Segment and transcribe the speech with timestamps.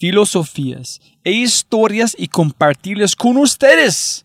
[0.00, 4.24] filosofías e historias y compartirlas con ustedes.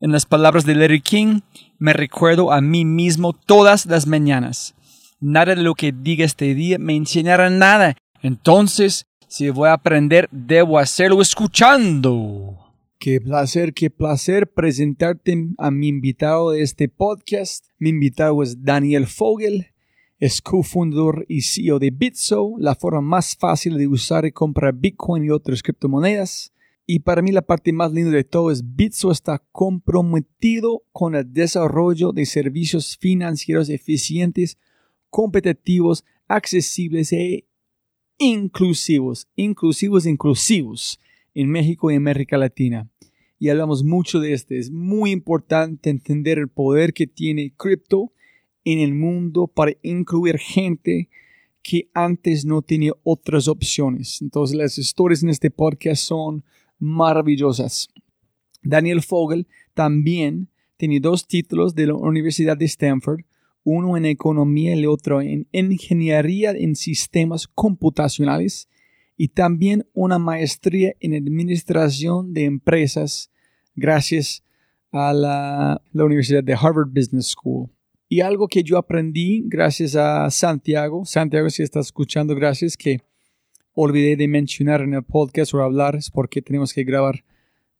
[0.00, 1.40] En las palabras de Larry King,
[1.78, 4.76] me recuerdo a mí mismo todas las mañanas.
[5.20, 7.96] Nada de lo que diga este día me enseñará nada.
[8.22, 12.56] Entonces, si voy a aprender, debo hacerlo escuchando.
[13.00, 17.66] Qué placer, qué placer presentarte a mi invitado de este podcast.
[17.78, 19.72] Mi invitado es Daniel Fogel
[20.18, 25.24] es cofundador y CEO de Bitso, la forma más fácil de usar y comprar Bitcoin
[25.24, 26.52] y otras criptomonedas.
[26.86, 31.32] Y para mí la parte más linda de todo es Bitso está comprometido con el
[31.32, 34.58] desarrollo de servicios financieros eficientes,
[35.08, 37.46] competitivos, accesibles e
[38.18, 40.98] inclusivos, inclusivos, inclusivos
[41.34, 42.90] en México y América Latina.
[43.38, 44.58] Y hablamos mucho de este.
[44.58, 48.12] Es muy importante entender el poder que tiene cripto
[48.72, 51.08] en el mundo para incluir gente
[51.62, 54.20] que antes no tenía otras opciones.
[54.20, 56.44] Entonces las historias en este podcast son
[56.78, 57.88] maravillosas.
[58.62, 63.20] Daniel Fogel también tiene dos títulos de la Universidad de Stanford,
[63.64, 68.68] uno en economía y el otro en ingeniería en sistemas computacionales
[69.16, 73.30] y también una maestría en administración de empresas
[73.74, 74.44] gracias
[74.92, 77.70] a la, la Universidad de Harvard Business School.
[78.08, 83.02] Y algo que yo aprendí gracias a Santiago, Santiago si estás escuchando, gracias que
[83.74, 87.22] olvidé de mencionar en el podcast o hablar, es porque tenemos que grabar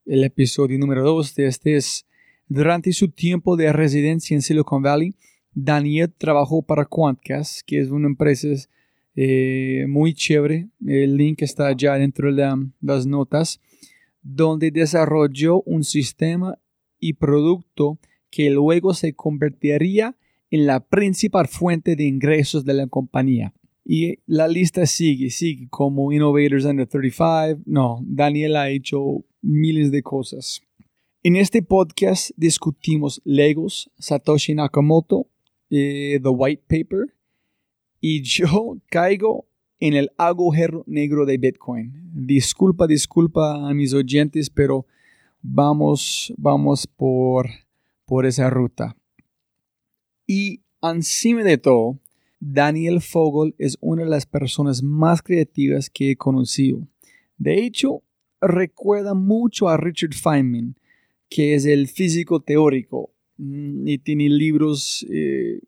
[0.05, 1.77] el episodio número 2 de este.
[1.77, 2.07] Es,
[2.47, 5.15] durante su tiempo de residencia en Silicon Valley,
[5.55, 8.49] Daniel trabajó para Quantcast, que es una empresa
[9.17, 13.61] eh, muy chévere, el link está ya dentro de las notas,
[14.23, 16.59] donde desarrolló un sistema
[17.01, 17.99] y producto
[18.31, 20.17] que luego se convertiría
[20.51, 23.53] en la principal fuente de ingresos de la compañía.
[23.85, 27.63] Y la lista sigue, sigue, como Innovators Under 35.
[27.67, 30.61] No, Daniel ha hecho miles de cosas.
[31.23, 35.27] En este podcast discutimos Legos, Satoshi Nakamoto,
[35.71, 37.15] eh, The White Paper,
[38.01, 39.47] y yo caigo
[39.81, 41.93] en el agujero negro de Bitcoin.
[42.13, 44.87] Disculpa, disculpa a mis oyentes, pero
[45.43, 47.49] vamos, vamos por
[48.09, 48.97] por esa ruta.
[50.27, 51.99] Y encima de todo,
[52.41, 56.89] Daniel Fogel es una de las personas más creativas que he conocido.
[57.37, 58.03] De hecho,
[58.41, 60.77] recuerda mucho a Richard Feynman,
[61.29, 65.61] que es el físico teórico mm, y tiene libros eh,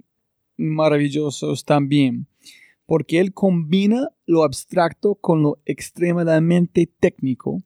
[0.56, 2.26] maravillosos también,
[2.86, 7.62] porque él combina lo abstracto con lo extremadamente técnico,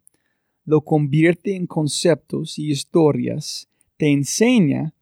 [0.64, 4.94] lo convierte en conceptos y historias te enseña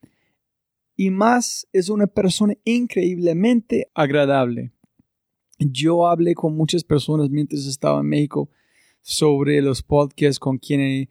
[0.97, 4.73] y más es una persona increíblemente agradable.
[5.59, 8.51] Yo hablé con muchas personas mientras estaba en México
[9.01, 11.09] sobre los podcasts con quienes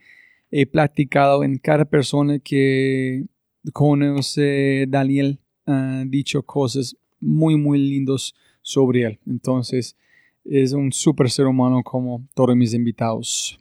[0.49, 3.25] he, platicado en cada persona que
[3.73, 9.19] conoce Daniel ha dicho cosas muy muy lindos sobre él.
[9.25, 9.95] Entonces
[10.43, 13.60] es un super ser humano como todos mis invitados.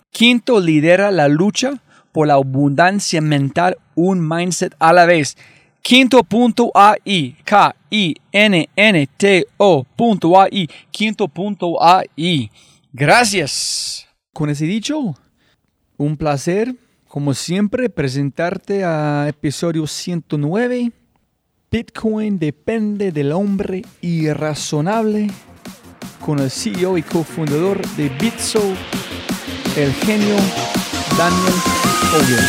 [0.11, 1.81] Quinto lidera la lucha
[2.11, 5.37] por la abundancia mental, un mindset a la vez.
[5.81, 7.79] Quinto.ai, K-I-N-N-T-O.ai,
[10.91, 12.51] quinto.ai.
[12.93, 14.07] Gracias.
[14.33, 15.15] Con ese dicho,
[15.97, 16.75] un placer,
[17.07, 20.91] como siempre, presentarte a episodio 109.
[21.71, 25.29] Bitcoin depende del hombre irrazonable
[26.19, 28.61] con el CEO y cofundador de Bitso,
[29.77, 30.35] el genio
[31.17, 31.53] Daniel
[32.13, 32.45] Owen.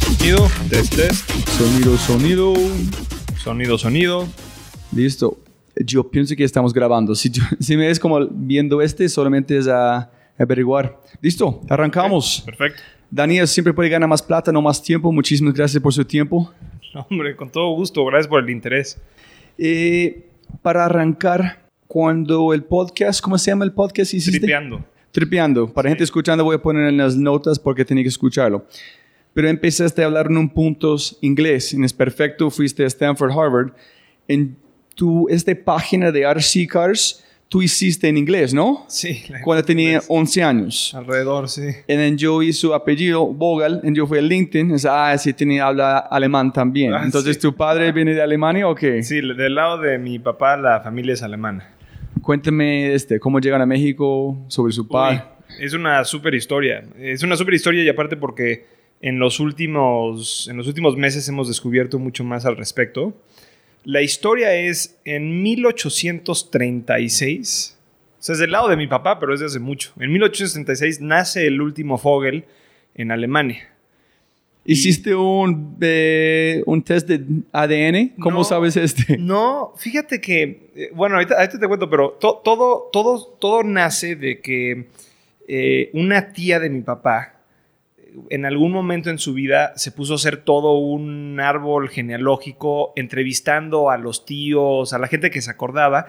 [0.00, 1.30] Sonido, test, test.
[1.50, 2.54] Sonido, sonido.
[3.42, 4.28] Sonido, sonido.
[4.92, 5.38] Listo.
[5.84, 7.14] Yo pienso que estamos grabando.
[7.14, 10.98] Si, yo- si me ves como viendo este, solamente es a averiguar.
[11.20, 12.42] Listo, arrancamos.
[12.44, 12.82] Perfecto.
[13.10, 15.10] Daniel siempre puede ganar más plata, no más tiempo.
[15.12, 16.52] Muchísimas gracias por su tiempo.
[16.94, 18.04] No, hombre, con todo gusto.
[18.04, 18.98] Gracias por el interés.
[19.58, 20.26] Eh,
[20.62, 24.14] para arrancar, cuando el podcast, ¿cómo se llama el podcast?
[24.14, 24.38] hiciste?
[24.38, 24.84] Tripeando.
[25.12, 25.72] Tripeando.
[25.72, 28.64] Para gente escuchando voy a poner en las notas porque tenía que escucharlo.
[29.32, 31.72] Pero empezaste a hablar en un punto inglés.
[31.74, 33.72] En es perfecto, fuiste a Stanford, Harvard.
[34.28, 34.56] En
[34.94, 38.84] tu esta página de RC Cars, tú hiciste en inglés, ¿no?
[38.88, 39.22] Sí.
[39.42, 40.94] Cuando tenía 11 años.
[40.94, 41.62] Alrededor, sí.
[41.88, 44.72] Y yo hice su apellido, Vogel, y yo fui a LinkedIn.
[44.72, 46.94] Es, ah, sí, tenía, habla alemán también.
[46.94, 47.42] Ah, Entonces, sí.
[47.42, 49.02] ¿tu padre viene de Alemania o qué?
[49.02, 51.68] Sí, del lado de mi papá, la familia es alemana.
[52.22, 55.22] Cuéntame este, cómo llegan a México, sobre su padre.
[55.48, 56.84] Uy, es una súper historia.
[56.98, 58.66] Es una súper historia y aparte porque
[59.00, 63.14] en los, últimos, en los últimos meses hemos descubierto mucho más al respecto.
[63.84, 67.78] La historia es en 1836.
[68.18, 69.92] O sea, es del lado de mi papá, pero es de hace mucho.
[69.98, 72.44] En 1836 nace el último Vogel
[72.94, 73.70] en Alemania.
[74.64, 78.14] ¿Hiciste un, eh, un test de ADN?
[78.20, 78.44] ¿Cómo No.
[78.44, 79.16] sabes este?
[79.18, 84.16] No, fíjate que, eh, bueno, ahorita, ahorita te cuento, pero to- todo, todo, todo nace
[84.16, 84.86] de que
[85.48, 87.40] eh, una tía de mi papá,
[87.98, 92.92] eh, en algún momento en su vida, se puso a hacer todo un árbol genealógico,
[92.96, 96.08] entrevistando a los tíos, a la gente que se acordaba,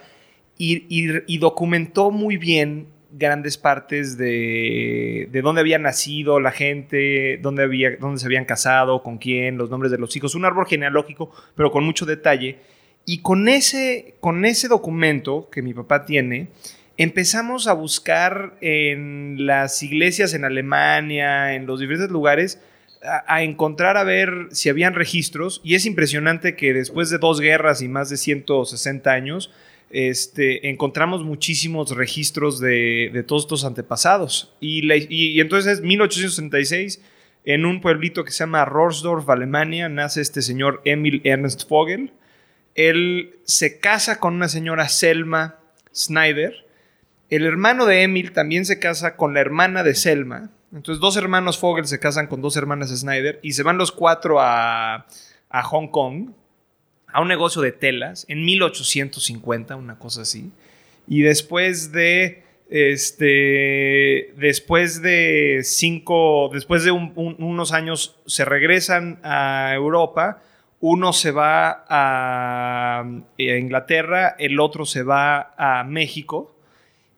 [0.58, 7.40] y, y- y documentó muy bien grandes partes de, de dónde había nacido la gente,
[7.42, 10.68] dónde, había, dónde se habían casado, con quién, los nombres de los hijos, un árbol
[10.68, 12.60] genealógico, pero con mucho detalle.
[13.06, 16.50] Y con ese, con ese documento que mi papá tiene,
[16.98, 22.62] empezamos a buscar en las iglesias en Alemania, en los diferentes lugares,
[23.04, 25.62] a, a encontrar a ver si habían registros.
[25.64, 29.52] Y es impresionante que después de dos guerras y más de 160 años,
[29.94, 34.54] este, encontramos muchísimos registros de, de todos estos antepasados.
[34.60, 37.02] Y, y- entonces, 1866,
[37.46, 42.12] en un pueblito que se llama Rorsdorf, Alemania, nace este señor Emil Ernst Vogel.
[42.76, 45.58] Él se casa con una señora Selma
[45.94, 46.66] Snyder.
[47.30, 50.52] El hermano de Emil también se casa con la hermana de Selma.
[50.74, 54.40] Entonces, dos hermanos Vogel se casan con dos hermanas Snyder y se van los cuatro
[54.40, 55.06] a,
[55.50, 56.30] a Hong Kong
[57.14, 60.52] a un negocio de telas en 1850, una cosa así.
[61.08, 69.20] Y después de este después de cinco después de un- un- unos años se regresan
[69.24, 70.42] a Europa.
[70.80, 73.06] Uno se va a, a
[73.38, 76.56] Inglaterra el otro se va a México.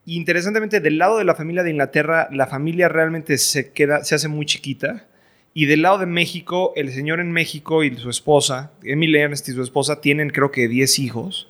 [0.06, 4.27] Interesantemente del lado de la familia de Inglaterra la familia realmente se queda se hace
[4.27, 5.06] muy chiquita
[5.53, 9.51] y del lado de México, el señor en México y su esposa, Emily Ernst y
[9.51, 11.48] su esposa, tienen creo que 10 hijos.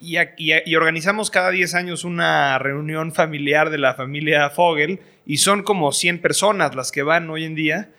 [0.00, 4.98] Y, y y organizamos cada 10 años una reunión familiar de la familia Fogel.
[5.26, 7.90] Y son como 100 personas las que van hoy en día.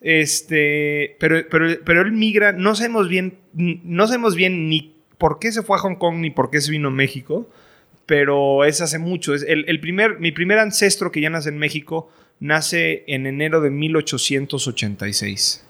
[0.00, 5.52] Este, pero, pero, pero él migra, no sabemos bien, no sabemos bien ni por qué
[5.52, 7.50] se fue a Hong Kong ni por qué se vino a México.
[8.06, 9.34] Pero es hace mucho.
[9.34, 12.08] Es el, el primer, mi primer ancestro que ya nace en México
[12.42, 15.64] nace en enero de 1886.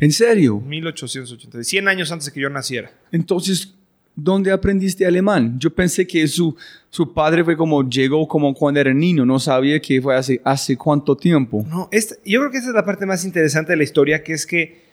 [0.00, 0.60] ¿En serio?
[0.60, 2.90] 1886, 100 años antes de que yo naciera.
[3.12, 3.74] Entonces,
[4.14, 5.58] ¿dónde aprendiste alemán?
[5.58, 6.56] Yo pensé que su,
[6.88, 10.76] su padre fue como, llegó como cuando era niño, no sabía que fue hace, hace
[10.76, 11.64] cuánto tiempo.
[11.68, 14.32] No, esta- yo creo que esta es la parte más interesante de la historia, que
[14.34, 14.86] es que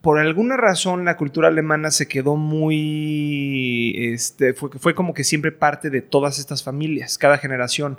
[0.00, 5.50] por alguna razón la cultura alemana se quedó muy, este, fue, fue como que siempre
[5.50, 7.98] parte de todas estas familias, cada generación.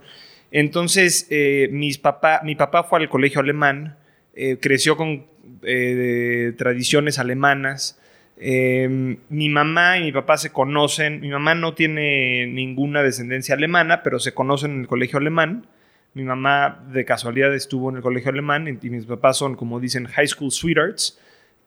[0.52, 1.70] Entonces, eh,
[2.02, 3.98] papá, mi papá fue al colegio alemán,
[4.34, 5.26] eh, creció con
[5.64, 8.00] eh, tradiciones alemanas,
[8.38, 11.22] Eh, mi mamá y mi papá se conocen.
[11.22, 15.68] Mi mamá no tiene ninguna descendencia alemana, pero se conocen en el colegio alemán.
[16.14, 20.06] Mi mamá de casualidad estuvo en el colegio alemán y mis papás son, como dicen,
[20.08, 21.20] high school sweethearts.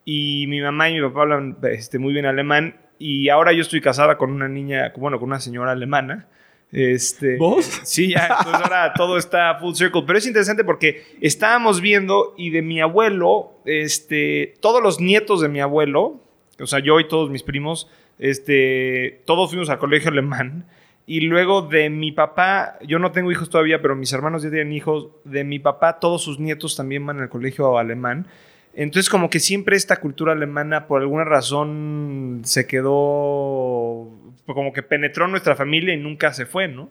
[0.05, 2.77] Y mi mamá y mi papá hablan este, muy bien alemán.
[2.99, 6.27] Y ahora yo estoy casada con una niña, bueno, con una señora alemana.
[6.71, 7.65] Este, ¿Vos?
[7.85, 10.03] Sí, ya, entonces ahora todo está full circle.
[10.07, 15.49] Pero es interesante porque estábamos viendo y de mi abuelo, este, todos los nietos de
[15.49, 16.21] mi abuelo,
[16.61, 20.67] o sea, yo y todos mis primos, este, todos fuimos al colegio alemán.
[21.07, 24.75] Y luego de mi papá, yo no tengo hijos todavía, pero mis hermanos ya tienen
[24.75, 25.09] hijos.
[25.25, 28.27] De mi papá, todos sus nietos también van al colegio alemán.
[28.81, 34.09] Entonces, como que siempre esta cultura alemana, por alguna razón, se quedó,
[34.47, 36.89] como que penetró en nuestra familia y nunca se fue, ¿no?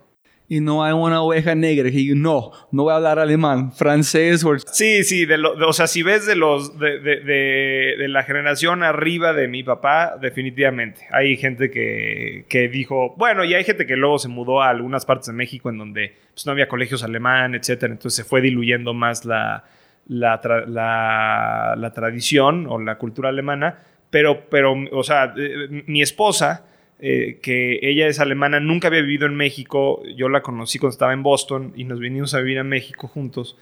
[0.49, 4.57] Y no hay una oveja negra que no, no voy a hablar alemán, francés o...
[4.59, 9.33] Sí, sí, de lo- de- o sea, si ves de los de la generación arriba
[9.33, 11.01] de mi papá, definitivamente.
[11.11, 15.05] Hay gente que, que dijo, bueno, y hay gente que luego se mudó a algunas
[15.05, 17.91] partes de México en donde pues, no había colegios alemán, etcétera.
[17.93, 19.65] Entonces se fue diluyendo más la,
[20.07, 23.79] la, la- tradición o la cultura alemana.
[24.09, 26.65] Pero, pero o sea, eh, mi esposa,
[26.99, 30.01] eh, que ella es alemana, nunca había vivido en México.
[30.15, 33.57] Yo la conocí cuando estaba en Boston y nos vinimos a vivir a México juntos.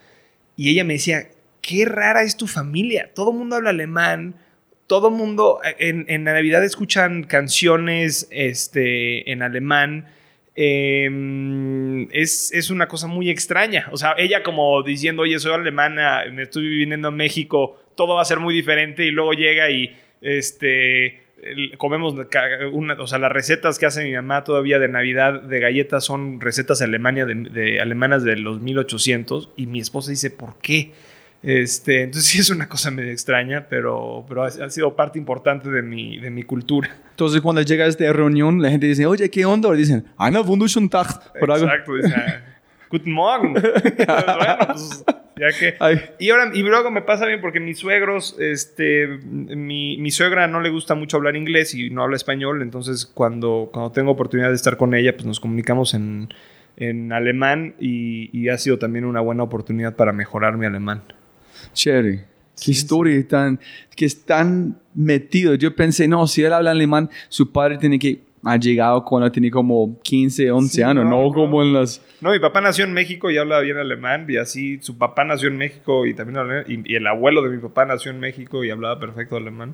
[0.55, 1.27] Y ella me decía,
[1.61, 3.09] qué rara es tu familia.
[3.13, 4.35] Todo el mundo habla alemán.
[4.87, 10.05] Todo el mundo en, en Navidad escuchan canciones este, en alemán.
[10.55, 13.87] Eh, es, es una cosa muy extraña.
[13.91, 18.21] O sea, ella como diciendo, oye, soy alemana, me estoy viviendo en México, todo va
[18.21, 19.05] a ser muy diferente.
[19.05, 21.21] Y luego llega y este,
[21.77, 22.15] comemos
[22.71, 26.41] una, o sea, las recetas que hace mi mamá todavía de Navidad de galletas son
[26.41, 26.81] recetas
[27.49, 30.91] de- alemanas de los 1800 y mi esposa dice, ¿por qué?
[31.43, 35.69] Este, entonces sí es una cosa medio extraña, pero, pero ha, ha sido parte importante
[35.69, 36.89] de mi, de mi cultura.
[37.11, 39.69] Entonces cuando llega a esta reunión, la gente dice, oye, ¿qué onda?
[39.69, 41.07] O dicen, Ana, wunderschönen Tag.
[41.35, 42.41] Exacto, dice, "Ah,
[42.89, 43.53] Guten Morgen.
[43.53, 45.03] bueno, pues
[45.37, 45.75] ya que...
[46.19, 50.61] Y, ahora, y luego me pasa bien porque mis suegros, este, mi, mi suegra no
[50.61, 54.55] le gusta mucho hablar inglés y no habla español, entonces cuando, cuando tengo oportunidad de
[54.55, 56.29] estar con ella, pues nos comunicamos en,
[56.77, 61.03] en alemán y, y ha sido también una buena oportunidad para mejorar mi alemán.
[61.75, 62.25] Chévere.
[62.59, 63.59] Qué historia tan,
[63.95, 65.53] que es tan metido.
[65.55, 69.49] Yo pensé, no, si él habla alemán, su padre tiene que ha llegado cuando tenía
[69.49, 71.33] como 15, 11 Sí, años, no, no, no.
[71.33, 71.99] como en las...
[72.21, 75.47] No, mi papá nació en México y habla bien alemán y así, su papá nació
[75.49, 78.63] en México y también habla, y, y el abuelo de mi papá nació en México
[78.63, 79.73] y hablaba perfecto alemán.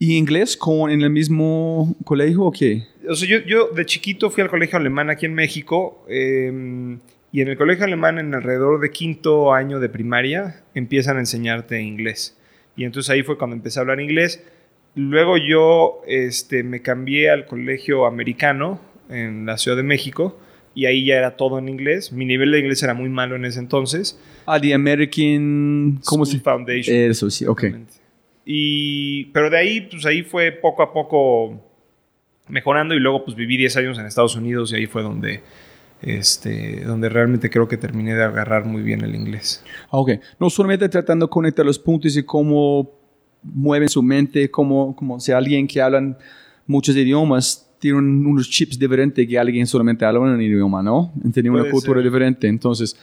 [0.00, 2.82] ¿Y inglés con, en el mismo colegio o qué?
[3.08, 6.98] O sea, yo, yo de chiquito fui al colegio alemán aquí en México eh,
[7.34, 11.82] y en el colegio alemán en alrededor de quinto año de primaria empiezan a enseñarte
[11.82, 12.38] inglés.
[12.76, 14.46] Y entonces ahí fue cuando empecé a hablar inglés.
[14.94, 20.38] Luego yo este, me cambié al colegio americano en la Ciudad de México
[20.76, 22.12] y ahí ya era todo en inglés.
[22.12, 24.16] Mi nivel de inglés era muy malo en ese entonces.
[24.46, 26.00] Ah, The American...
[26.04, 26.96] ¿Cómo School se Foundation.
[26.96, 27.64] Eso sí, ok.
[28.44, 31.60] Y, pero de ahí, pues ahí fue poco a poco
[32.46, 35.42] mejorando y luego pues viví 10 años en Estados Unidos y ahí fue donde,
[36.06, 39.62] este, donde realmente creo que terminé de agarrar muy bien el inglés.
[39.90, 42.90] Ah, Ok, no solamente tratando de conectar los puntos y cómo
[43.42, 46.16] mueven su mente, como, como si alguien que habla
[46.66, 51.12] muchos idiomas tiene un- unos chips diferentes que alguien solamente habla un idioma, ¿no?
[51.32, 52.04] Tiene una cultura ser.
[52.04, 52.48] diferente.
[52.48, 52.96] Entonces,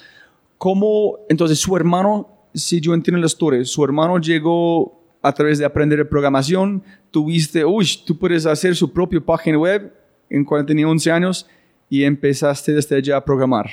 [0.58, 5.66] ¿cómo, entonces su hermano, si yo entiendo la historia, su hermano llegó a través de
[5.66, 6.82] aprender programación,
[7.12, 9.94] tuviste, uy, tú puedes hacer su propia página web
[10.30, 11.48] en cuando tenía 11 años
[11.92, 13.70] y empezaste desde allá a programar.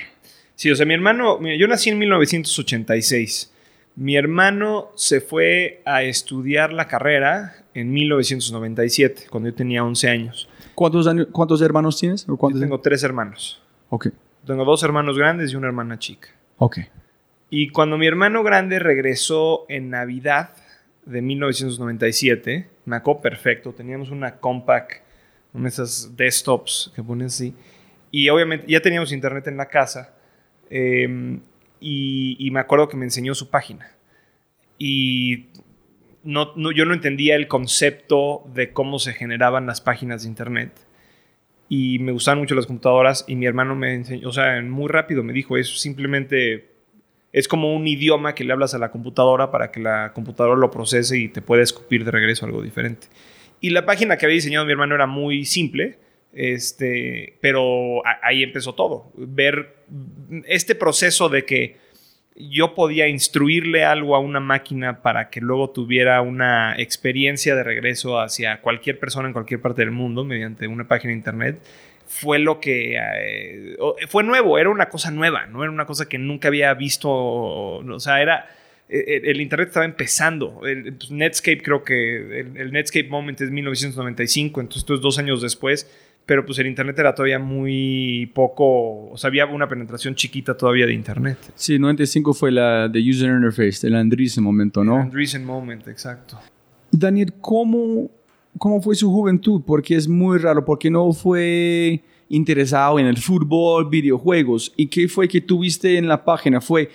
[0.57, 3.53] Sí, o sea, mi hermano, mira, yo nací en 1986.
[3.95, 10.49] Mi hermano se fue a estudiar la carrera en 1997, cuando yo tenía 11 años.
[10.75, 12.25] ¿Cuántos, años, cuántos hermanos tienes?
[12.25, 13.63] ¿O Yo cuántos tengo tres hermanos.
[13.91, 14.09] Ok,
[14.45, 16.29] Tengo dos hermanos grandes y una hermana chica.
[16.59, 16.79] ok.
[17.51, 20.51] Y cuando mi hermano grande regresó en Navidad
[21.07, 25.03] de 1997, me acuerdo perfecto, teníamos una compact,
[25.55, 27.55] una de esas desktops que ponen así,
[28.11, 30.15] y obviamente ya teníamos internet en la casa,
[30.71, 31.38] eh,
[31.81, 33.91] y, me acuerdo que me enseñó su página.
[34.79, 35.47] Y
[36.25, 40.73] no- yo no entendía el concepto de cómo se generaban las páginas de internet.
[41.69, 45.23] Y me gustaban mucho las computadoras y mi hermano me enseñó, o sea, muy rápido
[45.23, 46.69] me dijo, es simplemente
[47.31, 50.71] es como un idioma que le hablas a la computadora para que la computadora lo
[50.71, 53.09] procese y te pueda escupir de regreso algo diferente.
[53.61, 55.99] Y la página que había diseñado mi hermano era muy simple,
[56.32, 59.12] este, pero ahí empezó todo.
[59.16, 59.76] Ver
[60.47, 61.76] este proceso de que
[62.37, 68.20] yo podía instruirle algo a una máquina para que luego tuviera una experiencia de regreso
[68.20, 71.61] hacia cualquier persona en cualquier parte del mundo mediante una página de internet,
[72.06, 73.76] fue lo que eh,
[74.08, 78.00] fue nuevo, era una cosa nueva, no era una cosa que nunca había visto, o
[78.00, 78.49] sea, era
[78.88, 80.62] eh, el internet estaba empezando.
[80.66, 85.90] El, pues, Netscape creo que el, Netscape Moment es 1995, entonces dos años después,
[86.28, 90.85] pero pues el internet era todavía muy poco, o sea, había una penetración chiquita todavía
[90.85, 91.38] de internet.
[91.54, 94.99] Sí, 95 fue la de User Interface, el Andreessen momento, ¿no?
[94.99, 96.38] Andreessen Moment, exacto.
[96.90, 98.11] Daniel, ¿cómo,
[98.58, 99.62] ¿cómo fue su juventud?
[99.66, 104.75] Porque es muy raro, porque no fue interesado en el fútbol, videojuegos.
[104.76, 106.61] ¿Y qué fue que tuviste en la página?
[106.61, 106.90] ¿Fue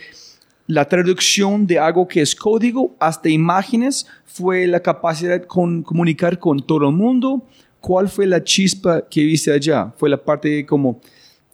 [0.68, 4.06] la traducción de algo que es código hasta imágenes?
[4.26, 7.48] ¿Fue la capacidad de con, comunicar con todo el mundo?
[7.84, 9.92] ¿Cuál fue la chispa que viste allá?
[9.98, 11.02] ¿Fue la parte como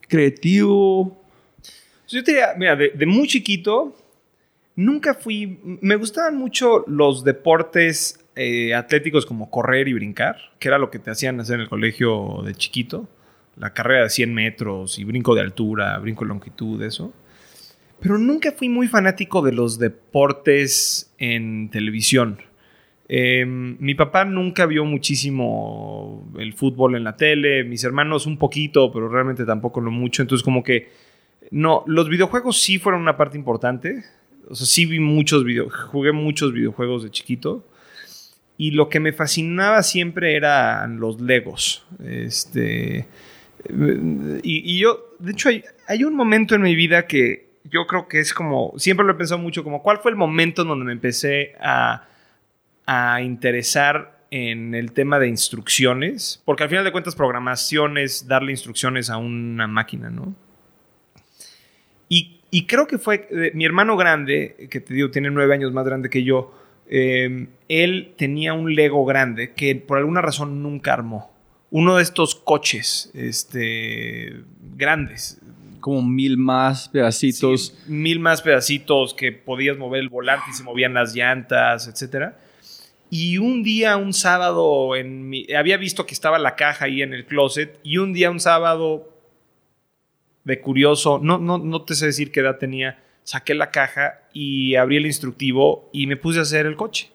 [0.08, 1.20] creativo?
[2.08, 3.96] Yo te diría, mira, de, de muy chiquito,
[4.76, 5.58] nunca fui.
[5.82, 11.00] Me gustaban mucho los deportes eh, atléticos como correr y brincar, que era lo que
[11.00, 13.10] te hacían hacer en el colegio de chiquito.
[13.58, 17.12] La carrera de 100 metros y brinco de altura, brinco de longitud, eso.
[18.00, 22.38] Pero nunca fui muy fanático de los deportes en televisión.
[23.12, 28.92] Eh, mi papá nunca vio muchísimo el fútbol en la tele, mis hermanos un poquito,
[28.92, 30.22] pero realmente tampoco lo mucho.
[30.22, 30.90] Entonces como que
[31.50, 34.04] no, los videojuegos sí fueron una parte importante.
[34.48, 37.66] O sea, sí vi muchos videos, jugué muchos videojuegos de chiquito.
[38.58, 41.86] Y lo que me fascinaba siempre eran los Legos.
[42.04, 43.08] Este.
[44.44, 48.08] Y, y yo, de hecho, hay, hay un momento en mi vida que yo creo
[48.08, 48.74] que es como.
[48.78, 52.09] Siempre lo he pensado mucho, como cuál fue el momento en donde me empecé a,
[52.92, 56.42] a interesar en el tema de instrucciones.
[56.44, 60.34] Porque al final de cuentas, programación es darle instrucciones a una máquina, ¿no?
[62.08, 65.72] Y, y creo que fue eh, mi hermano grande, que te digo, tiene nueve años
[65.72, 66.52] más grande que yo.
[66.90, 71.32] eh, él tenía un Lego grande que por alguna razón nunca armó.
[71.70, 74.42] Uno de estos coches este,
[74.76, 75.40] grandes.
[75.80, 77.78] Como mil más pedacitos.
[77.86, 82.34] Sí, mil más pedacitos que podías mover el volante y se movían las llantas, etc.
[83.10, 87.26] Y un día, un sábado, en había visto que estaba la caja ahí en el
[87.26, 87.80] closet.
[87.84, 89.10] Y un día, un sábado,
[90.44, 94.76] de curioso, no, no, no te sé decir qué edad tenía, saqué la caja y
[94.76, 97.10] abrí el instructivo y me puse a hacer el coche.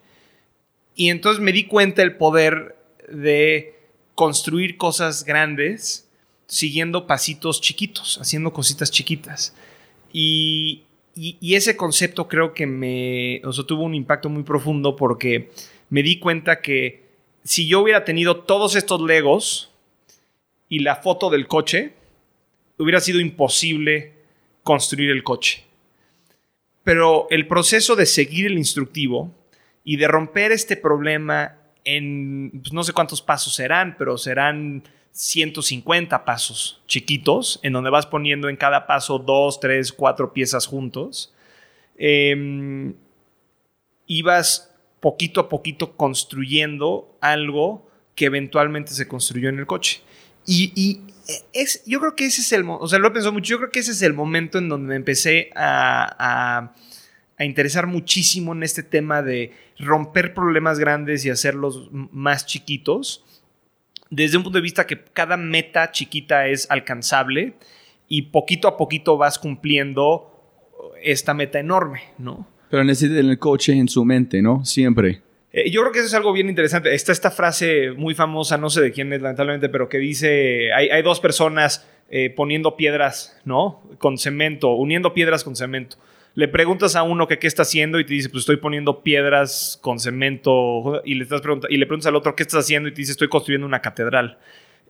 [0.95, 2.77] Y entonces me di cuenta el poder
[3.09, 3.75] de
[4.15, 6.09] construir cosas grandes
[6.47, 9.55] siguiendo pasitos chiquitos, haciendo cositas chiquitas.
[10.13, 10.83] Y,
[11.17, 15.51] y- y ese concepto creo que me, o sea, tuvo un impacto muy profundo porque
[15.91, 17.05] me di cuenta que
[17.45, 19.71] si yo hubiera tenido todos estos Legos
[20.69, 21.95] y la foto del coche,
[22.79, 24.13] hubiera sido imposible
[24.63, 25.65] construir el coche.
[26.83, 29.33] Pero el proceso de seguir el instructivo
[29.85, 36.25] y de romper este problema en pues, no sé cuántos pasos serán, pero serán 150
[36.25, 41.33] pasos chiquitos, en donde vas poniendo en cada paso dos, tres, cuatro piezas juntos.
[41.97, 42.93] Eh,
[44.07, 44.74] ibas
[45.05, 50.01] poquito a poquito construyendo algo que eventualmente se construyó en el coche.
[50.47, 51.03] Y, y
[51.53, 53.71] es, yo creo que ese es el, o sea, lo he pensado mucho, yo creo
[53.71, 56.75] que ese es el momento en donde me empecé a, a-
[57.37, 63.25] a interesar muchísimo en este tema de romper problemas grandes y hacerlos más chiquitos,
[64.09, 67.55] desde un punto de vista que cada meta chiquita es alcanzable
[68.09, 70.31] y poquito a poquito vas cumpliendo
[71.03, 72.47] esta meta enorme, ¿no?
[72.75, 74.65] Pero necesita el coche en su mente, ¿no?
[74.65, 75.21] Siempre.
[75.53, 76.93] Eh, yo creo que eso es algo bien interesante.
[76.93, 81.01] Está esta frase muy famosa, no sé de quién es lamentablemente, pero que dice, hay,
[81.03, 83.81] dos personas eh, poniendo piedras, ¿no?
[83.99, 85.99] Con cemento, uniendo piedras con cemento.
[86.35, 89.79] Le preguntas a uno que qué está haciendo y te dice, pues estoy poniendo piedras
[89.81, 91.01] con cemento.
[91.05, 93.13] Y le, estás pregunta- y le preguntas al otro qué estás haciendo y te dice,
[93.13, 94.39] estoy construyendo una catedral.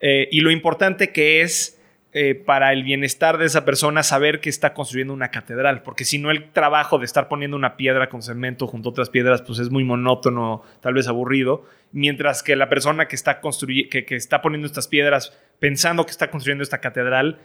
[0.00, 1.78] Eh, y lo importante que es
[2.16, 6.20] eh, para el bienestar de esa persona saber que está construyendo una catedral, porque si
[6.20, 9.58] no el trabajo de estar poniendo una piedra con cemento junto a otras piedras, pues
[9.58, 14.42] es muy monótono, tal vez aburrido, mientras que la persona que está, que, que está
[14.42, 17.40] poniendo estas piedras pensando que está construyendo esta catedral,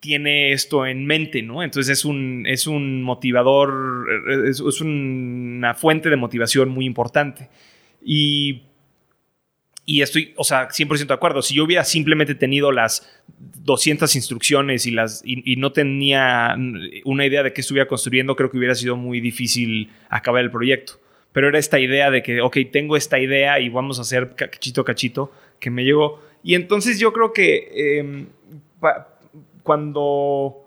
[0.00, 1.62] tiene esto en mente, ¿no?
[1.62, 4.06] Entonces es un, es un motivador,
[4.48, 7.50] es, es una fuente de motivación muy importante.
[8.02, 8.62] Y
[9.86, 11.42] y estoy, o sea, 100% de acuerdo.
[11.42, 13.08] Si yo hubiera simplemente tenido las
[13.64, 16.56] 200 instrucciones y, las, y, y no tenía
[17.04, 20.94] una idea de qué estuviera construyendo, creo que hubiera sido muy difícil acabar el proyecto.
[21.32, 24.82] Pero era esta idea de que, ok, tengo esta idea y vamos a hacer cachito
[24.82, 26.22] a cachito que me llegó.
[26.42, 28.26] Y entonces yo creo que eh,
[29.62, 30.64] cuando,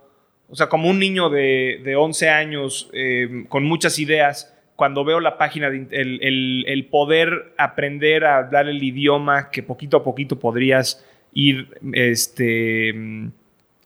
[0.49, 5.19] O sea, como un niño de, de 11 años eh, con muchas ideas, cuando veo
[5.19, 10.03] la página, de, el, el, el, poder aprender a hablar el idioma que poquito a
[10.03, 12.93] poquito podrías ir este,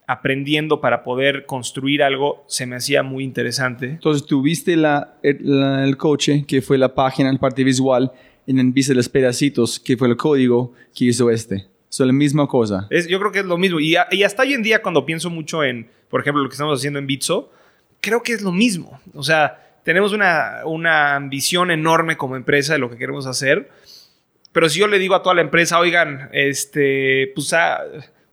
[0.06, 3.86] aprendiendo para poder construir algo, se me hacía muy interesante.
[3.86, 8.12] Entonces, tuviste la, el, el coche, que fue la página, en parte visual,
[8.46, 11.68] en el viste los pedacitos, que fue el código que hizo este.
[11.88, 12.86] Es la misma cosa.
[12.90, 13.80] Es, yo creo que es lo mismo.
[13.80, 16.78] Y, y, hasta hoy en día, cuando pienso mucho en, por ejemplo, lo que estamos
[16.78, 17.50] haciendo en Bitso,
[18.02, 19.00] creo que es lo mismo.
[19.14, 23.70] O sea, tenemos una, una ambición enorme como empresa de lo que queremos hacer.
[24.52, 27.82] Pero si yo le digo a toda la empresa, oigan, este, pues ah,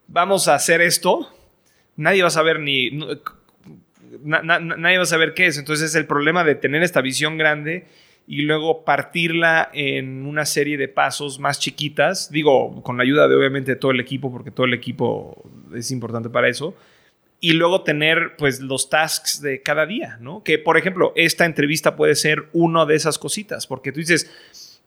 [0.06, 1.28] vamos a hacer esto,
[1.96, 2.90] nadie va a saber ni.
[4.22, 5.58] Na, na, nadie va a saber qué es.
[5.58, 7.86] Entonces es el problema de tener esta visión grande
[8.26, 12.30] y luego partirla en una serie de pasos más chiquitas.
[12.30, 15.42] Digo, con la ayuda de obviamente todo el equipo, porque todo el equipo
[15.74, 16.76] es importante para eso.
[17.40, 20.42] Y luego tener pues los tasks de cada día, ¿no?
[20.44, 24.30] Que por ejemplo, esta entrevista puede ser una de esas cositas, porque tú dices,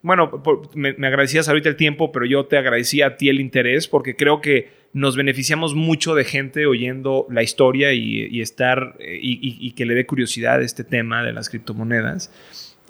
[0.04, 0.44] bueno,
[0.76, 4.16] me, me, agradecías ahorita el tiempo, pero yo te agradecía a ti el interés porque
[4.16, 9.58] creo que nos beneficiamos mucho de gente oyendo la historia y, y estar y, y,
[9.68, 12.32] y, que le dé curiosidad este tema de las criptomonedas,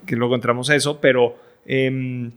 [0.05, 2.31] que luego entramos a eso, pero, eh,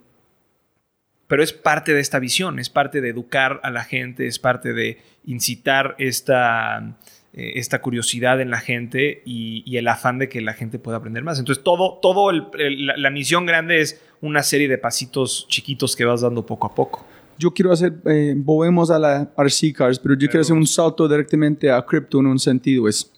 [1.27, 4.73] pero es parte de esta visión, es parte de educar a la gente, es parte
[4.73, 6.97] de incitar esta
[7.37, 11.23] esta curiosidad en la gente y, y, el afán de que la gente pueda aprender
[11.23, 11.39] más.
[11.39, 15.95] Entonces, todo, todo el, el, la, la, misión grande es una serie de pasitos chiquitos
[15.95, 17.05] que vas dando poco a poco.
[17.39, 20.67] Yo quiero hacer, eh, volvemos a la RC Cars, pero yo pero, quiero hacer un
[20.67, 22.89] salto directamente a cripto en un sentido.
[22.89, 23.13] Es,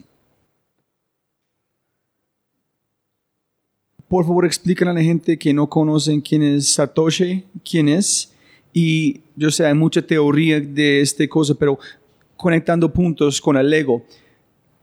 [4.09, 8.35] por favor, explíquenle a la gente que no conocen quién es Satoshi, quién es.
[8.73, 11.79] Y yo sé, hay mucha teoría de esta cosa, pero
[12.39, 14.07] conectando puntos con el Lego.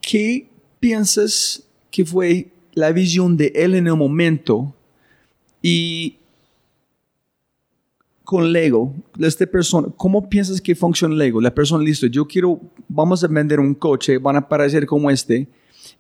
[0.02, 0.48] ¿Qué
[0.80, 4.76] piensas que fue la visión de él en el momento
[5.62, 6.18] y
[8.26, 11.40] con Lego, esta persona, ¿cómo piensas que funciona Lego?
[11.40, 15.48] La persona, listo, yo quiero, vamos a vender un coche, van a aparecer como este.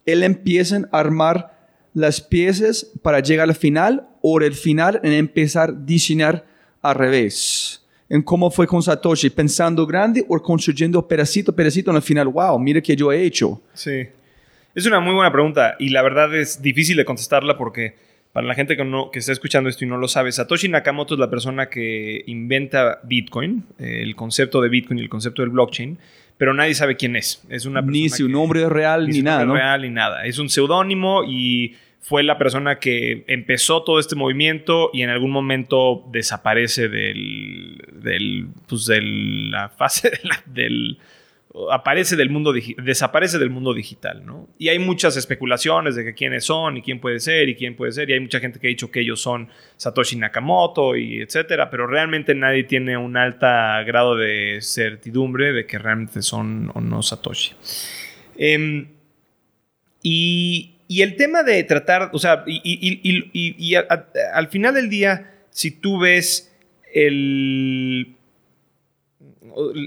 [0.05, 5.69] Él empieza a armar las piezas para llegar al final o el final en empezar
[5.69, 6.45] a diseñar
[6.81, 11.97] al revés en cómo fue con Satoshi, pensando grande o construyendo pedacito a pedacito en
[11.97, 13.61] el final, wow, mira que yo he hecho.
[13.73, 14.07] Sí,
[14.75, 17.95] es una muy buena pregunta y la verdad es difícil de contestarla porque
[18.33, 21.13] para la gente que, no, que está escuchando esto y no lo sabe, Satoshi Nakamoto
[21.13, 25.51] es la persona que inventa Bitcoin, eh, el concepto de Bitcoin y el concepto del
[25.51, 25.97] blockchain,
[26.37, 27.41] pero nadie sabe quién es.
[27.47, 29.65] Es una ni su nombre real ni, ni nada, nombre ¿no?
[29.65, 30.25] real ni nada.
[30.25, 31.75] Es un seudónimo y
[32.07, 38.47] fue la persona que empezó todo este movimiento y en algún momento desaparece del, del
[38.67, 40.11] pues de la fase
[40.45, 40.99] del
[41.71, 44.47] aparece del mundo desaparece del mundo digital, ¿no?
[44.59, 47.91] Y hay muchas especulaciones de que quiénes son y quién puede ser y quién puede
[47.91, 51.71] ser y hay mucha gente que ha dicho que ellos son Satoshi Nakamoto y etcétera,
[51.71, 53.47] pero realmente nadie tiene un alto
[53.87, 57.53] grado de certidumbre de que realmente son o no Satoshi.
[58.37, 58.89] Eh,
[60.03, 64.47] y y el tema de tratar, o sea, y, y, y, y a, a, al
[64.47, 66.55] final del día, si tú ves
[66.93, 68.15] el,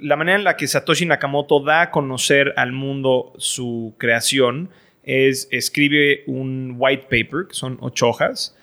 [0.03, 4.71] la manera en la que Satoshi Nakamoto da a conocer al mundo su creación,
[5.03, 8.57] es escribe un white paper, que son ocho hojas,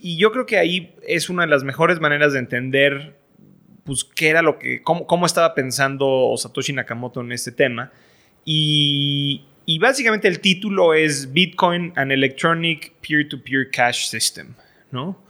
[0.00, 3.16] y yo creo que ahí es una de las mejores maneras de entender
[3.84, 7.90] pues, qué era lo que, cómo, cómo estaba pensando Satoshi Nakamoto en este tema.
[8.44, 14.54] Y, y básicamente el título es Bitcoin, an Electronic Peer-to-Peer Cash System,
[14.90, 15.22] ¿no?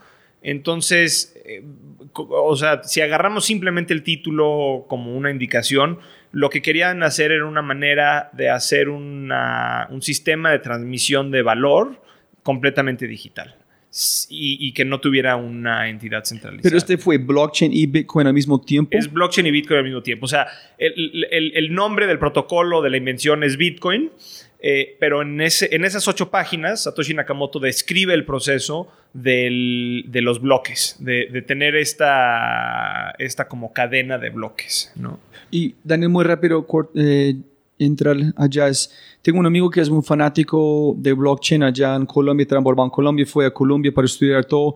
[0.43, 1.65] Entonces, eh,
[2.15, 5.99] o sea, si agarramos simplemente el título como una indicación,
[6.31, 11.43] lo que querían hacer era una manera de hacer una, un sistema de transmisión de
[11.43, 12.01] valor
[12.45, 13.57] completamente digital.
[14.29, 16.63] Y, y, que no tuviera una entidad centralizada.
[16.63, 18.97] Pero este fue blockchain y Bitcoin al mismo tiempo.
[18.97, 20.27] Es blockchain y Bitcoin al mismo tiempo.
[20.27, 20.47] O sea,
[20.77, 24.11] el, el, el nombre del protocolo de la invención es Bitcoin,
[24.61, 30.21] eh, pero en, ese, en esas ocho páginas, Satoshi Nakamoto describe el proceso del, de
[30.21, 34.93] los bloques, de, de, tener esta, esta como cadena de bloques.
[34.97, 35.21] ¿no?
[35.51, 37.37] Y Daniel, muy rápido, eh,
[37.79, 38.91] entrar allá es,
[39.23, 43.27] tengo un amigo que es un fanático de blockchain allá en Colombia, trabajó en Colombia,
[43.27, 44.75] fue a Colombia para estudiar todo.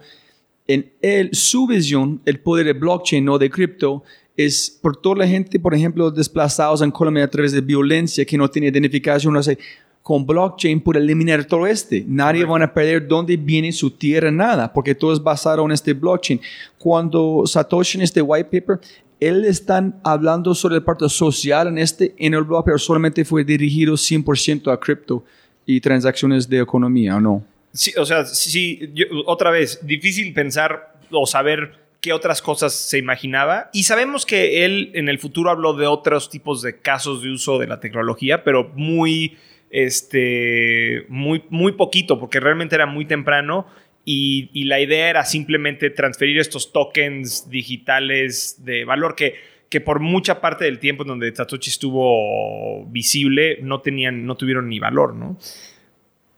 [0.66, 4.02] En él, su visión, el poder de blockchain, no de cripto,
[4.36, 8.38] es por toda la gente, por ejemplo, desplazados en Colombia a través de violencia que
[8.38, 9.58] no tiene identificación, no sé,
[10.02, 12.04] con blockchain puede eliminar todo este.
[12.06, 15.92] Nadie va a perder dónde viene su tierra, nada, porque todo es basado en este
[15.92, 16.40] blockchain.
[16.76, 18.80] Cuando Satoshi en este white paper,
[19.28, 23.44] él están hablando sobre el parte social en este en el blog, pero solamente fue
[23.44, 25.24] dirigido 100% a cripto
[25.66, 27.44] y transacciones de economía, ¿o no?
[27.72, 32.98] Sí, o sea, sí, yo- otra vez, difícil pensar o saber qué otras cosas se
[32.98, 33.70] imaginaba.
[33.72, 37.58] Y sabemos que él en el futuro habló de otros tipos de casos de uso
[37.58, 39.36] de la tecnología, pero muy,
[39.70, 43.66] este, muy, muy poquito, porque realmente era muy temprano.
[44.04, 49.34] Y, y la idea era simplemente transferir estos tokens digitales de valor que,
[49.68, 54.68] que por mucha parte del tiempo en donde Satoshi estuvo visible no, tenían, no tuvieron
[54.68, 55.38] ni valor, ¿no?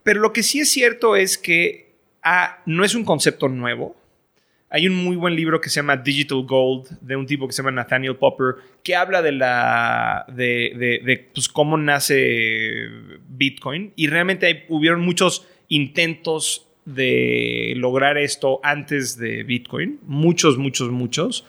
[0.02, 3.96] Pero lo que sí es cierto es que ah, no es un concepto nuevo.
[4.68, 7.62] Hay un muy buen libro que se llama Digital Gold de un tipo que se
[7.62, 12.88] llama Nathaniel Popper que habla de la de, de- pues, cómo nace
[13.28, 20.90] Bitcoin y realmente hay- hubieron muchos intentos de lograr esto antes de Bitcoin, muchos, muchos,
[20.90, 21.46] muchos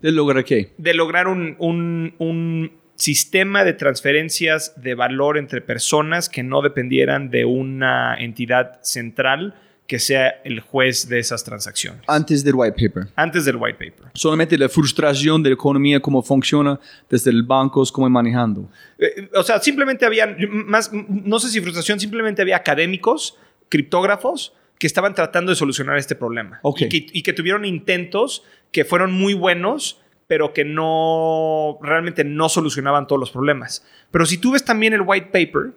[0.00, 0.72] ¿De lograr qué?
[0.78, 7.30] de lograr un, un- un sistema de transferencias de valor entre personas que no dependieran
[7.30, 9.54] de una entidad central
[9.86, 12.02] que sea el juez de esas transacciones.
[12.06, 13.08] Antes del white paper.
[13.16, 14.10] Antes del white paper.
[14.14, 18.68] Solamente la frustración de la economía, cómo funciona desde el banco, cómo manejando.
[18.98, 23.38] Eh, o sea, simplemente había, más, no sé si frustración, simplemente había académicos,
[23.70, 26.60] criptógrafos, que estaban tratando de solucionar este problema.
[26.84, 32.48] Y, que, y que tuvieron intentos que fueron muy buenos, pero que no, realmente no
[32.48, 33.84] solucionaban todos los problemas.
[34.10, 35.72] Pero si tú ves también el white paper,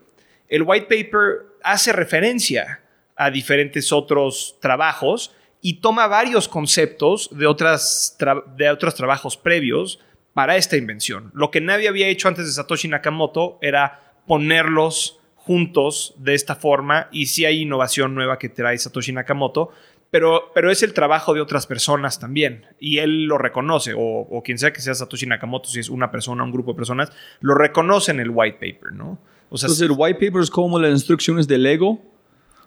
[0.49, 2.81] el white paper hace referencia
[3.15, 9.99] a diferentes otros trabajos y toma varios conceptos de, otras tra- de otros trabajos previos
[10.33, 11.31] para esta invención.
[11.33, 17.07] Lo que nadie había hecho antes de Satoshi Nakamoto era ponerlos juntos de esta forma
[17.11, 19.71] y sí hay innovación nueva que trae Satoshi Nakamoto,
[20.11, 24.43] pero, pero es el trabajo de otras personas también y él lo reconoce o, o
[24.43, 27.55] quien sea que sea Satoshi Nakamoto, si es una persona, un grupo de personas, lo
[27.55, 29.17] reconoce en el white paper, ¿no?
[29.49, 31.99] O sea, Entonces el white paper es como las instrucciones de Lego.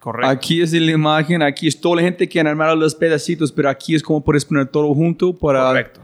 [0.01, 0.29] correcto.
[0.29, 3.71] Aquí es la imagen, aquí es toda la gente que han armado los pedacitos, pero
[3.71, 5.67] aquí es como puedes poner todo junto para...
[5.69, 6.01] Correcto.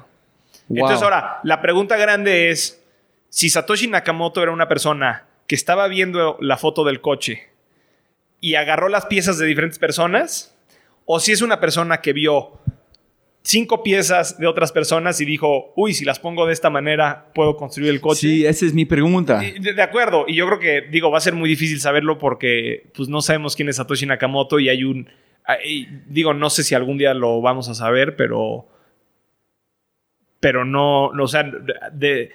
[0.69, 0.79] Wow.
[0.79, 2.81] Entonces ahora, la pregunta grande es,
[3.29, 7.49] si Satoshi Nakamoto era una persona que estaba viendo la foto del coche
[8.41, 10.57] y agarró las piezas de diferentes personas,
[11.07, 12.61] o si es una persona que vio
[13.43, 17.57] cinco piezas de otras personas y dijo, uy, si las pongo de esta manera, puedo
[17.57, 18.21] construir el coche.
[18.21, 19.41] Sí, esa es mi pregunta.
[19.41, 22.85] De, de acuerdo, y yo creo que, digo, va a ser muy difícil saberlo porque
[22.95, 25.09] pues no sabemos quién es Satoshi Nakamoto y hay un...
[25.45, 28.69] hay- digo, no sé si algún día lo vamos a saber, pero...
[30.39, 31.43] Pero no, no, o sea,
[31.93, 32.31] de,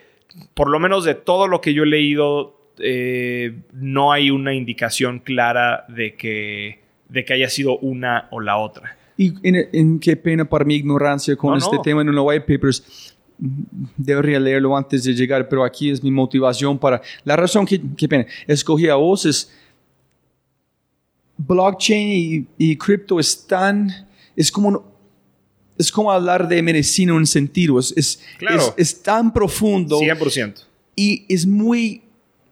[0.53, 5.19] por lo menos de todo lo que yo he leído, eh, no hay una indicación
[5.19, 8.97] clara de que, de que haya sido una o la otra.
[9.17, 11.81] Y en, en qué pena para mi ignorancia con No, este no.
[11.81, 13.15] tema en los white papers.
[13.97, 17.01] Debería leerlo antes de llegar, pero aquí es mi motivación para...
[17.23, 19.51] La razón que, qué pena, escogí a vos es...
[21.37, 23.89] Blockchain y, y cripto es tan...
[24.35, 24.69] Es como...
[24.69, 24.81] un-
[25.77, 27.77] Es como hablar de medicina en un sentido.
[27.79, 28.73] Es, es, Claro.
[28.77, 30.63] es, es tan profundo 100%.
[30.95, 32.01] y es muy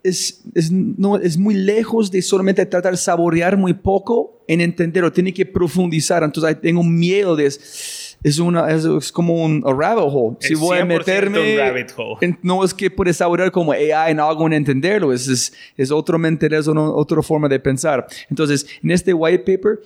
[0.04, 5.12] es, es, no, es muy lejos de solamente tratar de saborear muy poco en entenderlo,
[5.12, 6.24] tiene que profundizar.
[6.24, 10.38] Entonces ahí tengo miedo de es, una es, es como un a rabbit hole.
[10.40, 12.16] Si voy a 100% meterme rabbit hole.
[12.22, 15.92] en- no es que puedes saborear como AI no hago en entenderlo, es, es, es
[15.92, 18.06] otro mente, es una- otra forma de pensar.
[18.30, 19.80] Entonces, en este white paper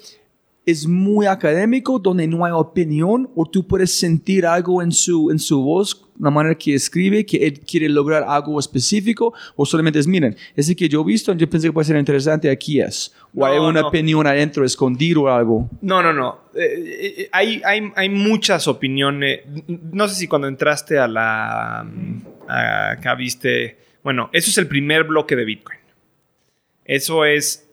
[0.67, 5.39] es muy académico, donde no hay opinión, o tú puedes sentir algo en su, en
[5.39, 10.07] su voz, la manera que escribe, que él quiere lograr algo específico, o solamente es,
[10.07, 13.13] miren, ese que yo he visto, yo pensé que puede ser interesante, aquí es.
[13.35, 13.87] O hay una no.
[13.87, 15.69] opinión adentro, escondido o algo.
[15.81, 16.39] No, no, no.
[16.55, 19.41] Eh, eh, hay, hay, hay muchas opiniones.
[19.67, 21.85] No sé si cuando entraste a la...
[21.89, 23.77] mm, a- acá viste...
[24.03, 25.79] Bueno, eso es el primer bloque de Bitcoin.
[26.83, 27.69] Eso es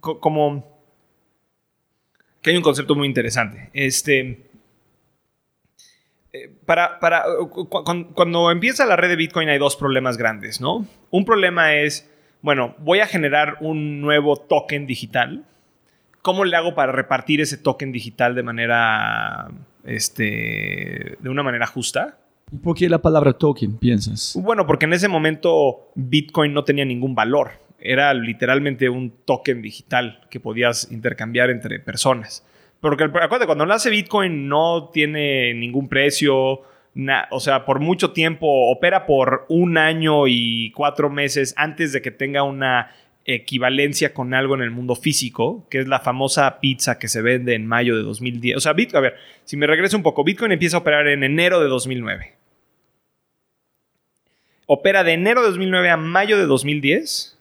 [0.00, 0.75] co- como...
[2.46, 3.70] Que hay un concepto muy interesante.
[3.72, 4.46] Este...
[6.32, 10.86] eh, Para, para, cu- cuando empieza la red de Bitcoin hay dos problemas grandes, ¿no?
[11.10, 12.08] Un problema es,
[12.42, 15.44] bueno, voy a generar un nuevo token digital.
[16.22, 19.48] ¿Cómo le hago para repartir ese token digital de manera,
[19.84, 22.16] este, de una manera justa?
[22.52, 24.38] ¿Y por qué la palabra token, piensas?
[24.40, 27.50] Bueno, porque en ese momento Bitcoin no tenía ningún valor.
[27.92, 32.46] Era literalmente un token digital que podías intercambiar entre personas.
[32.80, 36.62] Porque acuérdate, cuando nace Bitcoin no tiene ningún precio.
[37.30, 42.10] o sea, por mucho tiempo opera por un año y cuatro meses antes de que
[42.10, 42.90] tenga una
[43.26, 47.54] equivalencia con algo en el mundo físico, que es la famosa pizza que se vende
[47.54, 48.56] en mayo de 2010.
[48.56, 51.24] O sea, Bitcoin, a ver, si me regreso un poco, Bitcoin empieza a operar en
[51.24, 52.34] enero de 2009.
[54.66, 57.35] Opera de enero de 2009 a mayo de 2010.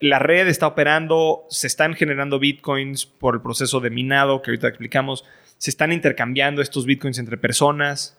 [0.00, 4.68] La red está operando, se están generando bitcoins por el proceso de minado que ahorita
[4.68, 5.24] explicamos.
[5.58, 8.16] Se están intercambiando estos bitcoins entre personas.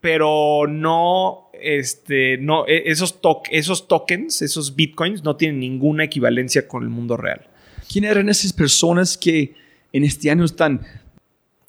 [0.00, 6.66] Pero no, este, no, e- esos, to- esos tokens, esos bitcoins, no tienen ninguna equivalencia
[6.66, 7.46] con el mundo real.
[7.90, 9.54] ¿Quién eran esas personas que
[9.92, 10.80] en este año están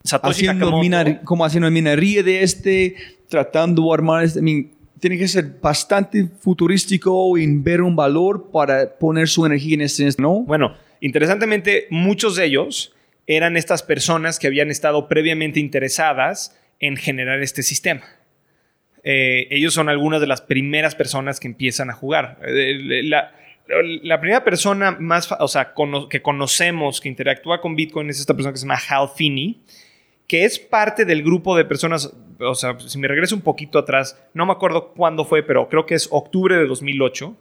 [0.04, 2.96] Satoshi haciendo minar- como haciendo minería de este,
[3.30, 4.40] tratando de armar este?
[4.40, 4.72] I mean,
[5.04, 10.10] tiene que ser bastante futurístico y ver un valor para poner su energía en este,
[10.18, 10.44] ¿no?
[10.44, 12.96] Bueno, interesantemente, muchos de ellos
[13.28, 18.04] eran estas personas que habían estado previamente interesadas en generar este sistema.
[19.04, 22.40] Eh, ellos son algunas de las primeras personas que empiezan a jugar.
[22.48, 25.74] Eh, La, primera persona más, o sea,
[26.10, 29.64] que conocemos que interactúa con Bitcoin es esta persona que se llama Hal Finney,
[30.34, 34.20] que es parte del grupo de personas, o sea, si me regreso un poquito atrás,
[34.34, 37.38] no me acuerdo cuándo fue, pero creo que es octubre de 2008,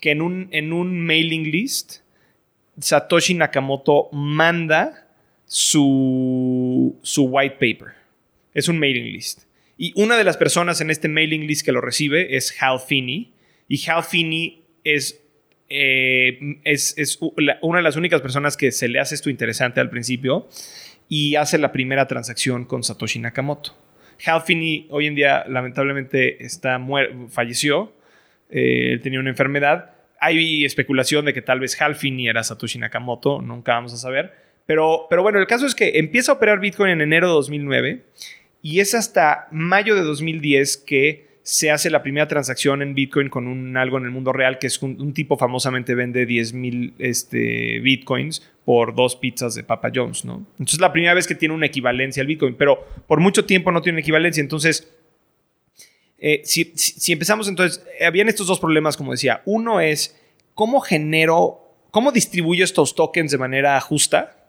[0.00, 1.96] que en un, en un mailing list
[2.80, 5.06] Satoshi Nakamoto manda
[5.44, 7.92] su, su white paper.
[8.54, 9.42] Es un mailing list.
[9.76, 13.32] Y una de las personas en este mailing list que lo recibe es Hal Finney.
[13.68, 15.20] Y Hal Finney es,
[15.68, 19.80] eh, es, es la- una de las únicas personas que se le hace esto interesante
[19.80, 20.48] al principio
[21.08, 23.76] y hace la primera transacción con Satoshi Nakamoto.
[24.24, 24.42] Hal
[24.90, 26.78] hoy en día lamentablemente está
[27.28, 27.92] falleció.
[28.50, 29.90] Eh, él tenía una enfermedad.
[30.20, 34.32] Hay especulación de que tal vez Hal era Satoshi Nakamoto, nunca vamos a saber.
[34.66, 38.04] Pero, pero bueno, el caso es que empieza a operar Bitcoin en enero de 2009
[38.62, 43.46] y es hasta mayo de 2010 que se hace la primera transacción en Bitcoin con
[43.46, 47.80] un algo en el mundo real, que es un, tipo famosamente vende 10 mil este,
[47.80, 50.46] Bitcoins por dos pizzas de Papa John's, ¿no?
[50.52, 53.70] Entonces es la primera vez que tiene una equivalencia al Bitcoin, pero por mucho tiempo
[53.70, 54.40] no tiene equivalencia.
[54.40, 54.90] Entonces,
[56.18, 59.42] eh, si, si- si empezamos entonces, eh, habían estos dos problemas, como decía.
[59.44, 60.18] Uno es,
[60.54, 64.48] ¿cómo genero, cómo distribuyo estos tokens de manera justa?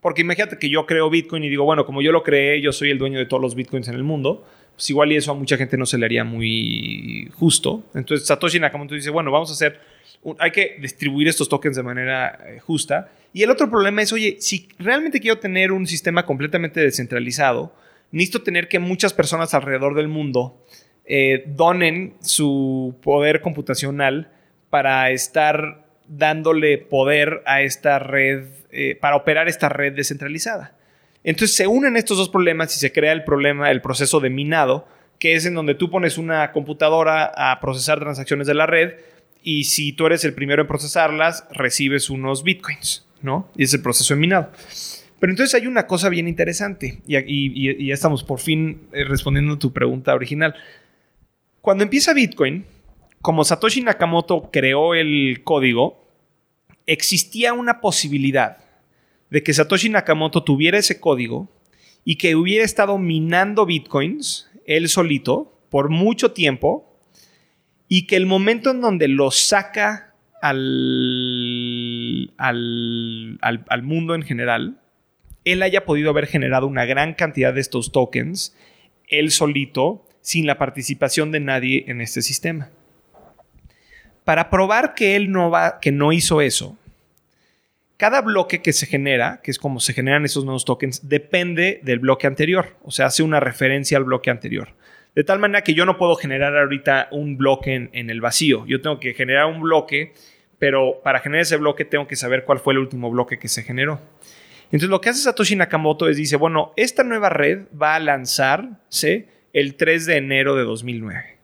[0.00, 2.90] Porque imagínate que yo creo Bitcoin y digo, bueno, como yo lo creé, yo soy
[2.90, 4.44] el dueño de todos los Bitcoins en el mundo.
[4.74, 7.84] Pues igual y eso a mucha gente no se le haría muy justo.
[7.94, 9.78] Entonces Satoshi Nakamoto dice, bueno, vamos a hacer,
[10.22, 13.10] un- hay que distribuir estos tokens de manera eh, justa.
[13.32, 17.74] Y el otro problema es, oye, si realmente quiero tener un sistema completamente descentralizado,
[18.10, 20.64] necesito tener que muchas personas alrededor del mundo
[21.04, 24.30] eh, donen su poder computacional
[24.70, 30.76] para estar dándole poder a esta red, eh, para operar esta red descentralizada.
[31.24, 34.86] Entonces se unen estos dos problemas y se crea el problema, el proceso de minado,
[35.18, 38.92] que es en donde tú pones una computadora a procesar transacciones de la red
[39.42, 43.48] y si tú eres el primero en procesarlas, recibes unos bitcoins, ¿no?
[43.56, 44.50] Y es el proceso de minado.
[45.18, 49.54] Pero entonces hay una cosa bien interesante y, y- ya estamos por fin eh, respondiendo
[49.54, 50.54] a tu pregunta original.
[51.62, 52.66] Cuando empieza Bitcoin,
[53.22, 56.06] como Satoshi Nakamoto creó el código,
[56.86, 58.58] existía una posibilidad
[59.30, 61.48] de que Satoshi Nakamoto tuviera ese código
[62.04, 66.90] y que hubiera estado minando bitcoins él solito por mucho tiempo
[67.88, 74.80] y que el momento en donde lo saca al, al, al- al mundo en general,
[75.44, 78.56] él haya podido haber generado una gran cantidad de estos tokens
[79.08, 82.70] él solito sin la participación de nadie en este sistema.
[84.24, 86.78] Para probar que él no va, que no hizo eso,
[87.96, 92.00] cada bloque que se genera, que es como se generan esos nuevos tokens, depende del
[92.00, 92.76] bloque anterior.
[92.82, 94.74] O sea, hace una referencia al bloque anterior.
[95.14, 98.66] De tal manera que yo no puedo generar ahorita un bloque en, el vacío.
[98.66, 100.12] Yo tengo que generar un bloque,
[100.58, 103.62] pero para generar ese bloque tengo que saber cuál fue el último bloque que se
[103.62, 104.00] generó.
[104.64, 109.28] Entonces lo que hace Satoshi Nakamoto es dice, bueno, esta nueva red va a lanzarse
[109.52, 111.38] el 3 de enero de 2009.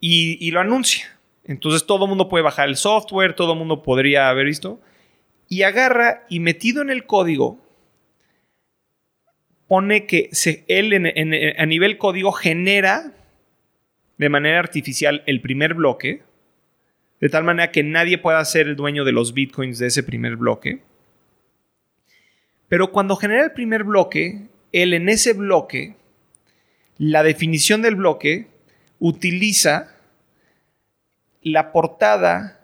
[0.00, 1.17] Y, y lo anuncia.
[1.48, 4.80] Entonces todo el mundo puede bajar el software, todo el mundo podría haber visto.
[5.48, 7.58] Y agarra y metido en el código,
[9.66, 10.30] pone que
[10.68, 13.14] él a nivel código genera
[14.18, 16.22] de manera artificial el primer bloque,
[17.20, 20.36] de tal manera que nadie pueda ser el dueño de los bitcoins de ese primer
[20.36, 20.82] bloque.
[22.68, 25.96] Pero cuando genera el primer bloque, él en ese bloque,
[26.98, 28.48] la definición del bloque
[28.98, 29.94] utiliza
[31.52, 32.60] la portada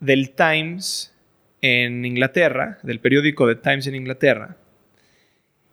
[0.00, 1.14] del Times
[1.60, 4.56] en Inglaterra, del periódico The Times en Inglaterra,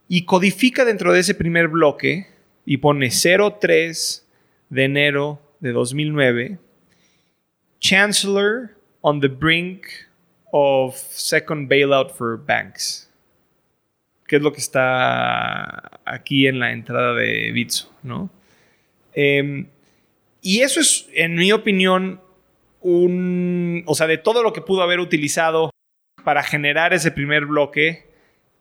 [0.08, 2.28] y codifica dentro de ese primer bloque
[2.64, 4.26] y pone 03
[4.70, 6.58] de enero de 2009,
[7.80, 9.86] Chancellor on the brink
[10.52, 13.08] of second bailout for banks.
[14.26, 18.30] Que es lo que está aquí en la entrada de Bitso, ¿no?
[19.14, 19.66] Eh,
[20.42, 22.20] y eso es, en mi opinión,
[22.80, 23.82] un...
[23.86, 25.70] O sea, de todo lo que pudo haber utilizado
[26.24, 28.06] para generar ese primer bloque,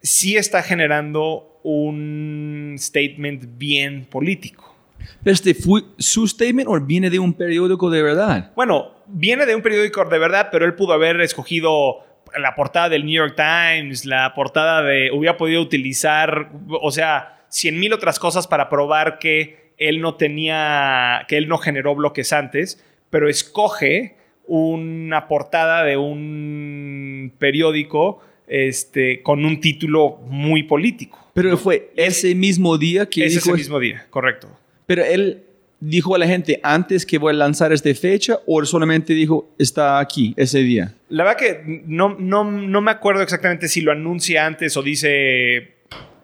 [0.01, 4.76] sí está generando un statement bien político.
[5.24, 8.51] ¿Pero este fue su statement o viene de un periódico de verdad?
[8.55, 12.03] Bueno, viene de un periódico de verdad, pero él pudo haber escogido
[12.38, 15.11] la portada del New York Times, la portada de...
[15.11, 21.26] Hubiera podido utilizar, o sea, cien mil otras cosas para probar que él no tenía,
[21.28, 29.45] que él no generó bloques antes, pero escoge una portada de un periódico este, con
[29.45, 31.19] un título muy político.
[31.33, 33.49] Pero fue ese mismo día que Es dijo...
[33.49, 34.49] ese mismo día, correcto.
[34.85, 35.43] Pero él
[35.79, 39.99] dijo a la gente antes que voy a lanzar esta fecha o solamente dijo está
[39.99, 40.95] aquí ese día.
[41.09, 45.76] La verdad que no, no, no me acuerdo exactamente si lo anuncia antes o dice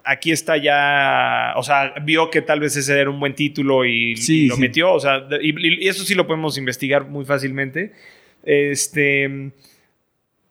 [0.04, 4.16] aquí está ya, o sea, vio que tal vez ese era un buen título y,
[4.18, 4.62] Sí, y lo sí.
[4.62, 7.93] metió, o sea, y, y eso sí lo podemos investigar muy fácilmente.
[8.43, 9.51] Este,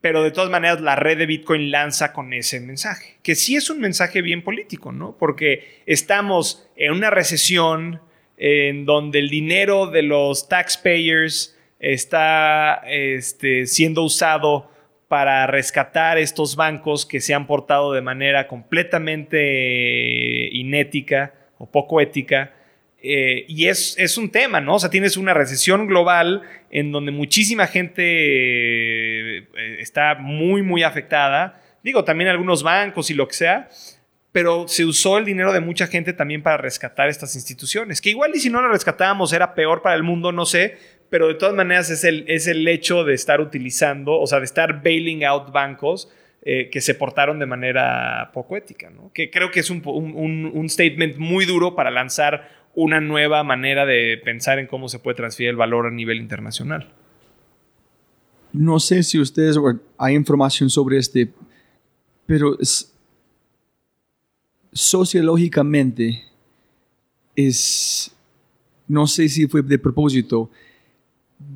[0.00, 3.70] pero de todas maneras la red de Bitcoin lanza con ese mensaje, que sí es
[3.70, 5.16] un mensaje bien político, ¿no?
[5.16, 8.00] Porque estamos en una recesión
[8.36, 14.71] en donde el dinero de los taxpayers está este, siendo usado
[15.12, 22.54] para rescatar estos bancos que se han portado de manera completamente inética o poco ética.
[23.02, 24.76] Eh, y es, es, un tema, ¿no?
[24.76, 26.40] O sea, tienes una recesión global
[26.70, 29.48] en donde muchísima gente eh,
[29.80, 31.60] está muy, muy afectada.
[31.82, 33.68] Digo, también algunos bancos y lo que sea.
[34.32, 38.00] Pero se usó el dinero de mucha gente también para rescatar estas instituciones.
[38.00, 40.78] Que igual y si no lo rescatábamos era peor para el mundo, no sé.
[41.12, 44.46] Pero de todas maneras es el, es el hecho de estar utilizando, o sea, de
[44.46, 46.10] estar bailing out bancos
[46.42, 49.12] eh, que se portaron de manera poco ética, ¿no?
[49.12, 53.84] Que creo que es un, un, un statement muy duro para lanzar una nueva manera
[53.84, 56.88] de pensar en cómo se puede transferir el valor a nivel internacional.
[58.54, 59.58] No sé si ustedes
[59.98, 61.28] hay información sobre este,
[62.24, 62.56] pero
[64.72, 66.22] sociológicamente
[67.36, 68.16] es,
[68.88, 70.50] no sé si fue de propósito,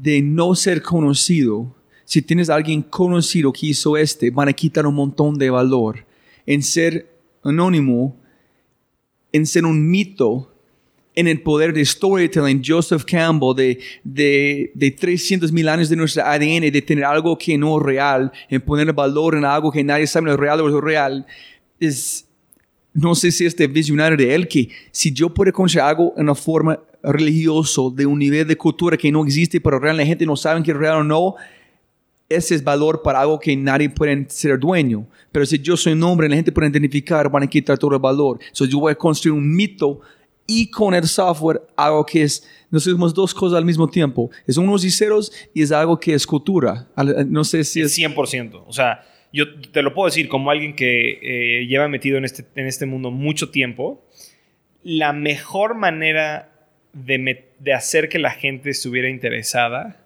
[0.00, 1.74] de no ser conocido.
[2.04, 6.06] Si tienes a alguien conocido que hizo este, van a quitar un montón de valor.
[6.46, 7.10] En ser
[7.42, 8.16] anónimo,
[9.32, 10.52] en ser un mito,
[11.16, 16.30] en el poder de storytelling, Joseph Campbell, de, de, de 300 mil años de nuestra
[16.30, 20.06] ADN, de tener algo que no es real, en poner valor en algo que nadie
[20.06, 21.26] sabe es real o es real,
[21.80, 22.28] es,
[22.92, 26.34] no sé si este visionario de él, que si yo puedo conocer algo en una
[26.34, 26.78] forma
[27.12, 30.62] religioso, de un nivel de cultura que no existe, pero real, la gente no sabe
[30.62, 31.36] que es real o no,
[32.28, 35.06] ese es valor para algo que nadie puede ser dueño.
[35.30, 38.00] Pero si yo soy un hombre, la gente puede identificar, van a quitar todo el
[38.00, 38.38] valor.
[38.40, 40.00] Entonces yo voy a construir un mito
[40.46, 44.30] y con el software algo que es, nosotros somos dos cosas al mismo tiempo.
[44.46, 46.88] Es unos y ceros y es algo que es cultura.
[47.28, 47.96] No sé si es...
[47.96, 48.64] 100%.
[48.66, 52.44] O sea, yo te lo puedo decir como alguien que eh, lleva metido en este,
[52.54, 54.04] en este mundo mucho tiempo,
[54.82, 56.55] la mejor manera
[57.04, 60.05] de, de hacer que la gente estuviera interesada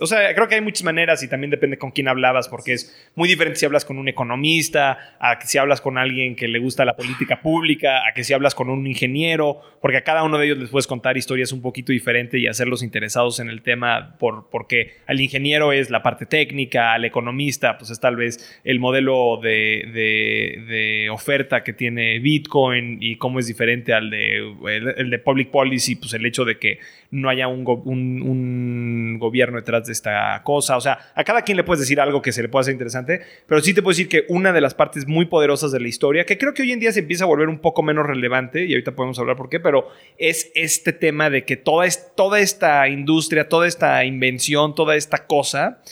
[0.00, 3.10] O sea, creo que hay muchas maneras y también depende con quién hablabas, porque es
[3.14, 6.58] muy diferente si hablas con un economista, a que si hablas con alguien que le
[6.58, 10.36] gusta la política pública, a que si hablas con un ingeniero, porque a cada uno
[10.36, 14.16] de ellos les puedes contar historias un poquito diferentes y hacerlos interesados en el tema,
[14.18, 18.78] por, porque al ingeniero es la parte técnica, al economista, pues es tal vez el
[18.78, 24.54] modelo de, oferta que tiene Bitcoin y cómo es diferente al de,
[24.96, 26.78] el, de public policy, pues el hecho de que
[27.10, 30.76] no haya un, un gobierno detrás de esta cosa.
[30.76, 33.20] O sea, a cada quien le puedes decir algo que se le pueda hacer interesante,
[33.46, 36.24] pero sí te puedo decir que una de las partes muy poderosas de la historia,
[36.24, 38.72] que creo que hoy en día se empieza a volver un poco menos relevante, y
[38.72, 43.48] ahorita podemos hablar por qué, pero es este tema de que toda, toda esta industria,
[43.48, 45.82] toda esta invención, toda esta cosa,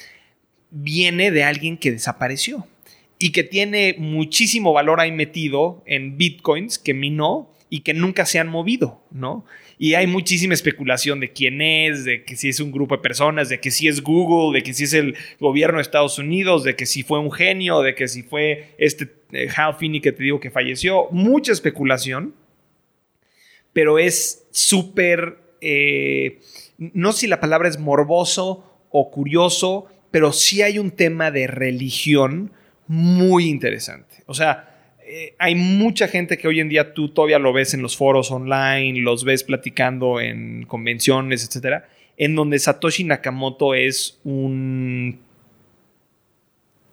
[0.70, 2.66] viene de alguien que desapareció
[3.18, 8.38] y que tiene muchísimo valor ahí metido en bitcoins que minó y que nunca se
[8.38, 9.44] han movido, ¿no?
[9.78, 13.48] Y hay muchísima especulación de quién es, de que si es un grupo de personas,
[13.48, 16.74] de que si es Google, de que si es el gobierno de Estados Unidos, de
[16.74, 20.24] que si fue un genio, de que si fue este eh, Hal Finney que te
[20.24, 21.06] digo que falleció.
[21.12, 22.34] Mucha especulación,
[23.72, 26.40] pero es súper, eh,
[26.78, 31.46] no sé si la palabra es morboso o curioso, pero sí hay un tema de
[31.46, 32.52] religión
[32.88, 34.24] muy interesante.
[34.26, 34.67] O sea,
[35.10, 38.30] eh, hay mucha gente que hoy en día tú todavía lo ves en los foros
[38.30, 41.88] online, los ves platicando en convenciones, etcétera,
[42.18, 45.20] en donde Satoshi Nakamoto es un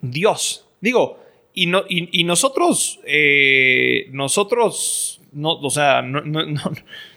[0.00, 0.66] dios.
[0.80, 6.22] Digo, y, no, y, nosotros, eh, nosotros, no, o sea, no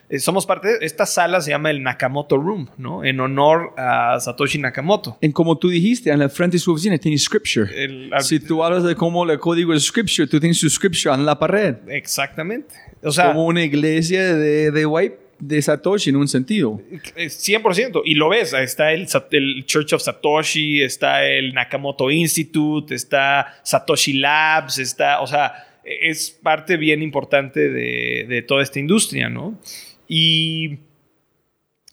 [0.09, 3.03] eh, somos parte de esta sala, se llama el Nakamoto Room, ¿no?
[3.05, 5.17] En honor a Satoshi Nakamoto.
[5.21, 7.67] En como tú dijiste, en la frente de su oficina tiene scripture.
[7.83, 11.25] El- si tú hablas de cómo el código es scripture, tú tienes su scripture en
[11.25, 11.75] la pared.
[11.87, 12.73] Exactamente.
[13.03, 16.81] O sea, como una iglesia de, de white de Satoshi en un sentido.
[17.15, 18.01] eh, 100%.
[18.03, 24.13] Y lo ves, está el, el Church of Satoshi, está el Nakamoto Institute, está Satoshi
[24.13, 29.57] Labs, está, o sea, es parte bien importante de, de toda esta industria, ¿no?
[30.11, 30.79] Y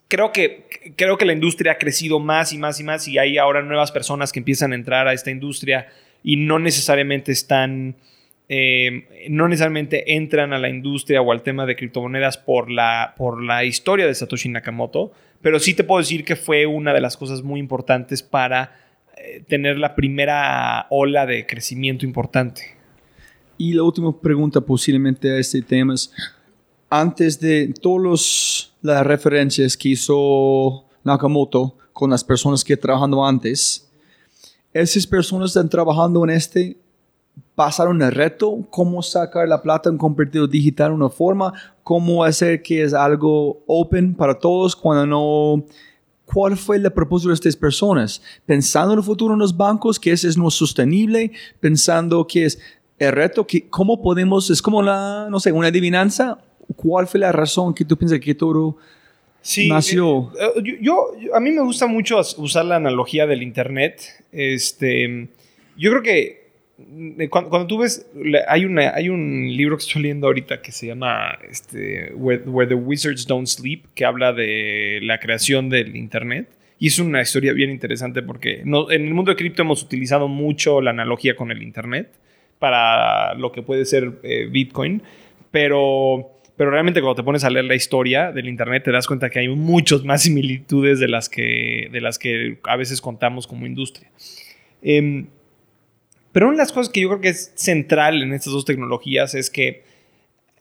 [0.09, 0.64] creo que,
[0.97, 3.93] creo que la industria ha crecido más y más y más y hay ahora nuevas
[3.93, 5.87] personas que empiezan a entrar a esta industria
[6.25, 7.95] y no necesariamente están,
[8.49, 13.43] eh, no necesariamente entran a la industria o al tema de criptomonedas por la, por
[13.43, 15.12] la historia de Satoshi Nakamoto,
[15.43, 18.81] pero sí te puedo decir que fue una de las cosas muy importantes para
[19.19, 22.62] eh, tener la primera ola de crecimiento importante.
[23.59, 26.12] Y la última pregunta posiblemente a este tema es,
[26.89, 33.89] antes de todas las referencias que hizo Nakamoto con las personas que trabajando antes,
[34.72, 36.76] esas personas están trabajando en este,
[37.55, 42.62] pasaron el reto, cómo sacar la plata en convertido digital de una forma, cómo hacer
[42.62, 45.64] que es algo open para todos cuando no...
[46.26, 48.20] ¿Cuál fue el propósito de estas personas?
[48.45, 51.30] Pensando en el futuro en los bancos, que ese es no sostenible,
[51.61, 52.59] pensando que es
[52.99, 56.39] el reto, que cómo podemos, es como la, no sé, una adivinanza.
[56.77, 58.77] ¿Cuál fue la razón que tú piensas que todo
[59.43, 60.33] Sí, nació?
[60.39, 64.01] eh, eh, yo, a mí me gusta mucho usar la analogía del internet.
[64.33, 65.29] Este,
[65.77, 66.47] yo creo que
[66.79, 68.07] mm, cuando, cuando tú ves,
[68.49, 72.68] hay, una, hay un libro que estoy leyendo ahorita que se llama este, Where, Where
[72.68, 76.49] the Wizards Don't Sleep, que habla de la creación del internet.
[76.79, 80.29] Y es una historia bien interesante porque no- en el mundo de cripto hemos utilizado
[80.29, 82.11] mucho la analogía con el internet
[82.59, 85.01] para lo que puede ser eh, Bitcoin,
[85.51, 89.29] pero, pero realmente cuando te pones a leer la historia del Internet te das cuenta
[89.29, 93.67] que hay muchas más similitudes de las que, de las que a veces contamos como
[93.67, 94.11] industria.
[94.83, 95.27] Em,
[96.33, 99.35] pero una de las cosas que yo creo que es central en estas dos tecnologías
[99.35, 99.85] es que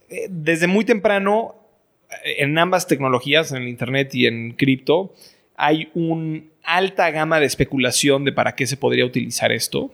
[0.10, 1.56] eh, desde muy temprano
[2.24, 5.14] eh, en ambas tecnologías, en el Internet y en cripto,
[5.56, 9.94] hay una alta gama de especulación de para qué se podría utilizar esto.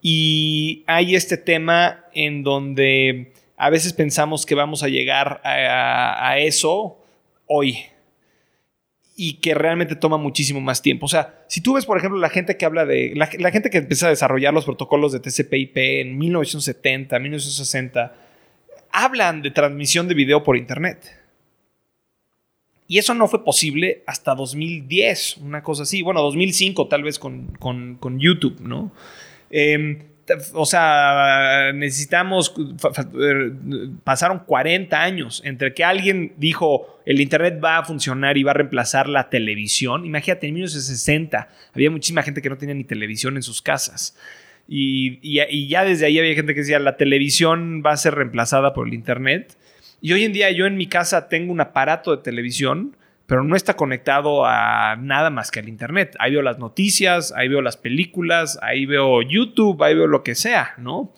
[0.00, 6.98] Y hay este tema en donde a veces pensamos que vamos a llegar a, eso
[7.46, 7.78] hoy.
[9.20, 11.06] Y que realmente toma muchísimo más tiempo.
[11.06, 13.14] O sea, si tú ves, por ejemplo, la gente que habla de.
[13.16, 18.14] La, gente que empieza a desarrollar los protocolos de TCP/IP en 1970, 1960,
[18.92, 21.16] hablan de transmisión de video por Internet.
[22.86, 26.00] Y eso no fue posible hasta 2010, una cosa así.
[26.02, 28.92] Bueno, 2005 tal vez con, con- con YouTube, ¿no?
[29.50, 30.07] T-
[30.54, 32.54] o sea, necesitamos,
[33.20, 33.52] eh,
[34.04, 38.54] pasaron 40 años entre que alguien dijo el Internet va a funcionar y va a
[38.54, 40.04] reemplazar la televisión.
[40.04, 44.16] Imagínate, en 1960 había muchísima gente que no tenía ni televisión en sus casas.
[44.68, 48.14] Y, y- y ya desde ahí había gente que decía la televisión va a ser
[48.14, 49.56] reemplazada por el Internet.
[50.00, 52.94] Y hoy en día yo en mi casa tengo un aparato de televisión,
[53.28, 56.16] pero no está conectado a nada más que al Internet.
[56.18, 60.34] Ahí veo las noticias, ahí veo las películas, ahí veo YouTube, ahí veo lo que
[60.34, 61.12] sea, ¿no?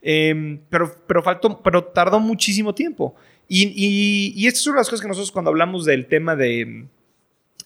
[0.00, 3.14] Em, pero, pero, faltó, pero tardó muchísimo tiempo.
[3.46, 6.86] Y, y, y estas son las cosas que nosotros cuando hablamos del tema de,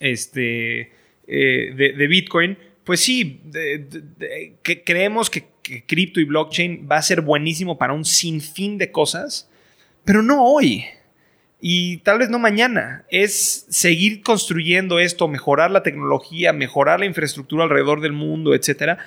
[0.00, 0.90] este,
[1.28, 7.02] eh, de, Bitcoin, pues sí, de- que creemos que, que cripto y blockchain va a
[7.02, 9.48] ser buenísimo para un sinfín de cosas,
[10.04, 10.84] pero no hoy.
[11.66, 13.06] Y tal vez no mañana.
[13.08, 18.98] Es seguir construyendo esto, mejorar la tecnología, mejorar la infraestructura alrededor del mundo, etcétera,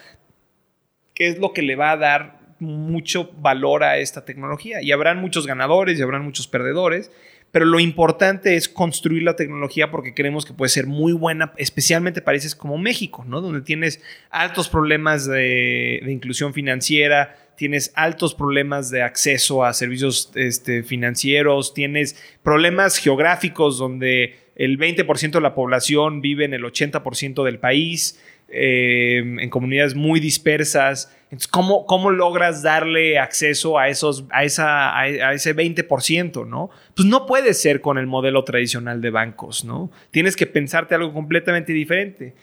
[1.14, 4.82] que es lo que le va a dar mucho valor a esta tecnología.
[4.82, 7.12] Y habrán muchos ganadores y habrán muchos perdedores,
[7.51, 12.24] pero lo importante es construir la tecnología porque creemos que puede ser muy buena, especialmente
[12.24, 13.39] países como México, ¿no?
[13.39, 14.01] Donde tienes
[14.32, 21.74] altos problemas de, de inclusión financiera, tienes altos problemas de acceso a servicios este, financieros,
[21.74, 28.22] tienes problemas geográficos donde el 20% de la población vive en el 80% del país,
[28.49, 31.12] eh, en comunidades muy dispersas.
[31.26, 36.70] Entonces, ¿cómo, cómo logras darle acceso a, esos, a, esa, a, ese 20%, no?
[36.95, 39.91] Pues no puede ser con el modelo tradicional de bancos, ¿no?
[40.12, 42.36] Tienes que pensarte algo completamente diferente.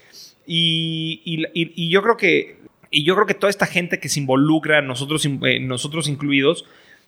[0.46, 1.22] Y-
[1.54, 2.63] y yo creo que
[2.94, 6.64] y yo creo que toda esta gente que se involucra, nosotros, eh, nosotros incluidos,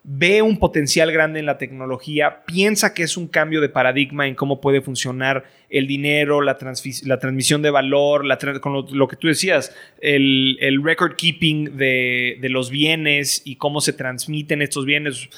[0.09, 4.34] ve un potencial grande en la tecnología, piensa que es un cambio de paradigma en
[4.34, 6.57] cómo puede funcionar el dinero, la,
[7.05, 12.70] la transmisión de valor, la con lo, que tú decías, el, record keeping de, los
[12.70, 15.28] bienes y cómo se transmiten estos bienes.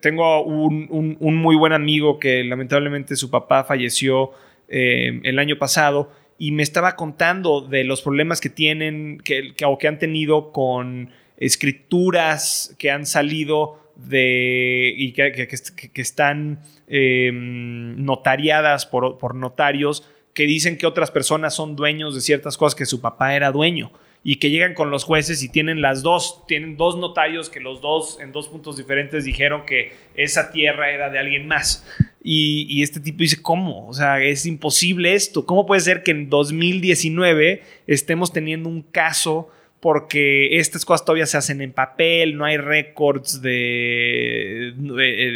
[0.00, 4.32] tengo un, muy buen amigo que lamentablemente su papá falleció
[4.68, 6.10] eh, el año pasado
[6.42, 11.10] y me estaba contando de los problemas que tienen que, o que han tenido con
[11.36, 15.48] escrituras que han salido de, y que,
[15.94, 22.56] están em, notariadas por, por notarios que dicen que otras personas son dueños de ciertas
[22.56, 23.92] cosas que su papá era dueño
[24.24, 27.80] y que llegan con los jueces y tienen las dos, tienen dos notarios que los
[27.80, 31.84] dos en dos puntos diferentes dijeron que esa tierra era de alguien más.
[32.22, 33.88] Y, y, este tipo dice, ¿cómo?
[33.88, 35.44] O sea, es imposible esto.
[35.44, 39.50] ¿Cómo puede ser que en 2019 estemos teniendo un caso
[39.82, 44.72] porque estas cosas todavía se hacen en papel, no hay récords de,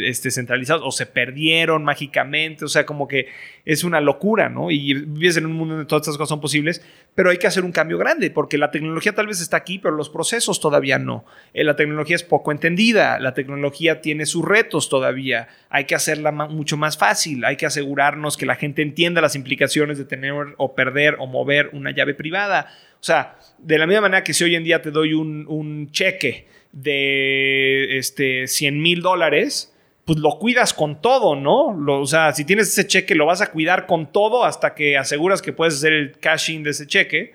[0.05, 3.27] este, centralizados o se perdieron mágicamente, o sea, como que
[3.65, 4.71] es una locura, ¿no?
[4.71, 6.81] Y vives en un mundo donde todas estas cosas son posibles,
[7.13, 9.93] pero hay que hacer un cambio grande, porque la tecnología tal vez está aquí, pero
[9.93, 11.25] los procesos todavía no.
[11.53, 16.31] Eh, la tecnología es poco entendida, la tecnología tiene sus retos todavía, hay que hacerla
[16.31, 20.73] mucho más fácil, hay que asegurarnos que la gente entienda las implicaciones de tener o
[20.73, 22.67] perder o mover una llave privada
[22.99, 26.47] o sea, de la misma manera que si hoy en día te doy un, cheque
[26.71, 29.73] de este, 100 mil dólares,
[30.05, 31.67] pues lo cuidas con todo, ¿no?
[31.99, 35.41] o sea, si tienes ese cheque, lo vas a cuidar con todo hasta que aseguras
[35.41, 37.33] que puedes hacer el cashing de ese cheque.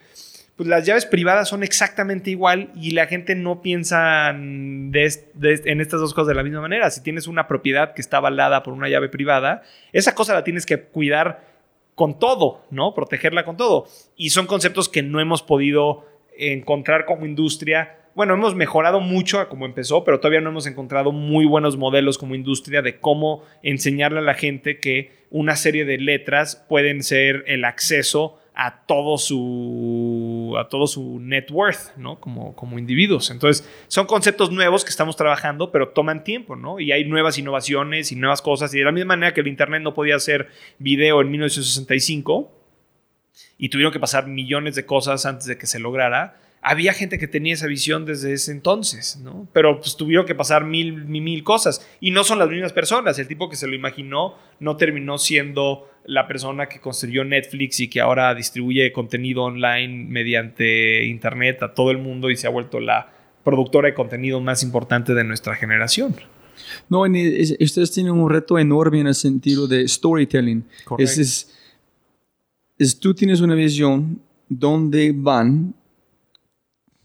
[0.57, 6.13] Pues las llaves privadas son exactamente igual y la gente no piensa en estas dos
[6.13, 6.91] cosas de la misma manera.
[6.91, 9.63] Si tienes una propiedad que está avalada por una llave privada,
[9.93, 11.53] esa cosa la tienes que cuidar
[11.95, 12.95] con todo, ¿no?
[12.95, 13.87] Protegerla con todo.
[14.17, 16.07] Y son conceptos que no hemos podido
[16.39, 17.99] encontrar como industria.
[18.15, 22.19] Bueno, hemos mejorado mucho a como empezó, pero todavía no hemos encontrado muy buenos modelos
[22.19, 27.45] como industria de cómo enseñarle a la gente que una serie de letras pueden ser
[27.47, 32.21] el acceso a todo su, a todo su net worth, ¿no?
[32.21, 33.31] Como, como individuos.
[33.31, 36.79] Entonces, son conceptos nuevos que estamos trabajando, pero toman tiempo, ¿no?
[36.79, 38.75] Y hay nuevas innovaciones y nuevas cosas.
[38.75, 42.62] Y de la misma manera que el Internet no podía hacer video en 1965
[43.59, 47.27] y tuvieron que pasar millones de cosas antes de que se lograra, había gente que
[47.27, 49.49] tenía esa visión desde ese entonces, ¿no?
[49.53, 51.87] Pero pues tuvieron que pasar mil, mil, mil cosas.
[52.01, 53.19] Y no son las mismas personas.
[53.19, 57.89] El tipo que se lo imaginó no terminó siendo la persona que construyó Netflix y
[57.89, 62.79] que ahora distribuye contenido online mediante Internet a todo el mundo y se ha vuelto
[62.79, 63.13] la
[63.45, 66.15] productora de contenido más importante de nuestra generación.
[66.89, 70.65] No, ustedes tienen un reto enorme en el sentido de storytelling.
[70.99, 71.59] Es, es,
[72.83, 75.75] es, tú tienes una visión donde van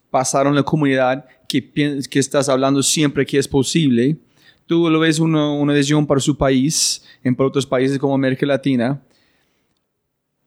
[0.10, 1.64] pasaron la comunidad que,
[2.10, 4.18] que estás hablando siempre que es posible.
[4.66, 8.46] Tú lo ves una, una visión para su país, en para otros países como América
[8.46, 9.02] Latina,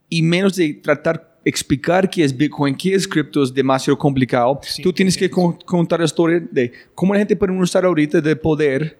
[0.08, 4.60] y menos de tratar explicar qué es Bitcoin, qué es cripto es demasiado complicado.
[4.82, 8.98] Tú tienes que contar la historia de cómo la gente puede usar ahorita de poder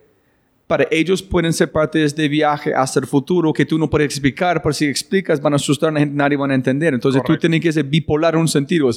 [0.71, 4.05] para ellos pueden ser parte de este viaje hasta el futuro que tú no puedes
[4.05, 6.95] explicar, pero si explicas van a asustar a la gente, nadie va a entender.
[6.95, 8.89] Entonces tú tienes que ser bipolar en un sentido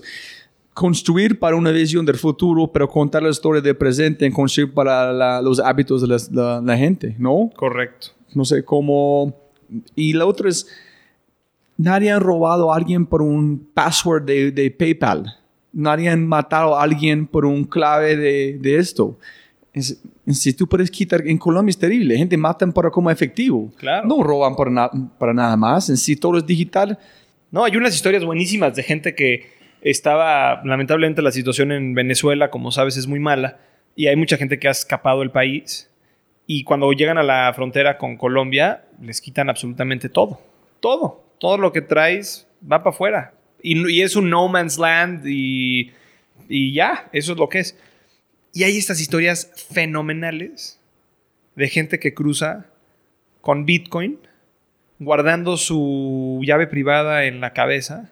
[0.76, 5.42] construir para una visión del futuro, pero contar la historia del presente, en construir para
[5.42, 7.50] los hábitos de la, gente, ¿no?
[7.56, 8.10] Correcto.
[8.36, 9.36] No sé cómo.
[9.96, 10.68] Y la otra es,
[11.76, 15.40] nadie ha robado a alguien por un password de, PayPal.
[15.72, 19.18] Nadie ha matado a alguien por un clave de, esto.
[19.82, 23.72] Si tú puedes quitar, en Colombia es terrible, gente matan para como efectivo.
[23.78, 24.08] Claro.
[24.08, 25.90] No roban para, para nada más.
[25.90, 27.00] En sí todo es digital.
[27.50, 29.52] No, hay unas historias buenísimas de gente que
[29.82, 33.60] estaba, lamentablemente la situación en Venezuela, como sabes, es muy mala
[33.96, 35.90] y hay mucha gente que ha escapado del país
[36.48, 40.42] y cuando llegan a la frontera con Colombia les quitan absolutamente todo,
[40.80, 45.92] todo, todo lo que traes va para afuera y, es un no man's land y,
[46.50, 47.78] y ya, eso es lo que es.
[48.54, 50.80] Y hay estas historias fenomenales
[51.56, 52.68] de gente que cruza
[53.42, 54.20] con Bitcoin,
[55.00, 58.12] guardando su llave privada en la cabeza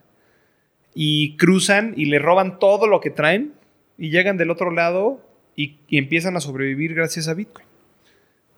[0.94, 3.54] y cruzan y le roban todo lo que traen
[3.98, 5.26] y llegan del otro lado
[5.56, 7.68] y, empiezan a sobrevivir gracias a Bitcoin.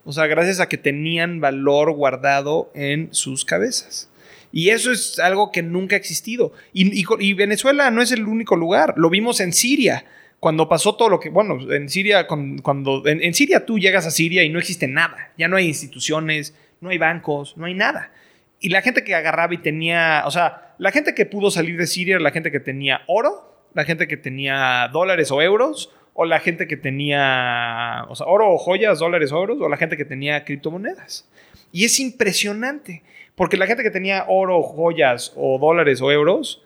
[0.05, 4.09] O sea, gracias a que tenían valor guardado en sus cabezas.
[4.51, 6.53] Y eso es algo que nunca ha existido.
[6.71, 8.93] Y, Venezuela no es el único lugar.
[8.97, 10.05] Lo vimos en Siria.
[10.43, 14.43] Cuando pasó todo lo que, bueno, en Siria, cuando, en, Siria tú llegas a Siria
[14.43, 15.31] y no existe nada.
[15.37, 18.11] Ya no hay instituciones, no hay bancos, no hay nada.
[18.59, 21.87] Y la gente que agarraba y tenía, o sea, la gente que pudo salir de
[21.87, 26.25] Siria era la gente que tenía oro, la gente que tenía dólares o euros, o
[26.25, 29.95] la gente que tenía, o sea, oro o joyas, dólares o euros, o la gente
[29.95, 31.25] que tenía criptomonedas.
[31.71, 33.01] Y es impresionante,
[33.35, 36.65] porque la gente que tenía oro, joyas o dólares o euros,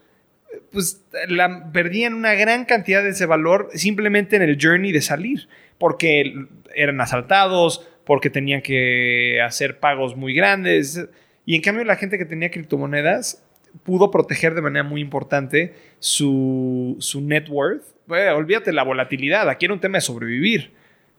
[0.72, 1.04] pues
[1.74, 6.34] perdían una gran cantidad de ese valor simplemente en el journey de salir, porque
[6.76, 11.08] eran asaltados, porque tenían que hacer pagos muy grandes.
[11.46, 13.44] Y en cambio la gente que tenía criptomonedas
[13.84, 17.84] pudo proteger de manera muy importante su, su net worth.
[18.08, 20.72] olvídate la volatilidad, aquí era un tema de sobrevivir,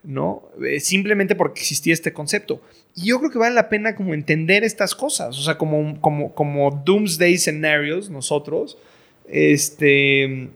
[0.02, 0.48] ¿no?
[0.64, 2.62] Eh, simplemente porque existía este concepto.
[2.94, 6.34] Y yo creo que vale la pena como entender estas cosas, o sea, como, como,
[6.34, 8.78] como doomsday scenarios nosotros,
[9.28, 10.48] este,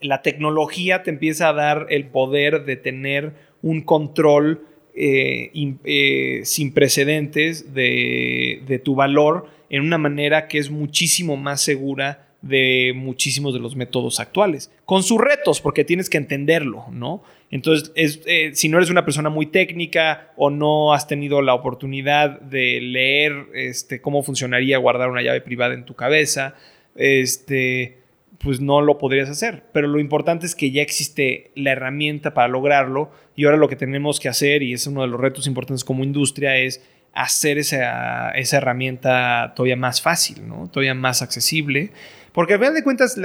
[0.00, 3.32] la tecnología te empieza a dar el poder de tener
[3.62, 5.50] un control eh,
[5.84, 12.28] eh, sin precedentes de, de, tu valor en una manera que es muchísimo más segura
[12.42, 17.22] de muchísimos de los métodos actuales, con sus retos, porque tienes que entenderlo, ¿no?
[17.52, 17.92] Entonces,
[18.26, 22.80] eh, si no eres una persona muy técnica o no has tenido la oportunidad de
[22.80, 26.56] leer este, cómo funcionaría guardar una llave privada en tu cabeza,
[26.94, 27.98] este,
[28.38, 29.64] pues no lo podrías hacer.
[29.72, 33.76] Pero lo importante es que ya existe la herramienta para lograrlo y ahora lo que
[33.76, 36.82] tenemos que hacer, y es uno de los retos importantes como industria, es
[37.14, 40.68] hacer esa, esa herramienta todavía más fácil, ¿no?
[40.68, 41.90] todavía más accesible.
[42.32, 43.18] Porque al final de cuentas,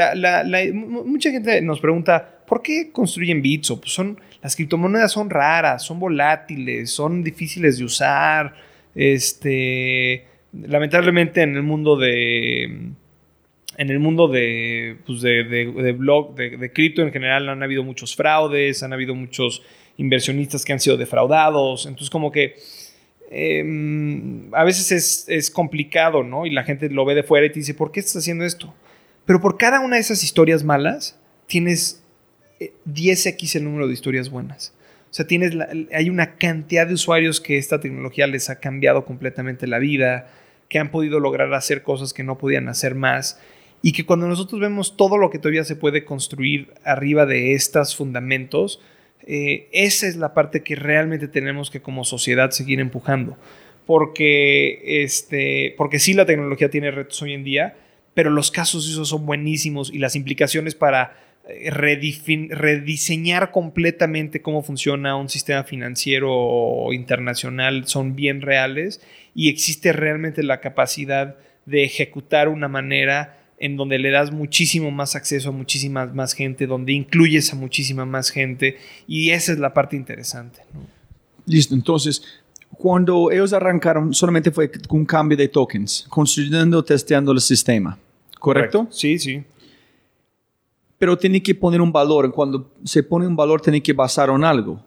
[0.73, 3.71] mucha gente nos pregunta, ¿por qué construyen bits?
[3.71, 8.53] O pues son, las criptomonedas son raras, son volátiles, son difíciles de usar.
[8.93, 12.91] Este, lamentablemente en el mundo de
[13.77, 18.15] en el mundo de, pues de, de, blog, de, cripto en general, han habido muchos
[18.15, 19.61] fraudes, han habido muchos
[19.97, 21.85] inversionistas que han sido defraudados.
[21.85, 22.55] Entonces, como que
[23.29, 26.47] em, a veces es, es, complicado, ¿no?
[26.47, 28.73] Y la gente lo ve de fuera y te dice, ¿por qué estás haciendo esto?
[29.25, 32.03] Pero por cada una de esas historias malas, tienes
[32.59, 34.73] 10x eh, el número de historias buenas.
[35.11, 35.53] O sea, tienes
[35.93, 40.31] hay una cantidad de usuarios que esta tecnología les ha cambiado completamente la vida,
[40.67, 43.39] que han podido lograr hacer cosas que no podían hacer más
[43.81, 47.95] y que cuando nosotros vemos todo lo que todavía se puede construir arriba de estos
[47.95, 48.81] fundamentos,
[49.25, 53.37] eh, esa es la parte que realmente tenemos que como sociedad seguir empujando.
[53.85, 57.77] Porque, este, porque sí la tecnología tiene retos hoy en día,
[58.13, 61.17] pero los casos esos son buenísimos y las implicaciones para
[61.47, 69.01] eh, rediseñar completamente cómo funciona un sistema financiero internacional son bien reales
[69.33, 75.15] y existe realmente la capacidad de ejecutar una manera en donde le das muchísimo más
[75.15, 78.77] acceso a muchísima más gente, donde incluyes a muchísima más gente
[79.07, 80.61] y esa es la parte interesante.
[81.45, 82.21] Listo, entonces,
[82.69, 87.97] cuando ellos arrancaron, solamente fue un cambio de tokens, construyendo, testeando el sistema,
[88.39, 88.87] ¿correcto?
[88.91, 89.43] Sí, sí.
[90.99, 94.43] Pero tiene que poner un valor, cuando se pone un valor tiene que basar en
[94.43, 94.83] algo.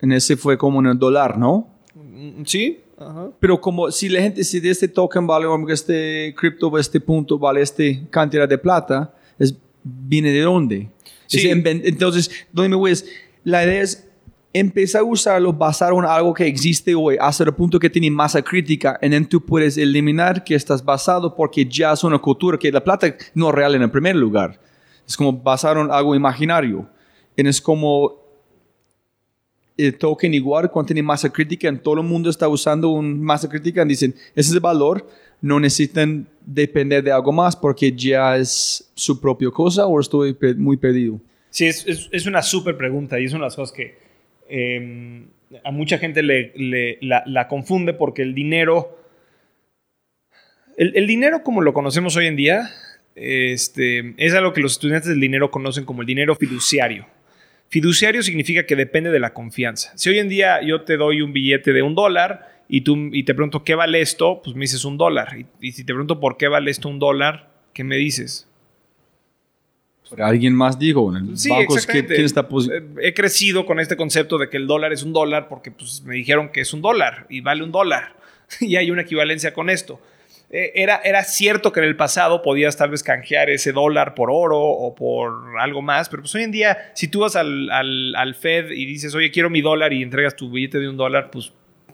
[0.00, 1.66] En ese fue como en el dólar, ¿no?
[1.94, 2.44] Mm,
[2.98, 3.04] sí,
[3.40, 7.60] pero como si la gente, si de este token vale, este cripto, este punto vale
[7.60, 10.88] este cantidad de plata, es, ¿viene de dónde?
[11.32, 12.92] entonces, ¿dónde me voy?
[13.42, 14.08] la idea es
[14.52, 18.40] empezar a usarlo basado en algo que existe hoy, hasta el punto que tiene masa
[18.40, 22.70] crítica, y entonces tú puedes eliminar que estás basado porque ya es una cultura que
[22.70, 24.60] la plata no es real en el primer lugar.
[25.06, 26.88] Es como basar en algo imaginario.
[27.36, 28.23] Y es como
[29.76, 33.48] el token igual cuando tiene masa crítica, en todo el mundo está usando un masa
[33.48, 35.06] crítica y dicen, ese es el valor,
[35.40, 40.76] no necesitan depender de algo más porque ya es su propia cosa o estoy muy
[40.76, 41.20] perdido.
[41.50, 43.96] Sí, es, es, una súper pregunta y es una de las cosas que
[44.48, 45.26] em,
[45.62, 48.98] a mucha gente le, la, confunde porque el dinero,
[50.76, 52.70] el, el, dinero como lo conocemos hoy en día,
[53.14, 57.06] este, es algo que los estudiantes del dinero conocen como el dinero fiduciario.
[57.74, 59.90] Fiduciario significa que depende de la confianza.
[59.96, 63.24] Si hoy en día yo te doy un billete de un dólar y, tú, y
[63.24, 65.36] te pregunto qué vale esto, pues me dices un dólar.
[65.60, 68.48] Y, si te pregunto por qué vale esto un dólar, ¿qué me dices?
[70.18, 71.50] Alguien más dijo, sí,
[73.02, 76.14] He crecido con este concepto de que el dólar es un dólar porque pues, me
[76.14, 78.14] dijeron que es un dólar y vale un dólar.
[78.60, 80.00] y hay una equivalencia con esto.
[80.50, 84.30] Eh, era, era cierto que en el pasado podías tal vez canjear ese dólar por
[84.30, 88.34] oro o por algo más, pero pues hoy en día, si tú vas al, al,
[88.34, 91.52] Fed y dices, oye, quiero mi dólar y entregas tu billete de un dólar, pues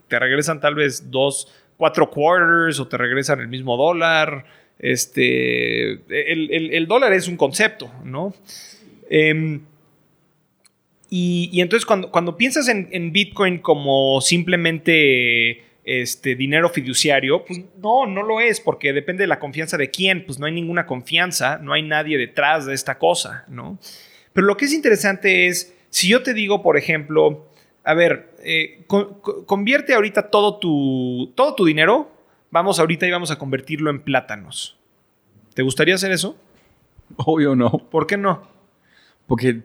[0.09, 4.44] te regresan tal vez dos, cuatro quarters o te regresan el mismo dólar.
[4.78, 8.34] Este, el, dólar es un concepto, ¿no?
[9.09, 9.62] Em,
[11.09, 18.07] y, entonces cuando, cuando piensas en, en Bitcoin como simplemente este, dinero fiduciario, pues no,
[18.07, 21.59] no lo es, porque depende de la confianza de quién, pues no hay ninguna confianza,
[21.59, 23.78] no hay nadie detrás de esta cosa, ¿no?
[24.33, 27.49] Pero lo que es interesante es Si yo te digo, por ejemplo,
[27.83, 32.12] a ver, eh, co- co- convierte ahorita todo tu, todo tu dinero,
[32.53, 34.78] vamos ahorita y vamos a convertirlo en plátanos.
[35.55, 36.37] ¿Te gustaría hacer eso?
[37.16, 38.49] Obvio no, ¿Por qué no?
[39.26, 39.62] porque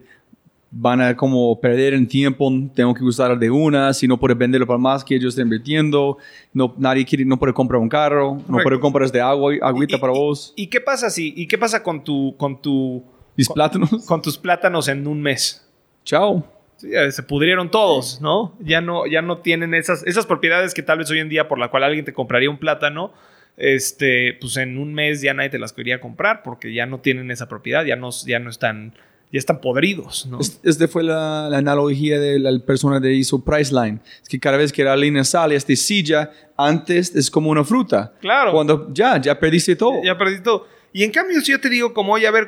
[0.72, 4.68] van a como perder en tiempo, tengo que usar de una, si no puedes venderlo
[4.68, 6.18] para más que ellos estén invirtiendo,
[6.54, 10.00] no, nadie quiere, no puede comprar un carro, no puede comprar de agua, agüita Y-
[10.00, 13.04] para y- vos, ¿Y qué pasa si, y qué pasa con tu, con tu,
[13.38, 15.66] mis plátanos, con tus plátanos en un mes?
[16.04, 16.44] chao.
[16.78, 18.54] Sí, se pudrieron todos, ¿no?
[18.60, 21.58] Ya no, ya no tienen esas, esas propiedades que tal vez hoy en día por
[21.58, 23.14] la cual alguien te compraría un plátano,
[23.56, 27.32] este, pues en un mes ya nadie te las quería comprar porque ya no tienen
[27.32, 28.94] esa propiedad, ya no, ya no están,
[29.36, 30.40] ya están podridos, ¿no?
[30.40, 34.00] Es- Esta fue la, la analogía de la persona que hizo Priceline.
[34.24, 38.14] Es que cada vez que la línea sale, esta silla, antes es como una fruta.
[38.22, 38.52] Claro.
[38.52, 40.02] Cuando ya, ya perdiste todo.
[40.04, 40.68] Ya perdí todo.
[40.94, 42.48] Y en cambio, si yo te digo, como, oye, a ver,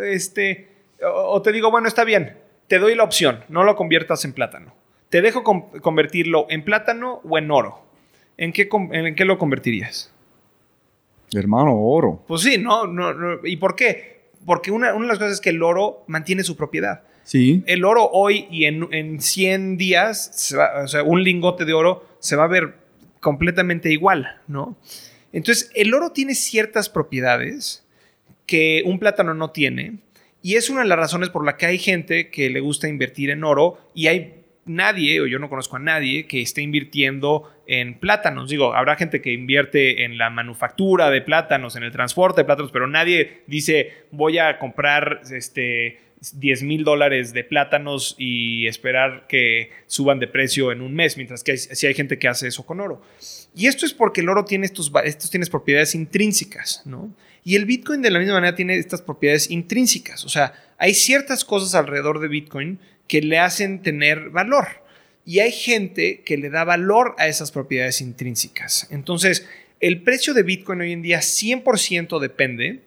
[0.00, 0.68] este,
[1.02, 2.36] o o te digo, bueno, está bien,
[2.68, 4.74] te doy la opción, no lo conviertas en plátano.
[5.10, 7.82] Te dejo con- convertirlo en plátano o en oro.
[8.36, 10.10] ¿En qué, en qué lo convertirías?
[11.34, 12.22] Hermano, oro.
[12.26, 13.38] Pues sí, no, no, no.
[13.46, 14.11] ¿Y por qué?
[14.46, 17.02] Porque una, una de las cosas es que el oro mantiene su propiedad.
[17.24, 17.62] Sí.
[17.66, 21.72] El oro hoy y en, en 100 días, se va- o sea, un lingote de
[21.72, 22.74] oro se va a ver
[23.20, 24.76] completamente igual, ¿no?
[25.32, 27.84] Entonces, el oro tiene ciertas propiedades
[28.46, 29.98] que un plátano no tiene
[30.42, 33.30] y es una de las razones por la que hay gente que le gusta invertir
[33.30, 37.94] en oro y hay nadie, o yo no conozco a nadie, que esté invirtiendo en
[37.98, 38.50] plátanos.
[38.50, 42.72] Digo, habrá gente que invierte en la manufactura de plátanos, en el transporte de plátanos,
[42.72, 46.00] pero nadie dice voy a comprar este
[46.34, 51.42] 10 mil dólares de plátanos y esperar que suban de precio en un mes, mientras
[51.42, 53.02] que sí hay gente que hace eso con oro.
[53.56, 57.12] Y esto es porque el oro tiene estos, estos tienes propiedades intrínsecas, ¿no?
[57.44, 60.24] Y el Bitcoin de la misma manera tiene estas propiedades intrínsecas.
[60.24, 62.78] O sea, hay ciertas cosas alrededor de Bitcoin
[63.12, 64.68] que le hacen tener valor.
[65.26, 68.88] Y hay gente que le da valor a esas propiedades intrínsecas.
[68.90, 69.46] Entonces,
[69.80, 72.80] el precio de Bitcoin hoy en día 100% depende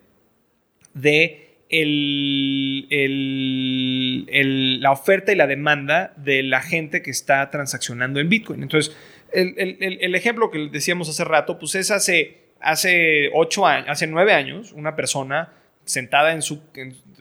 [0.96, 8.20] de el- el- el- la oferta y la demanda de la gente que está transaccionando
[8.20, 8.64] en Bitcoin.
[8.64, 8.98] Entonces,
[9.32, 14.72] el, ejemplo que decíamos hace rato, pues es hace, hace ocho años, hace nueve años,
[14.72, 15.54] una persona
[15.84, 16.64] sentada en su...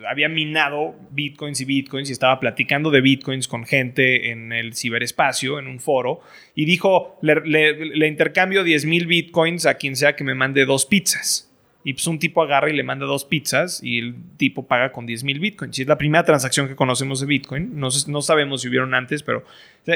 [0.09, 5.59] había minado bitcoins y bitcoins y estaba platicando de bitcoins con gente en el ciberespacio,
[5.59, 6.21] en un foro,
[6.55, 10.87] y dijo, le, le- intercambio 10 mil bitcoins a quien sea que me mande dos
[10.87, 11.51] pizzas.
[11.87, 15.05] Y pues un tipo agarra y le manda dos pizzas y el tipo paga con
[15.05, 15.79] 10 mil bitcoins.
[15.79, 17.79] Y es la primera transacción que conocemos de Bitcoin.
[17.79, 19.45] No, no sabemos si hubieron antes, pero...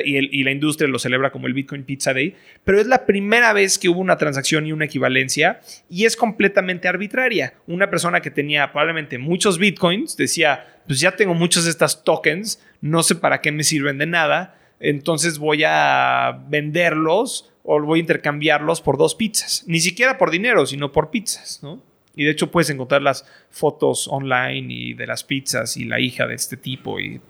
[0.04, 2.34] Y, el- y la industria lo celebra como el Bitcoin Pizza Day.
[2.62, 6.88] Pero es la primera vez que hubo una transacción y una equivalencia y es completamente
[6.88, 7.54] arbitraria.
[7.66, 12.62] Una persona que tenía probablemente muchos bitcoins decía, pues ya tengo muchos de estas tokens,
[12.82, 18.02] no sé para qué me sirven de nada, entonces voy a venderlos o voy a
[18.02, 19.64] intercambiarlos por dos pizzas.
[19.66, 21.82] Ni siquiera por dinero, sino por pizzas, ¿no?
[22.14, 26.26] Y de hecho puedes encontrar las fotos online y de las pizzas y la hija
[26.26, 27.20] de este tipo y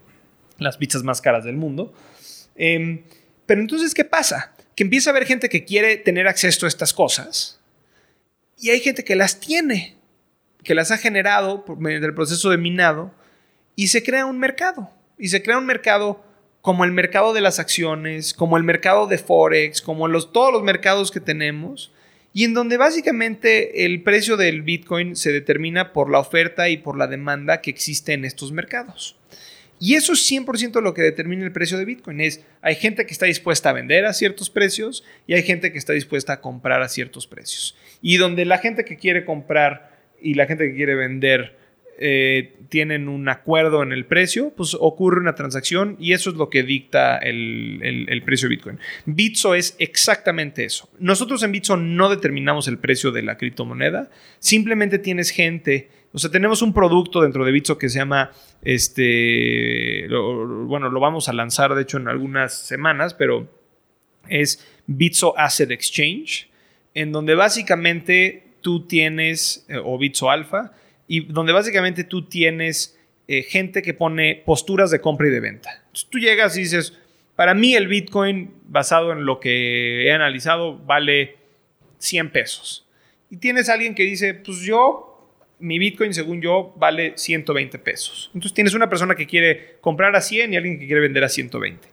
[0.57, 1.93] las pizzas más caras del mundo.
[2.55, 3.03] Em,
[3.45, 4.55] pero entonces, ¿qué pasa?
[4.75, 7.59] Que empieza a haber gente que quiere tener acceso a estas cosas
[8.59, 9.95] y hay gente que las tiene,
[10.63, 13.13] que las ha generado medio del proceso de minado
[13.75, 14.91] y se crea un mercado.
[15.17, 16.23] Y se crea un mercado
[16.69, 20.61] como el mercado de las acciones, como el mercado de Forex, como los, todos los
[20.61, 21.91] mercados que tenemos,
[22.31, 26.95] y en donde básicamente el precio del Bitcoin se determina por la oferta y por
[26.95, 29.17] la demanda que existe en estos mercados.
[29.79, 32.21] Y eso es 100% lo que determina el precio de Bitcoin.
[32.21, 35.79] Es, hay gente que está dispuesta a vender a ciertos precios y hay gente que
[35.79, 37.75] está dispuesta a comprar a ciertos precios.
[38.03, 41.57] Y donde la gente que quiere comprar y la gente que quiere vender
[42.01, 46.49] eh, tienen un acuerdo en el precio, pues ocurre una transacción y eso es lo
[46.49, 48.79] que dicta el, el- precio de Bitcoin.
[49.05, 50.89] Bitso es exactamente eso.
[50.99, 56.31] Nosotros en Bitso no determinamos el precio de la criptomoneda, simplemente tienes gente, o sea,
[56.31, 58.31] tenemos un producto dentro de Bitso que se llama,
[58.63, 63.49] este, bueno, lo vamos a lanzar de hecho en algunas semanas, pero
[64.29, 66.49] es Bitso Asset Exchange,
[66.93, 70.71] en donde básicamente tú tienes, eh, o Bitso Alpha,
[71.09, 72.97] y donde básicamente tú tienes
[73.27, 75.71] eh, gente que pone posturas de compra y de venta.
[75.87, 76.97] Entonces, tú llegas y dices,
[77.35, 81.35] para mí el Bitcoin, basado en lo que he analizado, vale
[81.97, 82.87] 100 pesos.
[83.31, 88.29] Y tienes alguien que dice, pues yo, mi Bitcoin, según yo, vale 120 pesos.
[88.35, 91.29] Entonces tienes una persona que quiere comprar a 100 y alguien que quiere vender a
[91.29, 91.87] 120.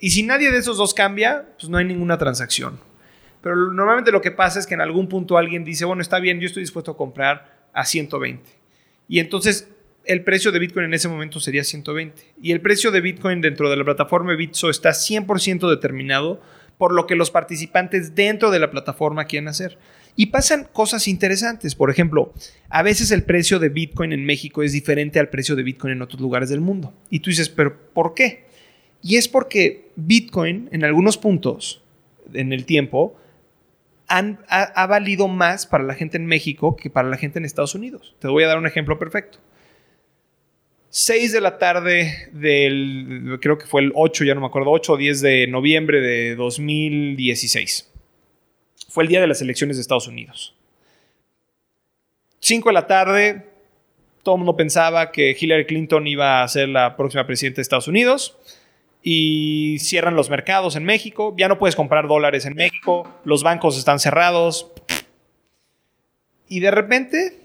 [0.00, 2.80] Y si nadie de esos dos cambia, pues no hay ninguna transacción.
[3.42, 6.40] Pero normalmente lo que pasa es que en algún punto alguien dice, bueno, está bien,
[6.40, 8.42] yo estoy dispuesto a comprar a 120.
[9.08, 9.68] Y entonces
[10.04, 12.34] el precio de Bitcoin en ese momento sería 120.
[12.42, 16.40] Y el precio de Bitcoin dentro de la plataforma Bitso está 100% determinado
[16.76, 19.78] por lo que los participantes dentro de la plataforma quieren hacer.
[20.16, 21.76] Y pasan cosas interesantes.
[21.76, 22.32] Por ejemplo,
[22.68, 26.02] a veces el precio de Bitcoin en México es diferente al precio de Bitcoin en
[26.02, 26.92] otros lugares del mundo.
[27.10, 28.44] Y tú dices, pero ¿por qué?
[29.02, 31.82] Y es porque Bitcoin en algunos puntos
[32.32, 33.16] en el tiempo
[34.08, 37.74] ha, ha valido más para la gente en México que para la gente en Estados
[37.74, 38.16] Unidos.
[38.18, 39.38] Te voy a dar un ejemplo perfecto.
[40.90, 44.94] 6 de la tarde del, creo que fue el 8, ya no me acuerdo, 8
[44.94, 47.90] o 10 de noviembre de 2016.
[48.88, 50.54] Fue el día de las elecciones de Estados Unidos.
[52.40, 53.46] 5 de la tarde,
[54.22, 57.88] todo el mundo pensaba que Hillary Clinton iba a ser la próxima presidenta de Estados
[57.88, 58.38] Unidos.
[59.02, 61.34] Y cierran los mercados en México.
[61.36, 63.08] Ya no puedes comprar dólares en México.
[63.24, 64.70] Los bancos están cerrados.
[66.48, 67.40] Y de repente,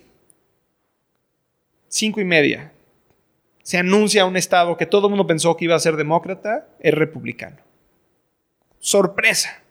[1.89, 2.74] 5 y media,
[3.64, 6.93] se anuncia un estado que todo el mundo pensó que iba a ser demócrata, es
[6.93, 7.58] republicano.
[8.80, 9.62] Sorpresa.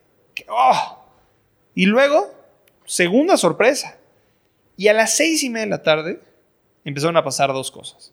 [0.49, 1.05] ¡oh!
[1.74, 2.33] Y luego,
[2.87, 3.99] segunda sorpresa.
[4.76, 6.20] Y a las seis y media de la tarde
[6.85, 8.12] empezaron a pasar dos cosas.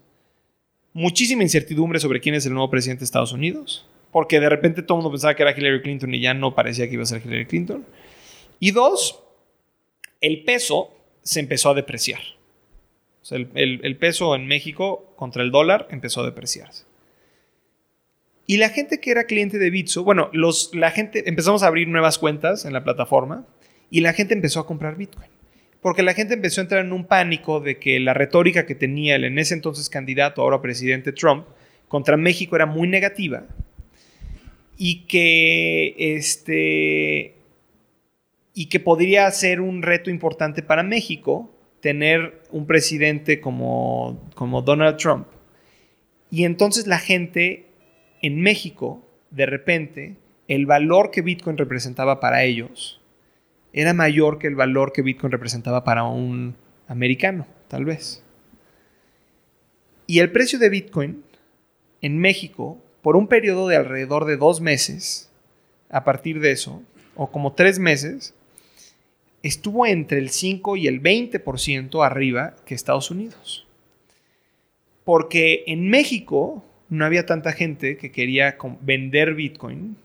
[1.00, 4.98] Muchísima incertidumbre sobre quién es el nuevo presidente de Estados Unidos, porque de repente todo
[4.98, 7.22] el mundo pensaba que era Hillary Clinton y ya no parecía que iba a ser
[7.26, 7.86] Hillary Clinton.
[8.60, 9.24] Y dos,
[10.20, 12.20] el peso se empezó a depreciar.
[13.32, 16.84] El, peso en México contra el dólar empezó a depreciarse.
[18.46, 20.30] Y la gente que era cliente de Bitso, bueno,
[20.74, 23.48] la gente empezamos a abrir nuevas cuentas en la plataforma
[23.90, 25.30] y la gente empezó a comprar Bitcoin.
[25.82, 29.16] Porque la gente empezó a entrar en un pánico de que la retórica que tenía
[29.16, 31.46] el en ese entonces candidato, ahora presidente Trump,
[31.88, 33.46] contra México era muy negativa
[34.78, 37.36] y que este
[38.54, 41.50] y que podría ser un reto importante para México
[41.82, 45.28] tener un presidente como, como Donald Trump.
[46.30, 47.68] Y entonces la gente
[48.22, 49.02] en México,
[49.32, 50.16] de repente,
[50.48, 52.99] el valor que Bitcoin representaba para ellos
[53.74, 56.56] era mayor que el valor que Bitcoin representaba para un
[56.88, 58.24] americano, tal vez.
[60.08, 61.24] Y el precio de Bitcoin
[62.02, 65.30] en México, por un periodo de alrededor de dos meses,
[65.90, 66.82] a partir de eso,
[67.16, 68.34] o como tres meses,
[69.44, 73.68] estuvo entre el 5 y el 20% arriba que Estados Unidos.
[75.04, 79.96] Porque en México no había tanta gente que quería vender Bitcoin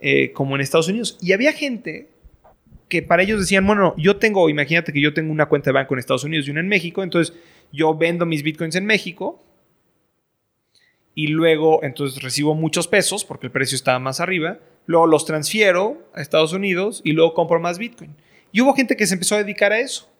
[0.00, 1.18] eh, como en Estados Unidos.
[1.20, 2.08] Y había gente
[2.92, 5.94] que para ellos decían, bueno, yo tengo, imagínate que yo tengo una cuenta de banco
[5.94, 7.34] en Estados Unidos y una en México, entonces
[7.72, 9.42] yo vendo mis Bitcoins en México
[11.14, 16.06] y luego entonces recibo muchos pesos porque el precio estaba más arriba, luego los transfiero
[16.12, 18.14] a Estados Unidos y luego compro más Bitcoin.
[18.52, 20.11] Y hubo gente que se empezó a dedicar a eso,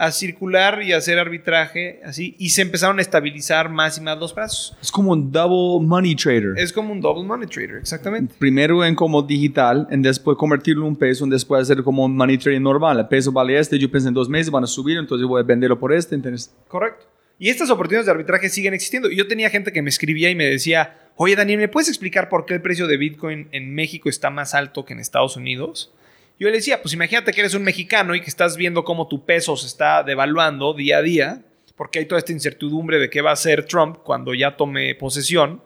[0.00, 4.18] a circular y a hacer arbitraje, así, y se empezaron a estabilizar más y más
[4.18, 4.74] los brazos.
[4.80, 6.54] Es como un double money trader.
[6.56, 8.34] Es como un double money trader, exactamente.
[8.38, 12.16] Primero en como digital, y después convertirlo en un peso, y después hacer como un
[12.16, 12.98] money trading normal.
[12.98, 15.44] El peso vale este, yo pensé en dos meses van a subir, entonces voy a
[15.44, 16.14] venderlo por este.
[16.14, 17.04] Entonces, Correcto.
[17.38, 19.10] Y estas oportunidades de arbitraje siguen existiendo.
[19.10, 22.46] Yo tenía gente que me escribía y me decía, oye Daniel, ¿me puedes explicar por
[22.46, 25.92] qué el precio de Bitcoin en México está más alto que en Estados Unidos?
[26.40, 29.24] Yo le decía, pues imagínate que eres un mexicano y que estás viendo cómo tu
[29.26, 31.42] peso se está devaluando día a día,
[31.76, 35.62] porque hay toda esta incertidumbre de qué va a hacer Trump cuando ya tome posesión,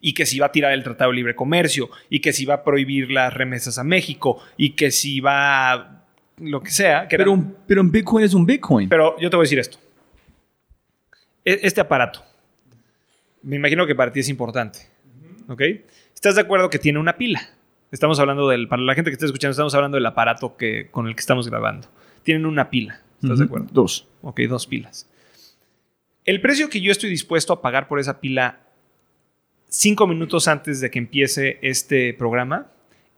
[0.00, 2.54] y que si va a tirar el Tratado de Libre Comercio, y que si va
[2.54, 6.04] a prohibir las remesas a México, y que si va a
[6.38, 7.08] lo que sea.
[7.08, 8.88] Que pero, un, pero un Bitcoin es un Bitcoin.
[8.88, 9.78] pero yo te voy a decir esto.
[11.44, 12.24] E- Este aparato,
[13.42, 14.80] me imagino que para ti es importante.
[15.48, 15.62] ¿Ok?
[16.14, 17.50] ¿Estás de acuerdo que tiene una pila?
[17.92, 21.08] Estamos hablando del, para la gente que está escuchando, estamos hablando del aparato que, con
[21.08, 21.88] el que estamos grabando.
[22.22, 23.02] Tienen una pila.
[23.22, 23.68] ¿Estás de acuerdo?
[23.70, 24.08] Dos.
[24.22, 25.10] Ok, dos pilas.
[26.24, 28.60] El precio que yo estoy dispuesto a pagar por esa pila
[29.68, 32.68] cinco minutos antes de que empiece este programa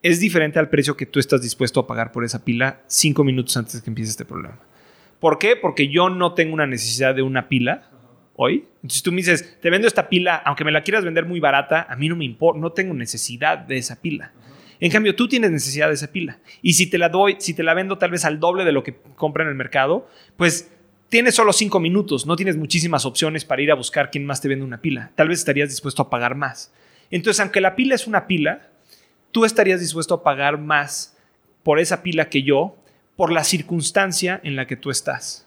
[0.01, 3.55] es diferente al precio que tú estás dispuesto a pagar por esa pila cinco minutos
[3.55, 4.59] antes de que empiece este programa.
[5.21, 5.55] ¿Por qué?
[5.55, 7.89] Porque yo no tengo una necesidad de una pila
[8.35, 8.65] hoy.
[8.83, 11.87] Entonces tú me dices, te vendo esta pila, aunque me la quieras vender muy barata,
[11.89, 14.33] a mí no me importa, no tengo necesidad de esa pila.
[14.79, 16.39] En cambio, tú tienes necesidad de esa pila.
[16.61, 18.83] Y si te la doy, si te la vendo tal vez al doble de lo
[18.83, 20.07] que compra en el mercado,
[20.37, 20.71] pues
[21.09, 24.47] tienes solo cinco minutos, no tienes muchísimas opciones para ir a buscar quién más te
[24.47, 25.11] vende una pila.
[25.15, 26.73] Tal vez estarías dispuesto a pagar más.
[27.11, 28.69] Entonces, aunque la pila es una pila,
[29.31, 31.17] tú estarías dispuesto a pagar más
[31.63, 32.77] por esa pila que yo,
[33.15, 35.44] por la circunstancia en la que tú estás.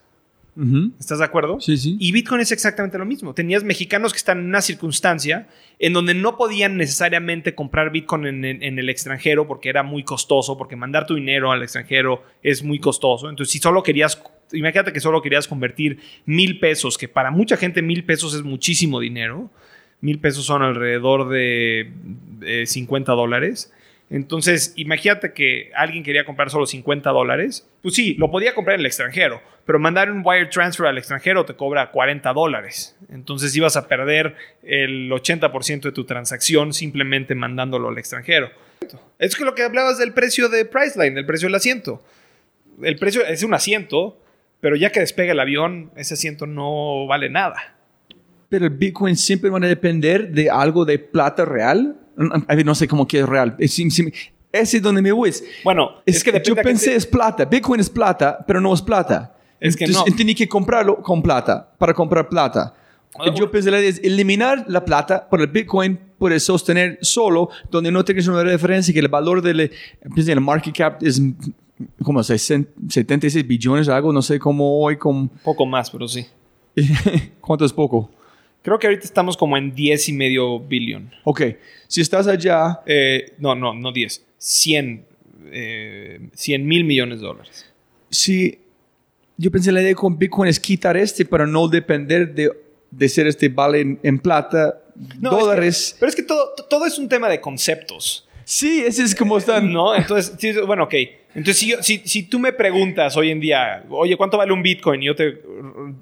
[0.98, 1.60] ¿Estás de acuerdo?
[1.60, 1.96] Sí, sí.
[2.00, 3.32] Y Bitcoin es exactamente lo mismo.
[3.34, 5.46] Tenías mexicanos que están en una circunstancia
[5.78, 10.02] en donde no podían necesariamente comprar Bitcoin en, en- en el extranjero porque era muy
[10.02, 13.30] costoso, porque mandar tu dinero al extranjero es muy costoso.
[13.30, 14.20] Entonces, si solo querías
[14.52, 18.98] imagínate que solo querías convertir mil pesos, que para mucha gente mil pesos es muchísimo
[18.98, 19.50] dinero.
[20.00, 21.92] Mil pesos son alrededor de
[22.42, 23.72] eh, 50 dólares.
[24.10, 27.68] Entonces, imagínate que alguien quería comprar solo 50 dólares.
[27.82, 31.44] Pues sí, lo podía comprar en el extranjero, pero mandar un wire transfer al extranjero
[31.44, 32.96] te cobra 40 dólares.
[33.10, 38.50] Entonces ibas a perder el 80% de tu transacción simplemente mandándolo al extranjero.
[39.18, 42.02] Es que lo que hablabas del precio de Priceline, del precio del asiento.
[42.82, 44.22] El precio es un asiento,
[44.60, 47.74] pero ya que despega el avión, ese asiento no vale nada.
[48.48, 51.96] Pero el Bitcoin siempre van a depender de algo de plata real.
[52.48, 53.56] A ver, no sé cómo que es real.
[53.68, 54.12] Sí, sí,
[54.50, 55.32] ese es donde me voy.
[55.62, 57.44] Bueno, Es, es que que yo pensé te- es plata.
[57.44, 59.34] Bitcoin es plata, pero no es plata.
[59.60, 60.16] Es que Entonces, no.
[60.16, 62.74] Tenía que comprarlo con plata para comprar plata.
[63.18, 67.48] Ah, yo pensé la idea es eliminar la plata por el Bitcoin puede sostener solo
[67.70, 69.72] donde no tengas una referencia que el valor del
[70.14, 71.20] pensé, el market cap es
[72.02, 76.26] como 60 76 billones algo no sé cómo hoy con poco más, pero sí.
[77.40, 78.10] cuánto es poco
[78.62, 81.10] Creo que ahorita estamos como en 10 y medio billón.
[81.24, 81.42] ok
[81.86, 84.24] si estás allá Eh, no, no, no 10.
[84.38, 85.04] 100,
[85.52, 87.66] eh, 100 mil millones de dólares.
[88.10, 88.58] si
[89.36, 92.50] yo pensé la idea con Bitcoin es quitar este para no depender de,
[92.90, 94.80] de ser este vale en, en plata
[95.20, 98.26] No, es que- dólares pero es que todo, todo es un tema de conceptos.
[98.44, 99.94] sí ese es como están ¿No?
[99.94, 100.94] Entonces, sí, bueno, ok.
[101.34, 104.62] Entonces, si, yo- si, si tú me preguntas hoy en día, oye, ¿cuánto vale un
[104.62, 105.02] Bitcoin?
[105.02, 105.40] Y yo te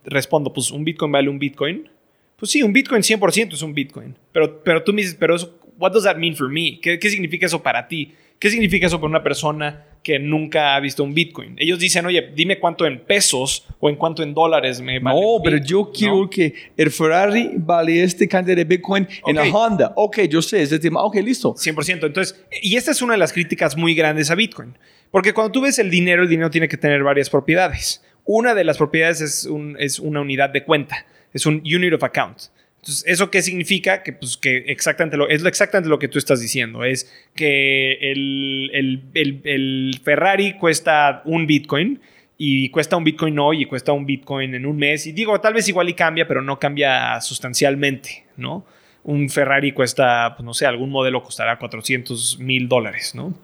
[0.04, 1.88] respondo, pues un Bitcoin vale un Bitcoin.
[2.36, 4.16] Pues sí, un Bitcoin 100% es un Bitcoin.
[4.32, 6.78] Pero, pero tú me dices, pero eso, what does that mean for me?
[6.82, 8.12] ¿Qué, ¿Qué significa eso para ti?
[8.38, 11.54] ¿Qué significa eso para una persona que nunca ha visto un Bitcoin?
[11.58, 15.18] Ellos dicen, oye, dime cuánto en pesos o en cuánto en dólares me vale.
[15.18, 15.90] No, pero Bitcoin", yo ¿no?
[15.92, 19.44] quiero que el Ferrari vale este cantidad de Bitcoin en la.
[19.44, 19.92] Honda.
[19.96, 21.02] Ok, yo sé, es el tema.
[21.02, 21.54] Ok, listo.
[21.54, 22.04] 100%.
[22.04, 24.76] Entonces, y esta es una de las críticas muy grandes a Bitcoin.
[25.10, 28.04] Porque cuando tú ves el dinero, el dinero tiene que tener varias propiedades.
[28.26, 31.06] Una de las propiedades es, un- es una unidad de cuenta.
[31.36, 32.38] Es un unit of account.
[32.80, 34.02] Entonces, ¿eso qué significa?
[34.02, 36.84] Que, pues, que exactamente es exactamente lo que tú estás diciendo.
[36.84, 42.00] Es que el, el- el- Ferrari cuesta un Bitcoin
[42.38, 45.06] y cuesta un Bitcoin hoy y cuesta un Bitcoin en un mes.
[45.06, 48.64] Y digo, tal vez igual y cambia, pero no cambia sustancialmente, ¿no?
[49.02, 53.34] Un Ferrari cuesta, pues no sé, algún modelo costará 400 mil dólares, ¿no?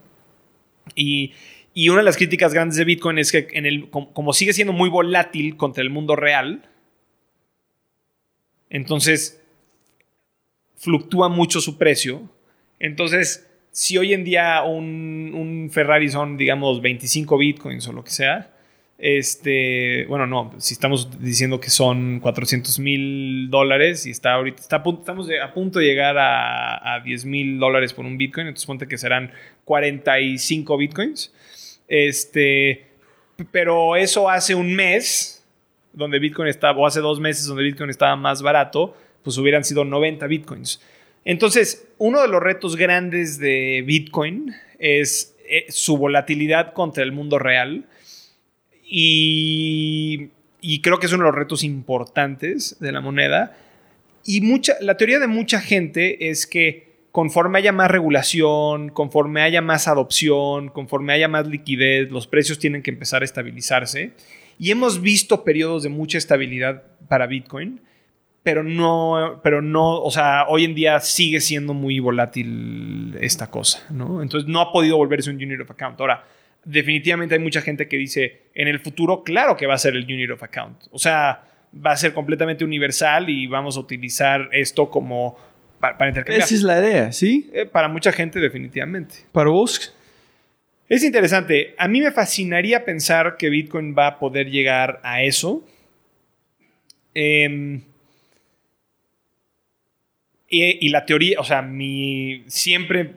[0.95, 1.32] Y,
[1.74, 4.72] y una de las críticas grandes de Bitcoin es que en el, como sigue siendo
[4.72, 6.62] muy volátil contra el mundo real,
[8.72, 9.40] entonces
[10.76, 12.22] fluctúa mucho su precio.
[12.80, 18.50] Entonces, si hoy en día un, Ferrari son, digamos, 25 Bitcoins o lo que sea,
[18.96, 24.76] este, bueno, no, si estamos diciendo que son 400 mil dólares y está ahorita, está
[24.76, 28.46] a punto, estamos a punto de llegar a, a 10 mil dólares por un Bitcoin,
[28.46, 29.32] entonces ponte que serán
[29.66, 31.32] 45 Bitcoins.
[31.88, 32.86] Este,
[33.50, 35.41] pero eso hace un mes,
[35.93, 39.84] donde Bitcoin estaba, o hace dos meses donde Bitcoin estaba más barato, pues hubieran sido
[39.84, 40.80] 90 Bitcoins.
[41.24, 47.38] Entonces, uno de los retos grandes de Bitcoin es eh, su volatilidad contra el mundo
[47.38, 47.86] real.
[48.84, 50.28] Y,
[50.61, 53.57] y creo que es uno de los retos importantes de la moneda.
[54.24, 59.61] Y mucha, la teoría de mucha gente es que conforme haya más regulación, conforme haya
[59.61, 64.12] más adopción, conforme haya más liquidez, los precios tienen que empezar a estabilizarse.
[64.62, 67.80] Y hemos visto periodos de mucha estabilidad para Bitcoin,
[68.44, 73.84] pero no, pero no, o sea, hoy en día sigue siendo muy volátil esta cosa,
[73.90, 74.22] ¿no?
[74.22, 76.00] Entonces no ha podido volverse un unit of account.
[76.00, 76.24] Ahora,
[76.64, 80.04] definitivamente hay mucha gente que dice, en el futuro, claro que va a ser el
[80.04, 80.80] unit of account.
[80.92, 81.42] O sea,
[81.84, 85.36] va a ser completamente universal y vamos a utilizar esto como
[85.80, 86.46] para, para intercambiar.
[86.46, 87.50] Esa es la idea, ¿sí?
[87.52, 89.26] Eh, para mucha gente, definitivamente.
[89.32, 89.92] Para vos.
[90.93, 91.74] Es interesante.
[91.78, 95.66] A mí me fascinaría pensar que Bitcoin va a poder llegar a eso.
[97.14, 97.80] Em,
[100.51, 103.14] y, la teoría, o sea, mi siempre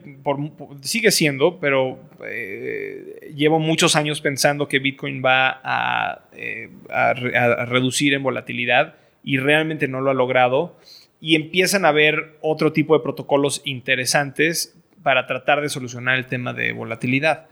[0.80, 8.14] sigue siendo, pero eh, llevo muchos años pensando que Bitcoin va a, eh, a reducir
[8.14, 10.78] en volatilidad y realmente no lo ha logrado.
[11.20, 16.54] Y empiezan a haber otro tipo de protocolos interesantes para tratar de solucionar el tema
[16.54, 17.48] de volatilidad.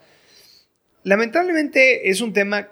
[1.04, 2.68] Lamentablemente es un tema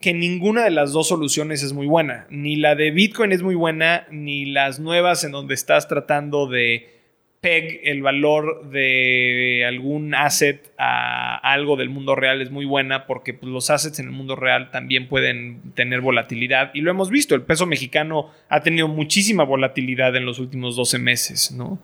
[0.00, 2.26] que ninguna de las dos soluciones es muy buena.
[2.30, 6.98] Ni la de Bitcoin es muy buena, ni las nuevas en donde estás tratando de
[7.40, 13.32] peg el valor de algún asset a algo del mundo real es muy buena porque
[13.32, 17.36] pues, los assets en el mundo real también pueden tener volatilidad y lo hemos visto,
[17.36, 21.80] el peso mexicano ha tenido muchísima volatilidad en los últimos 12 meses, ¿no?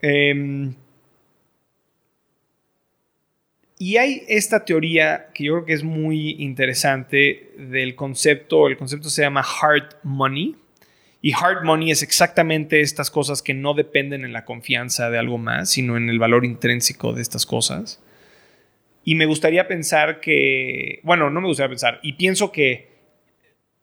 [0.00, 0.74] Em,
[3.84, 9.10] Y hay esta teoría que yo creo que es muy interesante del concepto, el concepto
[9.10, 10.54] se llama hard money.
[11.20, 15.36] Y hard money es exactamente estas cosas que no dependen en la confianza de algo
[15.36, 18.00] más, sino en el valor intrínseco de estas cosas.
[19.02, 22.86] Y me gustaría pensar que, bueno, no me gustaría pensar, y pienso que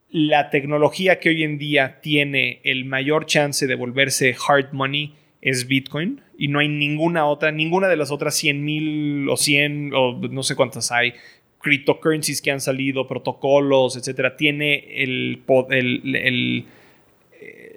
[0.09, 5.67] la tecnología que hoy en día tiene el mayor chance de volverse hard money es
[5.67, 10.19] Bitcoin y no hay ninguna otra, ninguna de las otras 100 mil o 100 o
[10.29, 11.13] no sé cuántas hay,
[11.59, 16.65] cryptocurrencies que han salido, protocolos, etcétera, tiene el, el,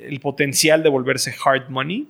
[0.07, 2.09] el, potencial de volverse hard money.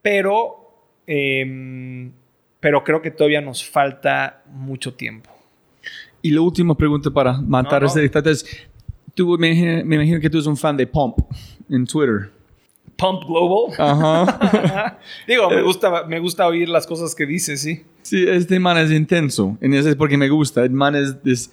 [0.00, 2.12] Pero, em,
[2.60, 5.30] pero creo que todavía nos falta mucho tiempo.
[6.22, 8.68] Y la última pregunta para matar este dictador es,
[9.14, 11.18] tú me, me imagino que tú eres un fan de Pump
[11.68, 12.37] en Twitter.
[12.98, 13.72] Pump Global.
[13.78, 14.98] Ajá.
[15.28, 17.82] Digo, me gusta, me gusta oír las cosas que dice, sí.
[18.02, 19.56] Sí, este man es intenso.
[19.62, 20.64] Y eso es porque me gusta.
[20.64, 21.16] El man es...
[21.24, 21.50] es,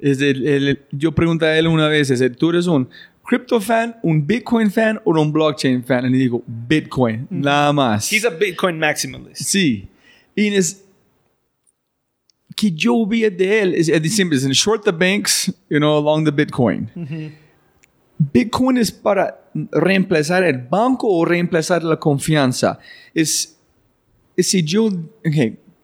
[0.00, 2.88] el, yo pregunté a él una vez, ¿tú eres un
[3.24, 6.12] crypto fan, un Bitcoin fan o un blockchain fan?
[6.12, 8.12] Y digo, Bitcoin, nada más.
[8.12, 9.42] He's a Bitcoin maximalist.
[9.42, 9.88] Sí.
[10.34, 10.84] Y es
[12.56, 16.24] que yo vi de él es, es simple, es short the banks, you know, along
[16.24, 16.90] the Bitcoin.
[18.18, 22.78] Bitcoin es para reemplazar el banco o reemplazar la confianza.
[23.14, 23.56] Es,
[24.36, 24.90] si yo,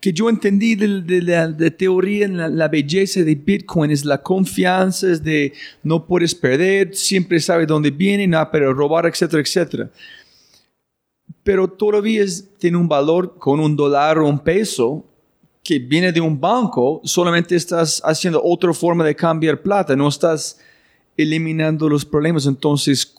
[0.05, 5.23] que yo entendí de, la teoría en la, belleza de Bitcoin es la confianza, es
[5.23, 5.53] de
[5.83, 9.91] no puedes perder, siempre sabes dónde viene, nada, pero robar, etcétera, etcétera.
[11.45, 12.25] Pero todavía
[12.59, 15.07] tiene un valor con un dólar o un peso
[15.63, 20.59] que viene de un banco, solamente estás haciendo otra forma de cambiar plata, no estás
[21.17, 22.47] eliminando los problemas.
[22.47, 23.15] Entonces,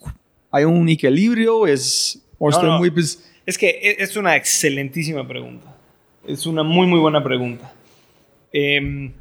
[0.52, 1.68] ¿hay un equilibrio?
[1.68, 5.76] ¿Es, muy, pues, es que e, es una excelentísima pregunta.
[6.28, 7.72] Es una muy, muy buena pregunta.
[8.52, 9.12] Em,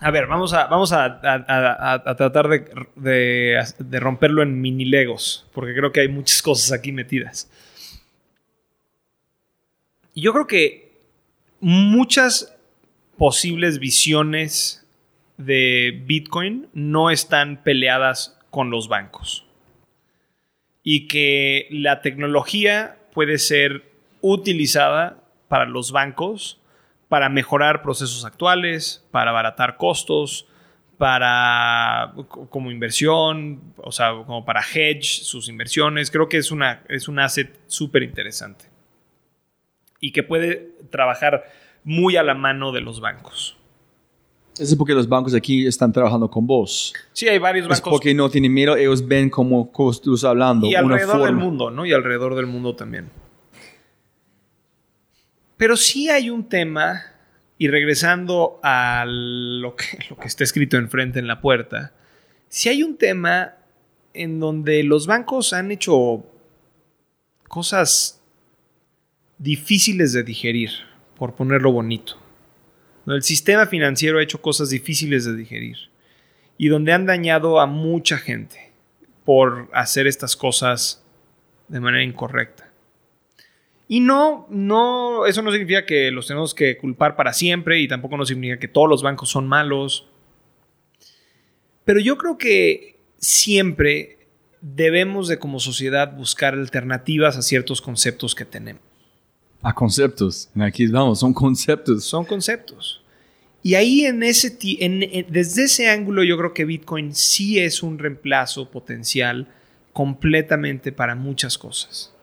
[0.00, 1.20] a ver, vamos a, vamos a,
[2.16, 7.50] tratar de, de, romperlo en mini legos, porque creo que hay muchas cosas aquí metidas.
[10.14, 10.92] Yo creo que
[11.60, 12.54] muchas
[13.16, 14.77] posibles visiones
[15.38, 19.46] de Bitcoin no están peleadas con los bancos.
[20.82, 23.90] Y que la tecnología puede ser
[24.20, 26.60] utilizada para los bancos
[27.08, 30.46] para mejorar procesos actuales, para abaratar costos,
[30.98, 32.12] para
[32.50, 36.10] como inversión, o sea, como para hedge sus inversiones.
[36.10, 38.66] Creo que es, una, es un asset súper interesante
[40.00, 41.44] y que puede trabajar
[41.82, 43.57] muy a la mano de los bancos.
[44.58, 46.92] Eso es porque los bancos aquí están trabajando con vos.
[47.12, 47.78] Sí, hay varios bancos.
[47.78, 50.66] Es porque no tienen miedo, ellos ven como estás hablando.
[50.66, 51.86] Y alrededor del mundo, ¿no?
[51.86, 53.10] Y alrededor del mundo también.
[55.56, 57.02] Pero sí hay un tema,
[57.56, 61.92] y regresando a lo que, lo que está escrito enfrente en la puerta,
[62.48, 63.54] sí hay un tema
[64.14, 66.24] en donde los bancos han hecho
[67.48, 68.20] cosas
[69.38, 70.70] difíciles de digerir,
[71.16, 72.16] por ponerlo bonito.
[73.14, 75.76] El sistema financiero ha hecho cosas difíciles de digerir
[76.56, 78.72] y donde han dañado a mucha gente
[79.24, 81.04] por hacer estas cosas
[81.68, 82.70] de manera incorrecta.
[83.86, 88.18] Y no, no, eso no significa que los tenemos que culpar para siempre y tampoco
[88.18, 90.08] no significa que todos los bancos son malos.
[91.84, 94.18] Pero yo creo que siempre
[94.60, 98.87] debemos de como sociedad buscar alternativas a ciertos conceptos que tenemos.
[99.62, 100.48] A conceptos.
[100.60, 102.04] Aquí vamos, son conceptos.
[102.04, 103.02] Son conceptos.
[103.62, 104.56] Y ahí en ese,
[105.28, 109.48] desde ese ángulo yo creo que Bitcoin sí es un reemplazo potencial
[109.92, 112.14] completamente para muchas cosas.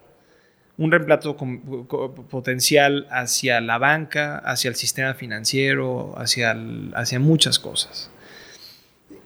[0.78, 6.57] Un reemplazo potencial hacia la banca, hacia el sistema financiero, hacia,
[6.94, 8.10] hacia muchas cosas.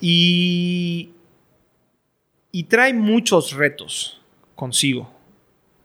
[0.01, 1.11] Y,
[2.51, 4.19] y trae muchos retos
[4.55, 5.18] consigo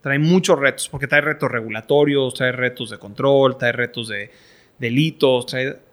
[0.05, 4.29] trae muchos retos, porque trae retos regulatorios, trae retos de control, trae retos de
[4.77, 5.47] delitos,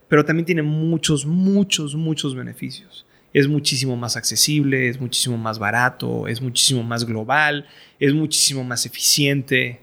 [0.06, 3.06] pero también tiene muchos, muchos, muchos beneficios.
[3.32, 7.66] Es muchísimo más accesible, es muchísimo más barato, es muchísimo más global,
[7.98, 9.80] es muchísimo más eficiente.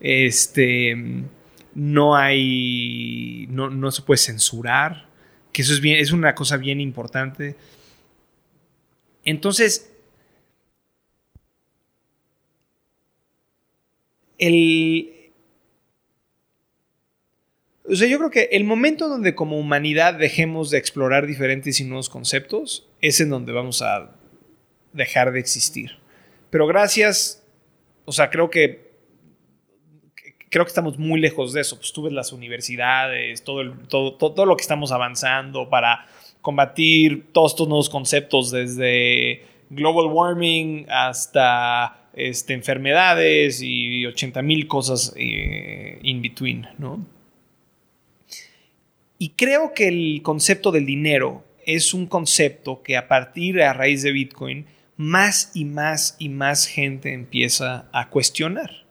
[0.00, 0.96] Este,
[1.72, 5.06] no hay, no, no se puede censurar,
[5.52, 7.54] que eso es, bien, es una cosa bien importante.
[9.24, 9.92] Entonces,
[14.38, 15.14] el...
[17.90, 21.84] O sea, yo creo que el momento donde como humanidad dejemos de explorar diferentes y
[21.84, 24.10] nuevos conceptos es en donde vamos a
[24.92, 25.92] dejar de existir.
[26.50, 27.42] Pero gracias,
[28.04, 28.90] o sea, creo que,
[30.50, 31.76] creo que estamos muy lejos de eso.
[31.76, 36.06] Pues tú ves las universidades, todo, todo, todo lo que estamos avanzando para
[36.42, 45.14] combatir todos estos nuevos conceptos desde global warming hasta este, enfermedades y 80 mil cosas
[45.16, 47.06] eh, in between, ¿no?
[49.18, 54.02] Y creo que el concepto del dinero es un concepto que a partir a raíz
[54.02, 54.66] de Bitcoin
[54.96, 58.84] más y más y más gente empieza a cuestionar,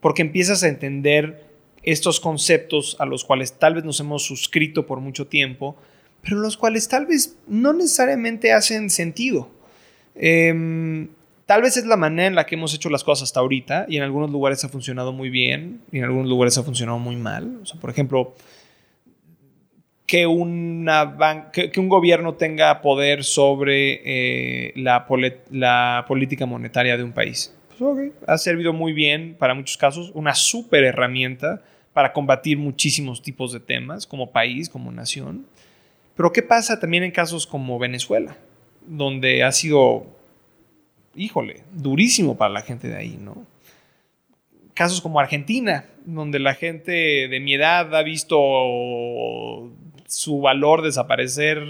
[0.00, 1.44] porque empiezas a entender
[1.82, 5.76] estos conceptos a los cuales tal vez nos hemos suscrito por mucho tiempo,
[6.22, 9.50] pero los cuales tal vez no necesariamente hacen sentido.
[10.14, 11.08] Em,
[11.50, 13.96] tal vez es la manera en la que hemos hecho las cosas hasta ahorita y
[13.96, 17.58] en algunos lugares ha funcionado muy bien y en algunos lugares ha funcionado muy mal.
[17.60, 18.36] O sea, por ejemplo,
[20.06, 25.04] que, una que, que un gobierno tenga poder sobre eh, la,
[25.50, 27.52] la política monetaria de un país.
[27.66, 33.22] Pues, ok, Ha servido muy bien para muchos casos, una súper herramienta para combatir muchísimos
[33.22, 35.46] tipos de temas como país, como nación.
[36.14, 38.36] Pero ¿qué pasa también en casos como Venezuela?
[38.86, 40.06] Donde ha sido,
[41.14, 43.46] híjole, durísimo para la gente de ahí, ¿no?
[44.74, 46.92] Casos como Argentina, donde la gente
[47.28, 48.36] de mi edad ha visto
[50.06, 51.62] su valor desaparecer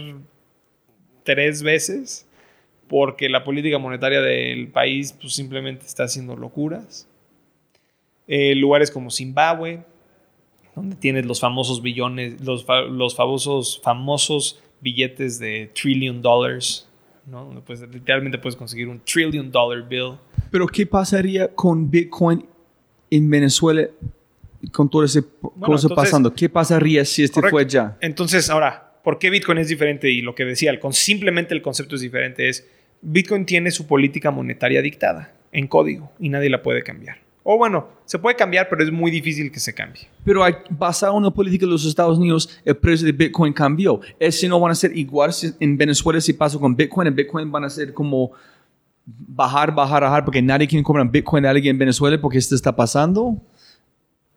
[1.24, 2.26] tres veces
[2.90, 7.08] porque la política monetaria del país pues, simplemente está haciendo locuras.
[8.26, 9.84] Eh, lugares como Zimbabue,
[10.74, 16.89] donde tienes los famosos billones, los, los famosos, famosos billetes de trillion dollars,
[17.26, 17.44] ¿no?
[17.44, 20.14] Donde pues, literalmente puedes conseguir un trillion dollar bill.
[20.50, 22.44] Pero ¿qué pasaría con Bitcoin
[23.10, 23.86] en Venezuela
[24.72, 26.34] con todo ese cosa entonces- pasando?
[26.34, 27.56] ¿Qué pasaría si este Correcto.
[27.56, 27.96] fue ya?
[28.00, 30.10] Entonces, ahora, ¿por qué Bitcoin es diferente?
[30.10, 32.68] Y lo que decía, el con, simplemente el concepto es diferente, es
[33.02, 37.18] Bitcoin tiene su política monetaria dictada en código y nadie la puede cambiar.
[37.42, 40.02] O bueno, se puede cambiar, pero es muy difícil que se cambie.
[40.24, 44.00] Pero hay- basado en la política de los Estados Unidos, el precio de Bitcoin cambió.
[44.18, 47.08] ¿Ese no van a ser igual si- en Venezuela si pasa con Bitcoin?
[47.08, 48.32] En Bitcoin van a ser como
[49.06, 52.74] bajar, bajar, bajar porque nadie quiere comprar Bitcoin de alguien en Venezuela porque esto está
[52.76, 53.36] pasando.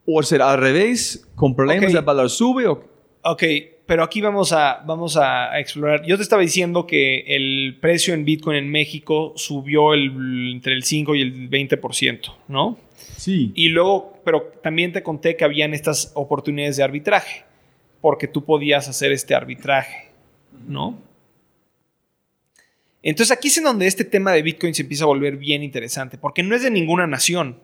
[0.06, 1.98] O ser al revés, con problemas, Ok.
[2.00, 2.68] el valor sube.
[2.68, 2.92] O,
[3.26, 3.42] Ok,
[3.86, 6.04] pero aquí vamos a, vamos a explorar.
[6.06, 10.84] Yo te estaba diciendo que el precio en Bitcoin en México subió el- entre el
[10.84, 12.78] 5 y el 20%, ¿no?
[13.18, 13.52] Sí.
[13.56, 17.46] Y luego, pero también te conté que habían estas oportunidades de arbitraje,
[18.02, 20.10] porque tú podías hacer este arbitraje,
[20.68, 20.98] ¿no?
[23.02, 26.18] Entonces aquí es en donde este tema de Bitcoin se empieza a volver bien interesante,
[26.18, 27.58] porque no es de ninguna nación.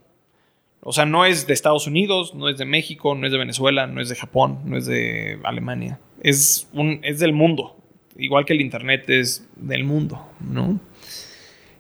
[0.82, 3.88] O sea, no es de Estados Unidos, no es de México, no es de Venezuela,
[3.88, 6.00] no es de Japón, no es de Alemania.
[6.22, 7.78] Es, un, es del mundo.
[8.18, 10.80] Igual que el Internet es del mundo, ¿no?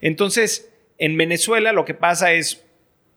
[0.01, 2.65] Entonces, en Venezuela lo que pasa es,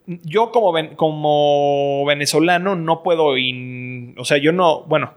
[0.06, 3.34] yo como, como venezolano no puedo,
[4.16, 5.14] o sea, yo no, bueno,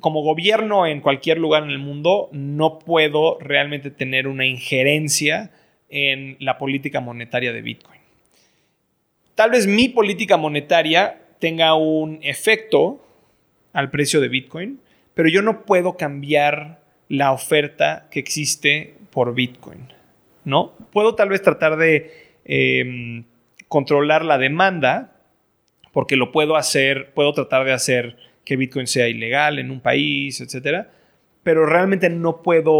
[0.00, 5.50] como gobierno en cualquier lugar en el mundo, no puedo realmente tener una injerencia
[5.88, 8.00] en la política monetaria de Bitcoin.
[9.34, 13.00] Tal vez mi política monetaria tenga un efecto
[13.72, 14.80] al precio de Bitcoin,
[15.14, 19.92] pero yo no puedo cambiar la oferta que existe por Bitcoin.
[20.44, 20.72] ¿No?
[20.92, 23.24] Puedo tal vez tratar de eh,
[23.68, 25.16] controlar la demanda,
[25.92, 30.40] porque lo puedo hacer, puedo tratar de hacer que Bitcoin sea ilegal en un país,
[30.40, 30.90] etcétera,
[31.42, 32.72] pero realmente no puedo,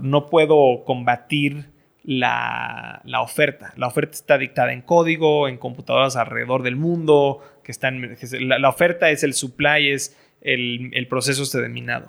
[0.00, 1.66] no puedo combatir
[2.02, 3.72] la, la oferta.
[3.76, 8.68] La oferta está dictada en código, en computadoras alrededor del mundo, que están, la, la
[8.68, 12.02] oferta es el supply, es el, el proceso este de.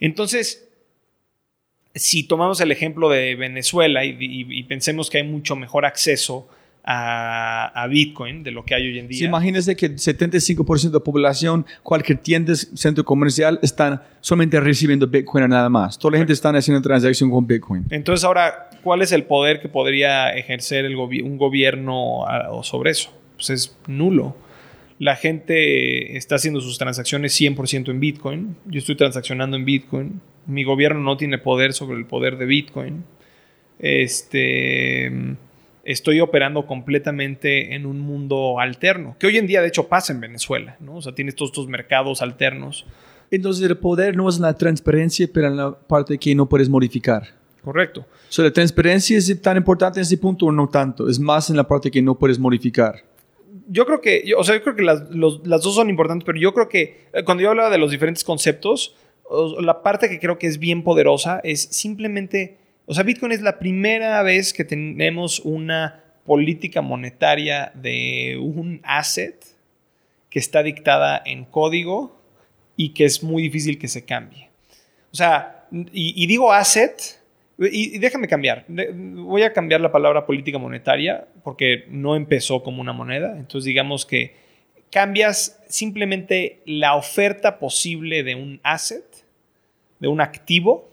[0.00, 0.68] Entonces,
[1.94, 6.48] si tomamos el ejemplo de Venezuela y, y- y pensemos que hay mucho mejor acceso
[6.86, 9.18] a, a Bitcoin de lo que hay hoy en día.
[9.18, 15.06] Si imagínese que el 75% de la población, cualquier tienda, centro comercial, están solamente recibiendo
[15.06, 15.98] Bitcoin o nada más.
[15.98, 17.84] Toda la gente está haciendo transacción con Bitcoin.
[17.90, 22.62] Entonces ahora, ¿cuál es el poder que podría ejercer el gobi- un gobierno a- o
[22.62, 23.10] sobre eso?
[23.36, 24.36] Pues es nulo.
[25.04, 28.56] La gente está haciendo sus transacciones 100% en Bitcoin.
[28.64, 30.22] Yo estoy transaccionando en Bitcoin.
[30.46, 33.04] Mi gobierno no tiene poder sobre el poder de Bitcoin.
[33.78, 35.12] Este,
[35.84, 40.20] estoy operando completamente en un mundo alterno, que hoy en día de hecho pasa en
[40.20, 40.94] Venezuela, ¿no?
[40.94, 42.86] O sea, tienes todos estos mercados alternos.
[43.30, 47.28] Entonces el poder no es la transparencia, pero en la parte que no puedes modificar.
[47.62, 48.06] Correcto.
[48.30, 51.10] So, ¿La transparencia es tan importante en ese punto o no tanto?
[51.10, 53.04] Es más en la parte que no puedes modificar.
[53.68, 56.52] Yo creo que, o sea, yo creo que las, las dos son importantes, pero yo
[56.52, 58.96] creo que eh, cuando yo hablaba de los diferentes conceptos,
[59.60, 63.58] la parte que creo que es bien poderosa es simplemente, o sea, Bitcoin es la
[63.58, 69.44] primera vez que tenemos una política monetaria de un asset
[70.28, 72.20] que está dictada en código
[72.76, 74.50] y que es muy difícil que se cambie.
[75.12, 77.23] O sea, y digo asset,
[77.58, 78.64] y, déjame cambiar.
[78.68, 83.36] Voy a cambiar la palabra política monetaria porque no empezó como una moneda.
[83.36, 84.34] Entonces digamos que
[84.90, 89.04] cambias simplemente la oferta posible de un asset,
[90.00, 90.90] de un activo,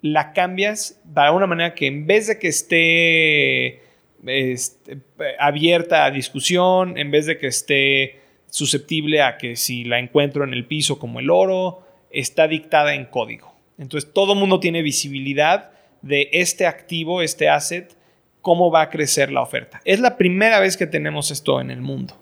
[0.00, 3.82] la cambias para una manera que en vez de que esté
[4.26, 4.98] este,
[5.38, 10.52] abierta a discusión, en vez de que esté susceptible a que si la encuentro en
[10.52, 13.54] el piso como el oro, está dictada en código.
[13.78, 15.70] Entonces todo mundo tiene visibilidad
[16.06, 17.96] de este activo, este asset,
[18.42, 19.80] cómo va a crecer la oferta.
[19.84, 22.14] Es la primera vez que tenemos esto en el mundo.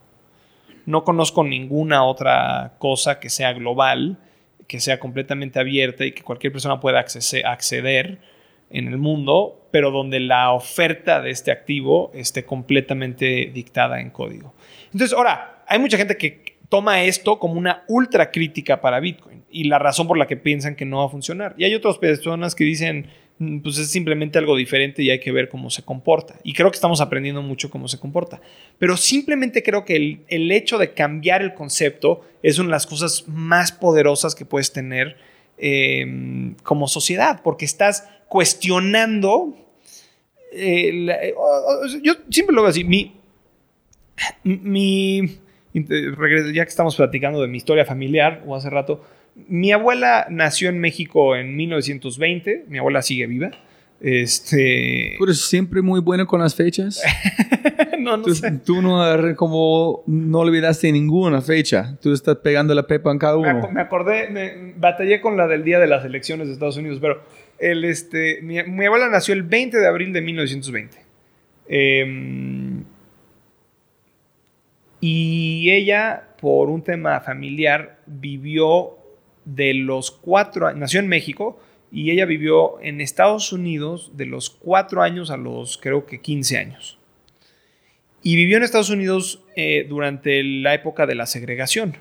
[0.87, 4.19] No conozco ninguna otra cosa que sea global,
[4.67, 8.19] que sea completamente abierta y que cualquier persona pueda acceder
[8.71, 14.55] en el mundo, pero donde la oferta de este activo esté completamente dictada en código.
[14.87, 19.65] Entonces, ahora, hay mucha gente que toma esto como una ultra crítica para Bitcoin y
[19.65, 21.55] la razón por la que piensan que no va a funcionar.
[21.57, 25.33] Y hay otras personas que dicen, "Mm, pues es simplemente algo diferente y hay que
[25.33, 26.37] ver cómo se comporta.
[26.45, 28.41] Y creo que estamos aprendiendo mucho cómo se comporta.
[28.79, 32.87] Pero simplemente creo que el, el hecho de cambiar el concepto es una de las
[32.87, 35.17] cosas más poderosas que puedes tener
[35.59, 39.57] eh, como sociedad, porque estás cuestionando.
[40.53, 41.35] eh, eh,
[42.03, 42.85] yo siempre lo veo así.
[42.85, 43.15] Mi,
[44.45, 45.23] mi,
[45.75, 49.05] regreso- ya que estamos platicando de mi historia familiar o hace rato,
[49.49, 53.51] mi abuela nació en México en 1920, mi abuela sigue viva.
[54.01, 57.03] Este, eres siempre muy bueno con las fechas.
[57.99, 58.51] no, no Tú, sé.
[58.65, 59.03] tú no
[59.37, 61.97] como no olvidaste ninguna fecha.
[62.03, 63.71] Tú estás pegando la pepa en cada Me, uno.
[63.71, 67.23] me acordé, me- batallé con la del día de las elecciones de Estados Unidos, pero
[67.59, 70.99] el, este, mi, mi abuela nació el 20 de abril de 1920.
[71.67, 72.85] Em,
[75.01, 78.97] y ella, por un tema familiar, vivió
[79.45, 81.61] de los cuatro nació en México
[81.93, 86.59] y ella vivió en Estados Unidos de los cuatro años a los creo que 15
[86.59, 86.99] años.
[88.23, 91.97] Y vivió en Estados Unidos eh, durante la época de la segregación.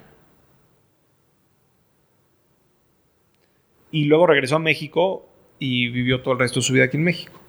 [3.93, 5.29] y luego regresó a México
[5.59, 7.39] y vivió todo el resto de su vida aquí en México.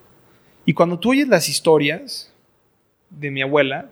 [0.67, 2.35] Y cuando tú oyes las historias
[3.09, 3.91] de mi abuela,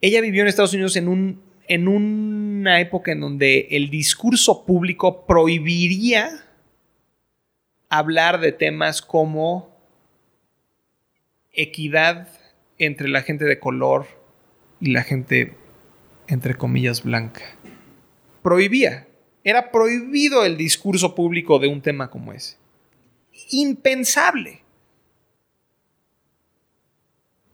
[0.00, 5.26] ella vivió en Estados Unidos en, un, en una época en donde el discurso público
[5.26, 6.44] prohibiría
[7.88, 9.76] hablar de temas como
[11.52, 12.28] equidad
[12.78, 14.06] entre la gente de color
[14.80, 15.54] y la gente,
[16.26, 17.42] entre comillas, blanca.
[18.42, 19.06] Prohibía.
[19.44, 22.56] Era prohibido el discurso público de un tema como ese.
[23.50, 24.62] Impensable.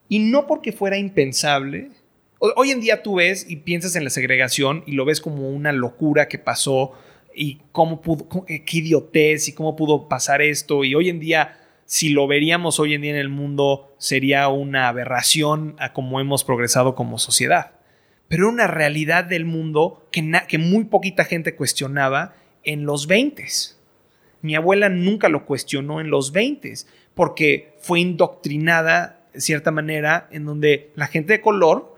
[0.09, 1.91] Y no porque fuera impensable.
[2.39, 5.49] Ho- Hoy en día tú ves y piensas en la segregación y lo ves como
[5.51, 6.93] una locura que pasó
[7.35, 10.85] y cómo pudo, eh, qué idiotez y cómo pudo pasar esto.
[10.85, 14.89] Y hoy en día, si lo veríamos hoy en día en el mundo, sería una
[14.89, 17.73] aberración a cómo hemos progresado como sociedad
[18.27, 22.35] pero una realidad del mundo que, que muy poquita gente cuestionaba
[22.65, 23.45] en los 20.
[24.41, 26.73] Mi abuela nunca lo cuestionó en los 20
[27.15, 31.94] porque fue indoctrinada de cierta manera en donde la gente de color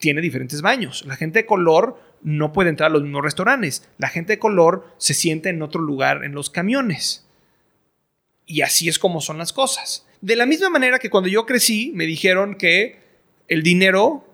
[0.00, 1.04] tiene diferentes baños.
[1.06, 3.88] La gente de color no puede entrar a los mismos restaurantes.
[3.98, 7.26] La gente de color se sienta en otro lugar en los camiones.
[8.46, 10.06] Y así es como son las cosas.
[10.22, 12.98] De la misma manera que cuando yo crecí me dijeron que
[13.46, 14.26] el dinero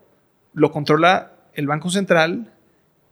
[0.54, 2.52] lo controla el Banco Central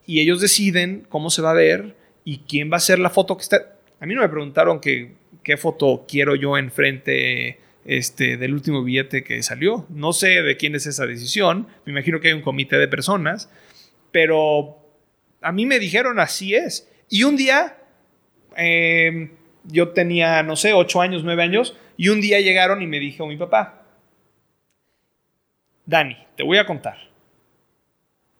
[0.06, 3.36] y ellos deciden cómo se va a ver y quién va a ser la foto
[3.36, 3.76] que está.
[4.00, 9.42] A mí no me preguntaron qué foto quiero yo enfrente este, del último billete que
[9.42, 9.86] salió.
[9.90, 11.68] No sé de quién es esa decisión.
[11.84, 13.50] Me imagino que hay un comité de personas,
[14.10, 14.78] pero
[15.40, 16.90] a mí me dijeron así es.
[17.08, 17.76] Y un día,
[18.56, 19.30] eh,
[19.64, 23.26] yo tenía, no sé, ocho años, nueve años, y un día llegaron y me dijo
[23.26, 23.82] mi papá,
[25.86, 26.96] Dani, te voy a contar.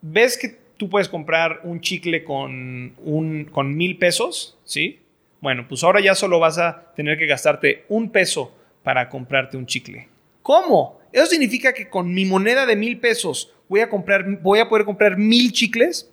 [0.00, 4.58] ¿Ves que tú puedes comprar un chicle con, un, con mil pesos?
[4.64, 5.00] ¿Sí?
[5.40, 8.53] Bueno, pues ahora ya solo vas a tener que gastarte un peso
[8.84, 10.08] para comprarte un chicle.
[10.42, 11.00] ¿Cómo?
[11.12, 14.84] ¿Eso significa que con mi moneda de mil pesos voy a, comprar, voy a poder
[14.84, 16.12] comprar mil chicles?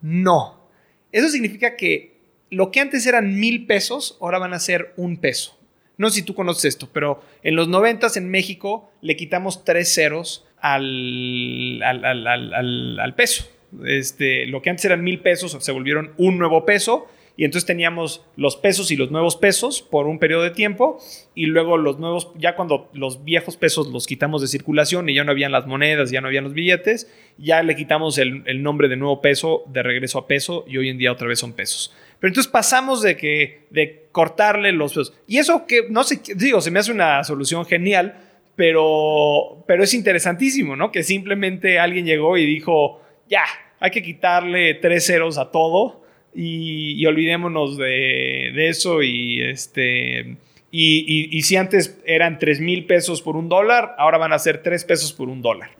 [0.00, 0.68] No.
[1.12, 2.16] Eso significa que
[2.48, 5.56] lo que antes eran mil pesos, ahora van a ser un peso.
[5.98, 9.92] No sé si tú conoces esto, pero en los noventas en México le quitamos tres
[9.94, 13.44] ceros al, al, al, al, peso.
[13.84, 17.06] Este, lo que antes eran mil pesos se volvieron un nuevo peso
[17.40, 21.00] y entonces teníamos los pesos y los nuevos pesos por un periodo de tiempo
[21.34, 25.24] y luego los nuevos, ya cuando los viejos pesos los quitamos de circulación y ya
[25.24, 28.88] no habían las monedas, ya no habían los billetes, ya le quitamos el, el nombre
[28.88, 31.96] de nuevo peso de regreso a peso y hoy en día otra vez son pesos.
[32.18, 35.14] Pero entonces pasamos de que de cortarle los pesos.
[35.26, 38.20] Y eso que no sé, digo, se me hace una solución genial,
[38.54, 40.92] pero, pero es interesantísimo, ¿no?
[40.92, 43.00] Que simplemente alguien llegó y dijo,
[43.30, 43.44] ya,
[43.78, 46.00] hay que quitarle tres ceros a todo
[46.34, 50.36] y, olvidémonos de, de, eso y este...
[50.72, 54.84] Y, si antes eran 3 mil pesos por un dólar, ahora van a ser 3
[54.84, 55.70] pesos por un dólar,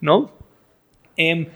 [0.00, 0.32] ¿no?
[1.16, 1.48] Eh,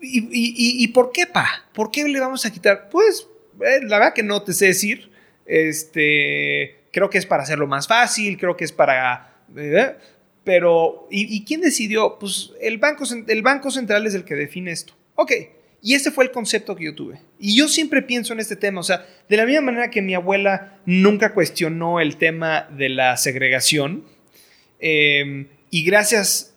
[0.00, 1.68] y, ¿Y por qué, pa?
[1.72, 2.88] ¿Por qué le vamos a quitar?
[2.90, 3.28] Pues,
[3.60, 5.10] eh, la verdad que no te sé decir.
[5.46, 9.42] Este, creo que es para hacerlo más fácil, creo que es para...
[10.44, 12.18] Pero, ¿y, ¿y, quién decidió?
[12.20, 14.94] Pues el banco, el banco Central es el que define esto.
[15.16, 15.32] Ok,
[15.82, 17.20] y ese fue el concepto que yo tuve.
[17.38, 20.14] Y yo siempre pienso en este tema, o sea, de la misma manera que mi
[20.14, 24.04] abuela nunca cuestionó el tema de la segregación,
[24.78, 26.56] eh, y gracias,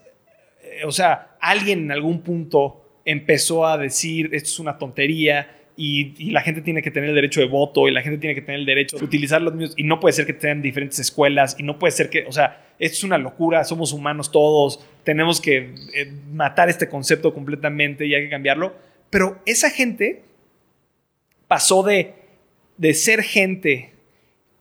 [0.64, 6.14] eh, o sea, alguien en algún punto empezó a decir, esto es una tontería, y,
[6.18, 8.42] y, la gente tiene que tener el derecho de voto y la gente tiene que
[8.42, 11.56] tener el derecho de utilizar los mismos y no puede ser que tengan diferentes escuelas
[11.58, 15.42] y no puede ser que, o sea, esto es una locura, somos humanos todos, tenemos
[15.42, 18.76] que eh, matar este concepto completamente y hay que cambiarlo.
[19.14, 20.24] Pero esa gente
[21.48, 22.16] pasó de,
[22.78, 23.94] de ser gente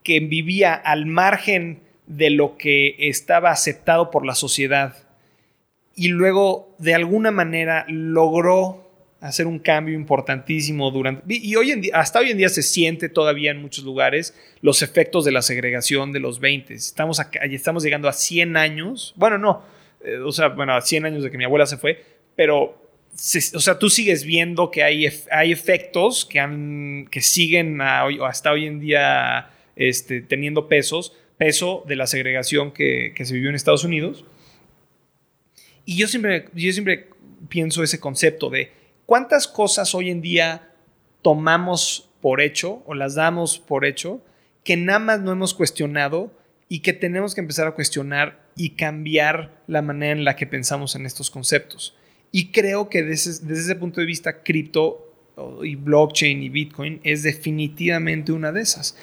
[0.02, 5.08] que vivía al margen de lo que estaba aceptado por la sociedad
[5.96, 8.90] y luego de alguna manera logró
[9.22, 13.08] hacer un cambio importantísimo durante y hoy en día hasta hoy en día se siente
[13.08, 17.84] todavía en muchos lugares los efectos de la segregación de los 20 estamos acá, estamos
[17.84, 19.62] llegando a 100 años bueno no
[20.04, 22.04] eh, o sea bueno a 100 años de que mi abuela se fue
[22.36, 22.81] pero
[23.54, 28.66] o sea tú sigues viendo que hay, hay efectos que han que siguen hasta hoy
[28.66, 33.84] en día este, teniendo pesos peso de la segregación que, que se vivió en Estados
[33.84, 34.24] Unidos
[35.84, 37.08] y yo siempre yo siempre
[37.48, 38.82] pienso ese concepto de
[39.12, 40.70] ¿Cuántas cosas hoy en día
[41.22, 44.24] tomamos por hecho o las damos por hecho
[44.64, 46.32] que nada más no hemos cuestionado
[46.68, 50.94] y que tenemos que empezar a cuestionar y cambiar la manera en la que pensamos
[50.94, 51.94] en estos conceptos?
[52.32, 55.08] Y creo que desde, desde ese punto de vista, cripto
[55.62, 58.96] y blockchain y Bitcoin es definitivamente una de esas.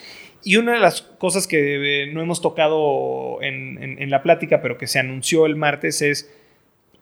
[0.44, 4.78] Y una de las cosas que no hemos tocado en, en, en la plática, pero
[4.78, 6.32] que se anunció el martes, es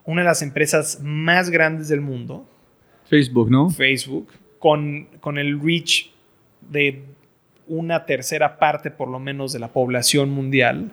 [0.06, 2.48] una de las empresas más grandes del mundo,
[3.10, 3.70] Facebook, ¿no?
[3.70, 6.12] Facebook, con, con el reach
[6.62, 7.04] de
[7.68, 10.91] una tercera parte por lo menos de la población mundial,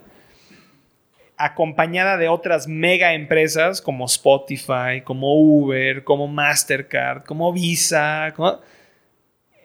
[1.36, 8.60] acompañada de otras mega empresas como Spotify, como Uber, como Mastercard, como Visa, como,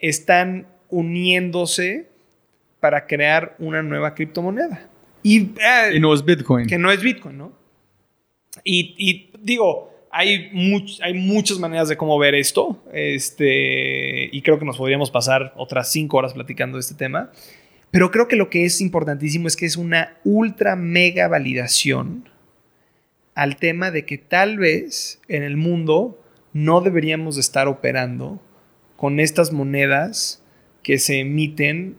[0.02, 2.10] están uniéndose
[2.80, 4.90] para crear una nueva criptomoneda.
[5.22, 6.68] Y, eh, y no es Bitcoin.
[6.68, 7.52] Que no es Bitcoin, ¿no?
[8.64, 12.82] Y, y digo, hay, much, hay muchas maneras de cómo ver esto.
[12.94, 17.32] Este, y creo que nos podríamos pasar otras cinco horas platicando de este tema.
[17.92, 22.30] Pero creo que lo que es importantísimo es que es una ultra mega validación
[23.34, 26.22] al tema de que tal vez en el mundo
[26.54, 28.42] no deberíamos de estar operando
[28.98, 30.44] con estas monedas
[30.84, 31.96] que se emiten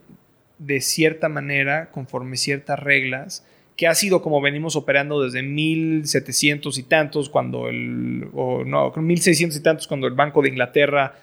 [0.59, 3.47] de cierta manera, conforme ciertas reglas,
[3.77, 9.59] que ha sido como venimos operando desde 1700 y tantos, cuando el, o no, 1600
[9.59, 11.15] y tantos, cuando el Banco de Inglaterra,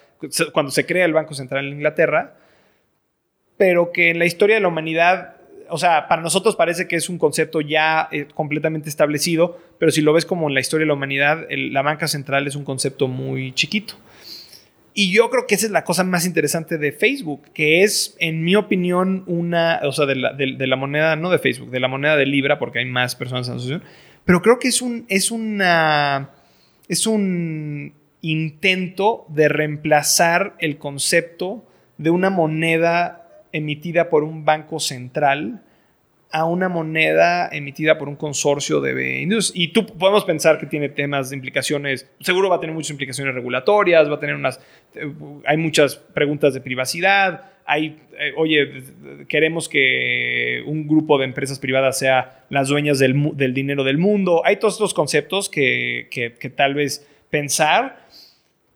[0.52, 2.36] cuando se crea el Banco Central en Inglaterra,
[3.58, 5.34] pero que en la historia de la humanidad,
[5.68, 10.00] o sea, para nosotros parece que es un concepto ya eh, completamente establecido, pero si
[10.00, 13.08] lo ves como en la historia de la humanidad, la banca central es un concepto
[13.08, 13.94] muy chiquito.
[14.94, 18.42] Y yo creo que esa es la cosa más interesante de Facebook, que es, en
[18.42, 21.88] mi opinión, una, o sea, de la, de la, moneda, no de Facebook, de la
[21.88, 23.88] moneda de Libra, porque hay más personas en la asociación,
[24.24, 26.30] pero creo que es un, es una,
[26.88, 31.64] es un intento de reemplazar el concepto
[31.96, 33.27] de una moneda
[33.58, 35.62] emitida por un banco central
[36.30, 39.52] a una moneda emitida por un consorcio de industrias.
[39.54, 43.34] Y tú podemos pensar que tiene temas de implicaciones, seguro va a tener muchas implicaciones
[43.34, 44.60] regulatorias, va a tener unas,
[45.46, 48.82] hay muchas preguntas de privacidad, hay, eh, oye,
[49.28, 54.42] queremos que un grupo de empresas privadas sea las dueñas del, del dinero del mundo,
[54.44, 58.06] hay todos estos conceptos que, que, que tal vez pensar,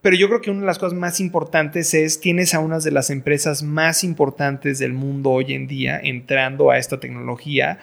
[0.02, 2.90] pero yo creo que una de las cosas más importantes es, tienes a unas de
[2.90, 7.78] las empresas más importantes del mundo hoy en día entrando a esta tecnología,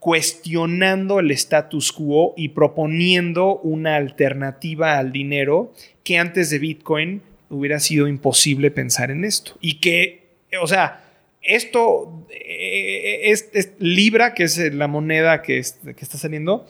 [0.00, 5.72] cuestionando el status quo y proponiendo una alternativa al dinero
[6.02, 9.56] que antes de Bitcoin hubiera sido imposible pensar en esto.
[9.60, 10.22] Y que
[10.60, 11.04] o sea,
[11.40, 16.66] esto eh, es, Libra, que es la moneda que, es- que está saliendo,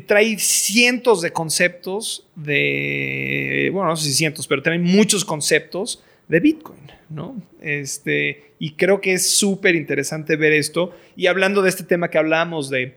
[0.00, 6.40] trae cientos de conceptos de, bueno, no sé si cientos, pero trae muchos conceptos de
[6.40, 6.80] Bitcoin,
[7.10, 7.40] ¿no?
[7.60, 10.94] Este, y creo que es súper interesante ver esto.
[11.16, 12.94] Y hablando de este tema que hablábamos de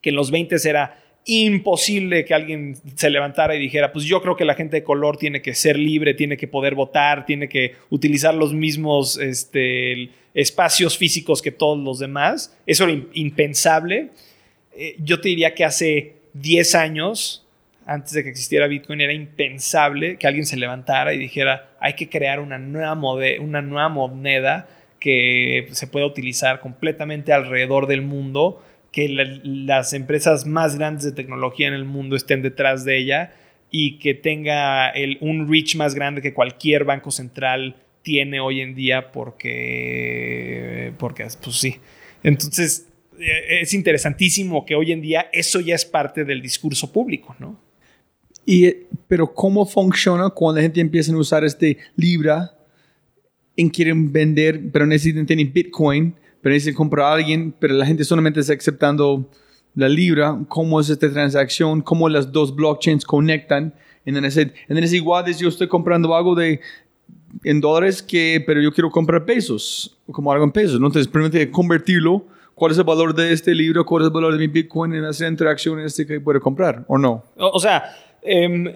[0.00, 4.34] que en los 20 era imposible que alguien se levantara y dijera, pues yo creo
[4.36, 7.74] que la gente de color tiene que ser libre, tiene que poder votar, tiene que
[7.90, 12.56] utilizar los mismos este, espacios físicos que todos los demás.
[12.66, 14.08] Eso era im- impensable.
[14.74, 17.46] Eh, yo te diría que hace 10 años,
[17.86, 22.08] antes de que existiera Bitcoin, era impensable que alguien se levantara y dijera, hay que
[22.08, 22.92] crear una nueva,
[23.40, 24.68] una nueva moneda
[25.00, 28.62] que se pueda utilizar completamente alrededor del mundo,
[28.92, 33.32] que la- las empresas más grandes de tecnología en el mundo estén detrás de ella
[33.70, 39.12] y que tenga un reach más grande que cualquier banco central tiene hoy en día
[39.12, 41.76] porque, porque pues sí.
[42.22, 42.88] Entonces,
[43.18, 47.58] es interesantísimo que hoy en día eso ya es parte del discurso público, ¿no?
[48.44, 52.54] Y, eh, pero ¿cómo funciona cuando la gente empieza a usar este Libra
[53.54, 58.04] y quieren vender, pero necesitan tener Bitcoin, pero necesitan comprar a alguien, pero la gente
[58.04, 59.30] solamente está aceptando
[59.74, 60.38] la Libra?
[60.48, 61.82] ¿Cómo es esta transacción?
[61.82, 63.74] ¿Cómo las dos blockchains conectan?
[64.04, 66.60] Entonces, entonces igual yo estoy comprando algo de
[67.44, 70.86] en dólares que, pero yo quiero comprar pesos, como algo en pesos, ¿no?
[70.86, 72.24] Entonces, permite convertirlo.
[72.58, 73.84] ¿Cuál es el valor de este libro?
[73.86, 74.94] ¿Cuál es el valor de mi Bitcoin?
[74.94, 77.24] En hacer interacciones este que puedo comprar, ¿o no?
[77.36, 78.72] O, sea, em,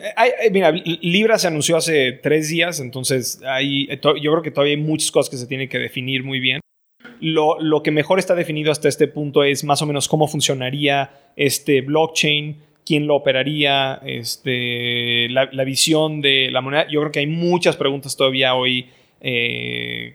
[0.52, 4.80] mira, Libra se anunció hace tres días, entonces hay, to- yo creo que todavía hay
[4.80, 6.60] muchas cosas que se tienen que definir muy bien.
[7.20, 11.10] Lo, lo que mejor está definido hasta este punto es más o menos cómo funcionaría
[11.36, 16.86] este blockchain, quién lo operaría, este, la visión de la moneda.
[16.88, 18.86] Yo creo que hay muchas preguntas todavía hoy
[19.24, 20.14] eh,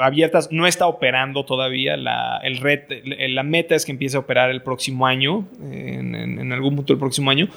[0.00, 0.48] abiertas.
[0.50, 1.96] No está operando todavía.
[1.96, 6.38] La, el red, la meta es que empiece a operar el próximo año, en, en-
[6.40, 7.48] en algún punto del próximo año.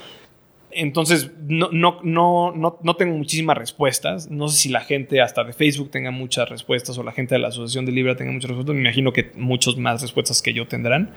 [0.72, 4.30] Entonces, no, no, no, no, tengo muchísimas respuestas.
[4.30, 7.40] No sé si la gente hasta de Facebook tenga muchas respuestas o la gente de
[7.40, 8.76] la Asociación de Libra tenga muchas respuestas.
[8.76, 11.12] Me imagino que muchos más respuestas que yo tendrán.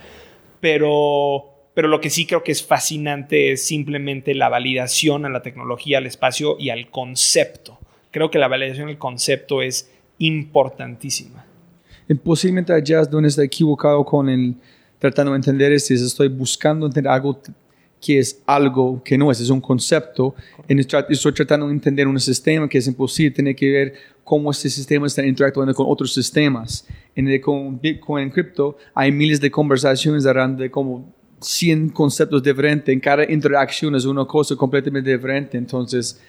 [0.60, 5.42] Pero, pero lo que sí creo que es fascinante es simplemente la validación a la
[5.42, 7.78] tecnología, al espacio y al concepto.
[8.12, 11.44] Creo que la validación al concepto es importantísima.
[12.22, 14.54] Posiblemente es donde está equivocado con el
[15.02, 17.40] tratando de entender es estoy buscando entender algo
[18.00, 20.34] que es algo que no es, es un concepto.
[20.68, 24.68] Y estoy tratando de entender un sistema que es imposible, tiene que ver cómo este
[24.68, 26.86] sistema está interactuando con otros sistemas.
[27.14, 32.92] En el, con Bitcoin en cripto hay miles de conversaciones de como 100 conceptos diferentes.
[32.92, 35.58] En cada interacción es una cosa completamente diferente.
[35.58, 36.20] Entonces,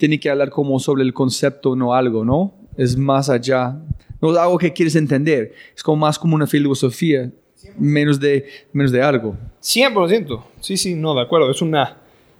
[0.00, 2.54] tiene que hablar como sobre el concepto, no algo, ¿no?
[2.76, 3.76] Es más allá.
[4.20, 5.52] No es algo que quieres entender.
[5.76, 7.30] Es como más como una filosofía,
[7.78, 9.36] menos de, menos de algo.
[9.62, 10.42] 100%.
[10.60, 11.50] Sí, sí, no, de acuerdo.
[11.50, 11.98] Es una,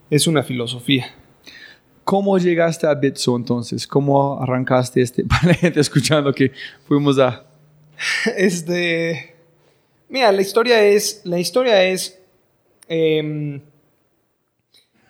[0.09, 1.15] es una filosofía.
[2.03, 3.87] ¿Cómo llegaste a Bitso entonces?
[3.87, 5.25] ¿Cómo arrancaste este?
[5.61, 6.53] Gente escuchando que
[6.89, 7.45] fuimos a...
[8.39, 9.35] Este.
[10.09, 11.21] Mira, la historia es.
[11.25, 12.19] La historia es.
[12.89, 13.61] em,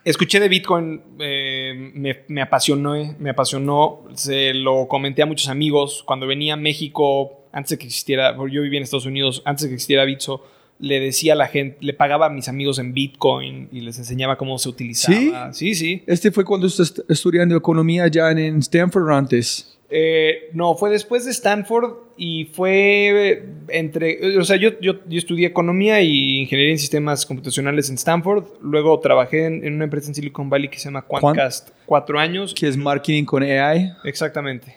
[0.05, 4.05] escuché de Bitcoin, eh, me, me apasionó, me apasionó.
[4.15, 6.03] Se lo comenté a muchos amigos.
[6.07, 9.65] Cuando venía a México, antes de que existiera, porque yo vivía en Estados Unidos, antes
[9.65, 10.45] de que existiera Bitso,
[10.79, 14.37] le decía a la gente, le pagaba a mis amigos en Bitcoin y les enseñaba
[14.37, 15.53] cómo se utilizaba.
[15.53, 16.03] Sí, sí.
[16.07, 19.79] Este fue cuando estás estudiando economía ya en Stanford antes.
[19.93, 25.49] Eh, no, fue después de Stanford y fue entre, o sea, yo, yo, yo estudié
[25.49, 30.15] economía y ingeniería en sistemas computacionales en Stanford, luego trabajé en, en una empresa en
[30.15, 32.55] Silicon Valley que se llama Quantcast, cuatro años.
[32.55, 33.93] Que es marketing con AI.
[34.05, 34.77] Exactamente.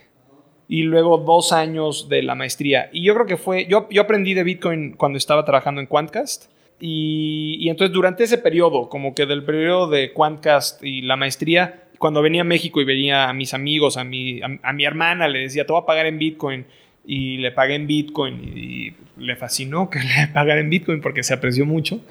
[0.68, 2.90] Y luego dos años de la maestría.
[2.92, 6.46] Y yo creo que fue, yo, yo aprendí de Bitcoin cuando estaba trabajando en Quantcast.
[6.80, 11.83] Y, y entonces durante ese periodo, como que del periodo de Quantcast y la maestría,
[12.00, 15.28] cuando venía a México y venía a mis amigos, a mi, a, a mi hermana,
[15.28, 16.66] le decía, te voy a pagar en Bitcoin.
[17.06, 21.22] Y le pagué en Bitcoin y, y le fascinó que le pagara en Bitcoin porque
[21.24, 22.02] se apreció mucho.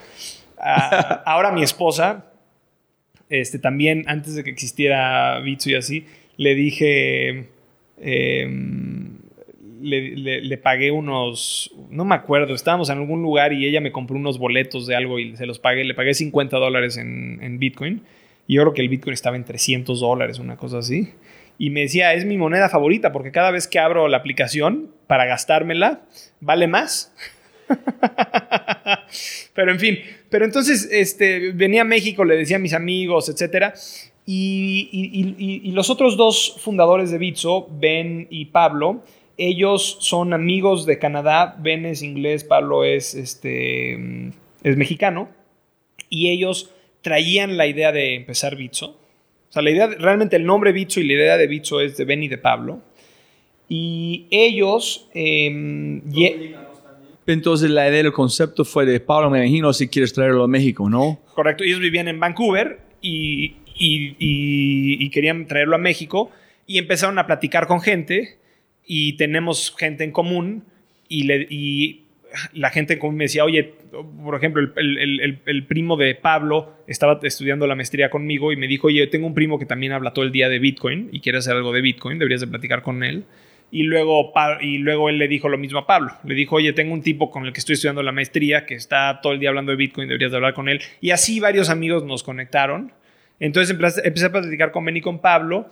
[0.59, 2.27] Ah, ahora mi esposa,
[3.31, 6.07] este, también antes de que existiera Bitso y así,
[6.37, 7.49] le dije,
[8.01, 8.47] eh,
[9.81, 13.93] le, le- le pagué unos, no me acuerdo, estábamos en algún lugar y ella me
[13.93, 17.59] compró unos boletos de algo y se los pagué, le pagué 50 dólares en, en
[17.59, 18.03] Bitcoin.
[18.47, 21.11] Y yo creo que el Bitcoin estaba en 300 dólares, una cosa así.
[21.59, 25.27] Y me decía, es mi moneda favorita porque cada vez que abro la aplicación para
[25.27, 26.03] gastármela,
[26.41, 27.15] vale más.
[29.55, 29.99] pero en fin,
[30.31, 33.75] pero entonces este, venía a México, le decía a mis amigos, etcétera.
[34.25, 39.05] Y, y- los otros dos fundadores de Bitso, Ben y Pablo,
[39.37, 41.57] ellos son amigos de Canadá.
[41.61, 43.95] Ben es inglés, Pablo es, este,
[44.63, 45.29] es mexicano.
[46.09, 46.71] Y ellos
[47.03, 48.99] traían la idea de empezar Bitso.
[49.51, 51.97] O sea, la idea, de- realmente el nombre Bitso y la idea de Bitso es
[51.97, 52.81] de Ben y de Pablo.
[53.69, 55.09] Y ellos...
[56.11, 56.55] ye-
[57.27, 60.89] Entonces la idea del concepto fue de Pablo, me imagino, si quieres traerlo a México,
[60.91, 61.21] ¿no?
[61.35, 66.31] Correcto, ellos vivían en Vancouver y, y- y- y querían traerlo a México
[66.67, 68.39] y empezaron a platicar con gente
[68.87, 70.65] y tenemos gente en común
[71.09, 72.01] y, le- y
[72.53, 73.75] la gente en común me decía, oye,
[74.23, 78.67] por ejemplo, el, el- el- primo de Pablo estaba estudiando la maestría conmigo y me
[78.69, 81.39] dijo, oye, tengo un primo que también habla todo el día de Bitcoin y quiere
[81.39, 83.25] hacer algo de Bitcoin, deberías de platicar con él.
[83.71, 86.13] Y luego, y luego él le dijo lo mismo a Pablo.
[86.25, 89.21] Le dijo, oye, tengo un tipo con el que estoy estudiando la maestría que está
[89.23, 90.81] todo el día hablando de Bitcoin, deberías de hablar con él.
[91.01, 92.93] Y así varios amigos nos conectaron.
[93.41, 95.71] Entonces empecé a platicar con Ben y con Pablo.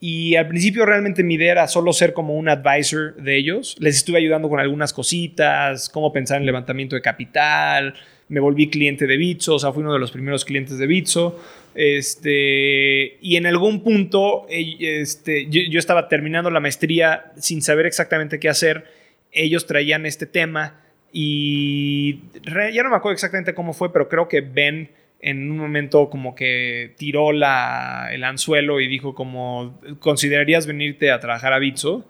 [0.00, 3.76] Y al principio realmente mi idea era solo ser como un advisor de ellos.
[3.80, 7.94] Les estuve ayudando con algunas cositas, cómo pensar en levantamiento de capital.
[8.28, 11.40] Me volví cliente de Bitso, o sea, fui uno de los primeros clientes de Bitso.
[11.74, 18.38] Este, y en algún punto este, yo, yo estaba terminando la maestría sin saber exactamente
[18.38, 18.84] qué hacer.
[19.32, 20.80] Ellos traían este tema
[21.12, 26.10] y ya no me acuerdo exactamente cómo fue, pero creo que Ben en un momento
[26.10, 32.08] como que tiró la, el anzuelo y dijo como, ¿considerarías venirte a trabajar a Bitso?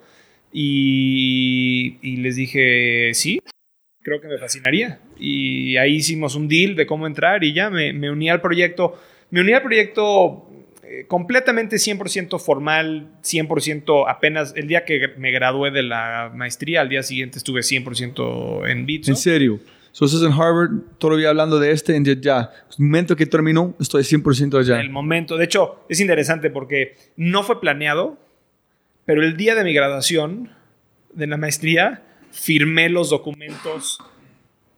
[0.53, 3.41] Y, les dije, sí,
[4.03, 5.01] creo que me fascinaría.
[5.19, 9.01] Y ahí hicimos un deal de cómo entrar y ya me, me uní al proyecto.
[9.31, 10.49] Me uní al proyecto
[10.91, 16.89] eh, completamente 100% formal, 100% apenas el día que me gradué de la maestría, al
[16.89, 19.11] día siguiente estuve 100% en Bitso.
[19.11, 19.61] En serio.
[19.93, 24.03] So, estás en Harvard, todavía hablando de este, en ya, el momento que terminó, estoy
[24.03, 24.81] 100% allá.
[24.81, 25.37] el momento.
[25.37, 28.17] De hecho, es interesante porque no fue planeado,
[29.05, 30.51] pero el día de mi graduación
[31.13, 33.99] de la maestría firmé los documentos.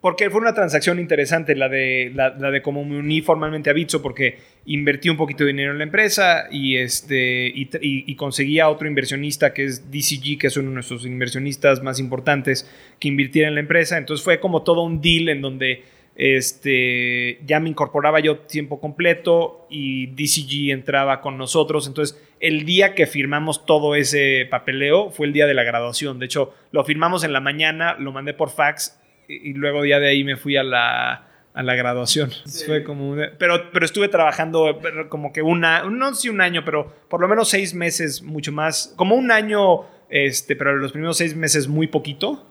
[0.00, 4.00] Porque fue una transacción interesante la de, la, de cómo me uní formalmente a Bitso,
[4.00, 8.70] porque invertí un poquito de dinero en la empresa y, este, y- y conseguí a
[8.70, 12.66] otro inversionista que es DCG, que es uno de nuestros inversionistas más importantes,
[12.98, 13.98] que invirtiera en la empresa.
[13.98, 15.82] Entonces fue como todo un deal en donde
[16.16, 21.86] este, ya me incorporaba yo tiempo completo y DCG entraba con nosotros.
[21.86, 26.18] Entonces, el día que firmamos todo ese papeleo fue el día de la graduación.
[26.18, 28.96] De hecho, lo firmamos en la mañana, lo mandé por fax
[29.30, 32.30] y, y luego ya de ahí me fui a la, a la graduación.
[32.66, 36.64] Fue como pero, pero estuve trabajando pero como que una, no sé si un año,
[36.64, 38.92] pero por lo menos seis meses, mucho más.
[38.96, 42.46] Como un año, este, pero los primeros seis meses muy poquito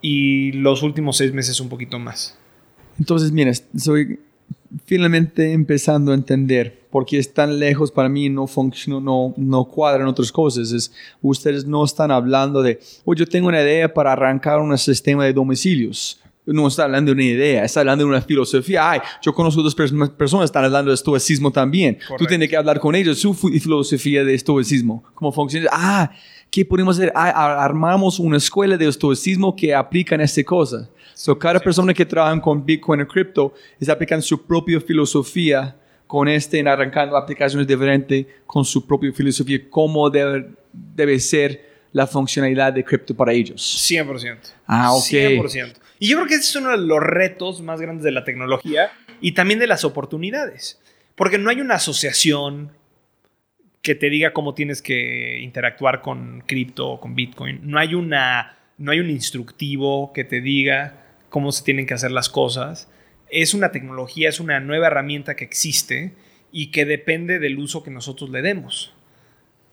[0.00, 2.38] y los últimos seis meses un poquito más.
[2.98, 4.20] Entonces, mira, estoy
[4.86, 9.64] finalmente empezando a entender por qué es tan lejos para mí, no funciona, no, no
[9.64, 10.70] cuadran otras cosas.
[10.70, 10.92] Es,
[11.22, 15.32] ustedes no están hablando de, oye, yo tengo una idea para arrancar un sistema de
[15.32, 16.20] domicilios.
[16.46, 18.90] No está hablando de una idea, está hablando de una filosofía.
[18.90, 21.98] Ay, yo conozco dos pers- personas que están hablando de estoicismo también.
[22.18, 25.70] Tú tienes que hablar con ellos, su fi- filosofía de estoicismo, cómo funciona.
[25.72, 26.10] Ah,
[26.50, 27.10] ¿qué podemos hacer?
[27.14, 30.88] Ah, ar- armamos una escuela de estoicismo que aplican esta cosa.
[31.14, 35.76] So, cada persona que trabaja con Bitcoin o cripto es aplicando su propia filosofía
[36.06, 42.06] con este, en arrancando aplicaciones diferentes con su propia filosofía, cómo debe, debe ser la
[42.06, 43.62] funcionalidad de cripto para ellos.
[43.90, 44.36] 100%.
[44.66, 45.04] Ah, ok.
[45.04, 45.72] 100%.
[46.04, 48.92] Y yo creo que ese es uno de los retos más grandes de la tecnología
[49.22, 50.78] y también de las oportunidades.
[51.14, 52.72] Porque no hay una asociación
[53.80, 57.60] que te diga cómo tienes que interactuar con cripto o con Bitcoin.
[57.62, 62.10] No hay, una, no hay un instructivo que te diga cómo se tienen que hacer
[62.10, 62.90] las cosas.
[63.30, 66.12] Es una tecnología, es una nueva herramienta que existe
[66.52, 68.92] y que depende del uso que nosotros le demos.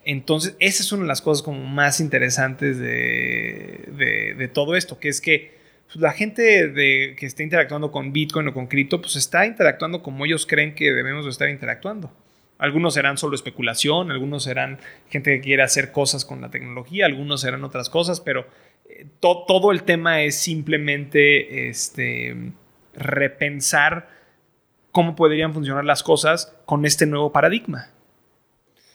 [0.05, 4.97] Entonces, esa es una de las cosas como más interesantes de, de- de todo esto,
[4.97, 5.59] que es que
[5.91, 10.01] pues, la gente de, que está interactuando con Bitcoin o con cripto, pues está interactuando
[10.01, 12.11] como ellos creen que debemos de estar interactuando.
[12.57, 17.41] Algunos serán solo especulación, algunos serán gente que quiere hacer cosas con la tecnología, algunos
[17.41, 18.45] serán otras cosas, pero
[18.87, 22.35] eh, to- todo el tema es simplemente este,
[22.95, 24.09] repensar
[24.91, 27.89] cómo podrían funcionar las cosas con este nuevo paradigma.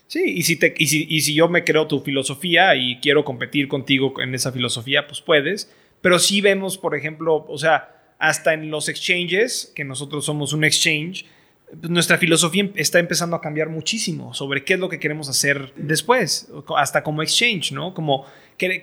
[0.07, 3.25] Sí, y si, te, y, si, y si yo me creo tu filosofía y quiero
[3.25, 5.75] competir contigo en esa filosofía, pues puedes.
[6.01, 10.65] Pero sí vemos, por ejemplo, o sea, hasta en los exchanges, que nosotros somos un
[10.65, 11.27] exchange,
[11.81, 15.29] pues nuestra filosofía em- está empezando a cambiar muchísimo sobre qué es lo que queremos
[15.29, 17.93] hacer después, hasta como exchange, ¿no?
[17.93, 18.25] Como
[18.57, 18.81] quere-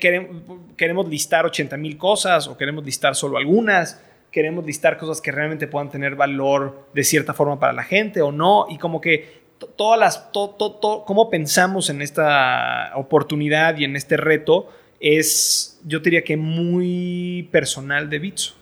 [0.77, 5.67] queremos, listar 80 mil cosas o queremos listar solo algunas, queremos listar cosas que realmente
[5.67, 9.67] puedan tener valor de cierta forma para la gente o no, y como que to-
[9.67, 14.69] todas las, cómo pensamos en esta oportunidad y en este reto
[15.03, 18.53] es, yo diría que muy personal de Bitso.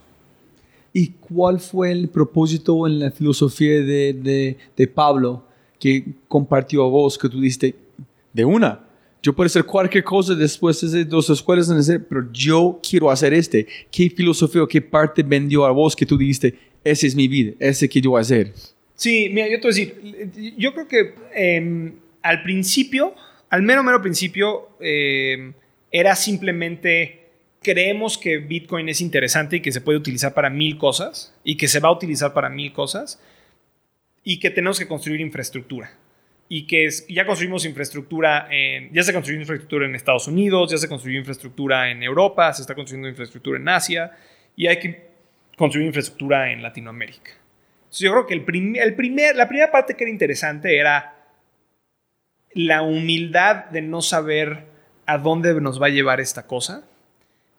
[0.92, 5.46] ¿Y cuál fue el propósito en la filosofía de, de- de Pablo
[5.80, 7.76] que compartió a vos, que tú diste
[8.34, 8.80] de una?
[9.24, 11.72] Yo puedo hacer cualquier cosa después de dos escuelas,
[12.10, 13.68] pero yo quiero hacer este.
[13.92, 17.54] ¿Qué filosofía o qué parte vendió a vos que tú dijiste, esa es mi vida,
[17.60, 18.52] ese que yo voy a hacer?
[18.96, 21.94] Sí, mira, yo te voy a decir, yo creo que eh,
[22.24, 23.14] al principio,
[23.52, 25.54] al mero, mero principio, eh,
[25.92, 27.28] era simplemente
[27.62, 31.68] creemos que Bitcoin es interesante y que se puede utilizar para mil cosas y que
[31.68, 33.22] se va a utilizar para mil cosas
[34.24, 35.96] y que tenemos que construir infraestructura.
[36.50, 40.78] Y que es- ya construimos infraestructura en, ya se construyó infraestructura en Estados Unidos, ya
[40.78, 44.12] se construyó infraestructura en Europa, se está construyendo infraestructura en Asia
[44.56, 45.12] y hay que
[45.58, 47.32] construir infraestructura en Latinoamérica.
[47.84, 51.16] Entonces, yo creo que el prim- el primer, la primera parte que era interesante era
[52.54, 54.71] la humildad de no saber
[55.06, 56.84] a dónde nos va a llevar esta cosa,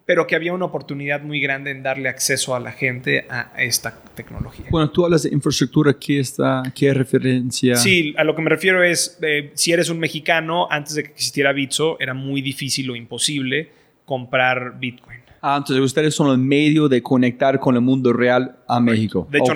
[0.04, 3.98] pero que había una oportunidad muy grande en darle acceso a la gente a esta
[4.14, 4.66] tecnología.
[4.70, 7.76] Bueno, tú hablas de infraestructura, ¿qué, está, qué referencia?
[7.76, 11.10] Sí, a lo que me refiero es, eh, si eres un mexicano, antes de que
[11.12, 13.70] existiera Bitso, era muy difícil o imposible
[14.04, 15.20] comprar Bitcoin.
[15.40, 19.26] Ah, entonces ustedes son el medio de conectar con el mundo real a México.
[19.30, 19.54] De hecho,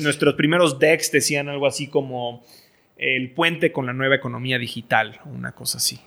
[0.00, 2.44] nuestros primeros decks decían algo así como
[2.96, 6.00] el puente con la nueva economía digital, una cosa así.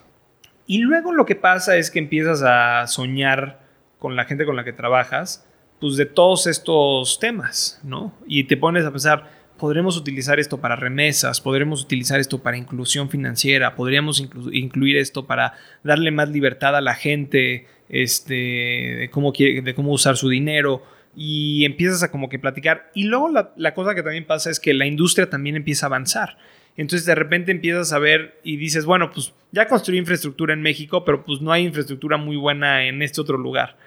[0.72, 3.60] Y luego lo que pasa es que empiezas a soñar
[4.00, 5.46] con la gente con la que trabajas,
[5.82, 8.14] pues de todos estos temas, ¿no?
[8.26, 9.30] Y te pones a pensar,
[9.60, 15.28] podremos utilizar esto para remesas, podremos utilizar esto para inclusión financiera, podríamos inclu- incluir esto
[15.28, 20.84] para darle más libertad a la gente, este, de cómo, de cómo usar su dinero
[21.14, 22.92] y empiezas a como que platicar.
[22.96, 26.38] Y luego la cosa que también pasa es que la industria también empieza a avanzar.
[26.78, 31.04] Entonces de repente empiezas a ver y dices, bueno, pues ya construí infraestructura en México,
[31.06, 33.78] pero pues no hay infraestructura muy buena en este otro lugar.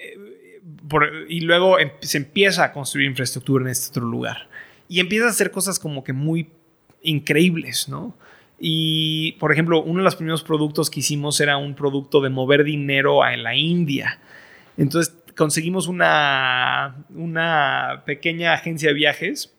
[0.00, 4.48] Eh, por- y luego em- se empieza a construir infraestructura en este otro lugar.
[4.88, 6.48] Y empiezas a hacer cosas como que muy
[7.02, 8.16] increíbles, ¿no?
[8.60, 12.64] Y, por ejemplo, uno de los primeros productos que hicimos era un producto de mover
[12.64, 14.18] dinero a la India.
[14.76, 19.54] Entonces conseguimos una, una pequeña agencia de viajes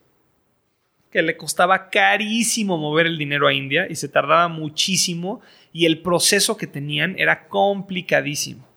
[1.11, 5.41] que le costaba carísimo mover el dinero a India y se tardaba muchísimo
[5.73, 8.68] y el proceso que tenían era complicadísimo.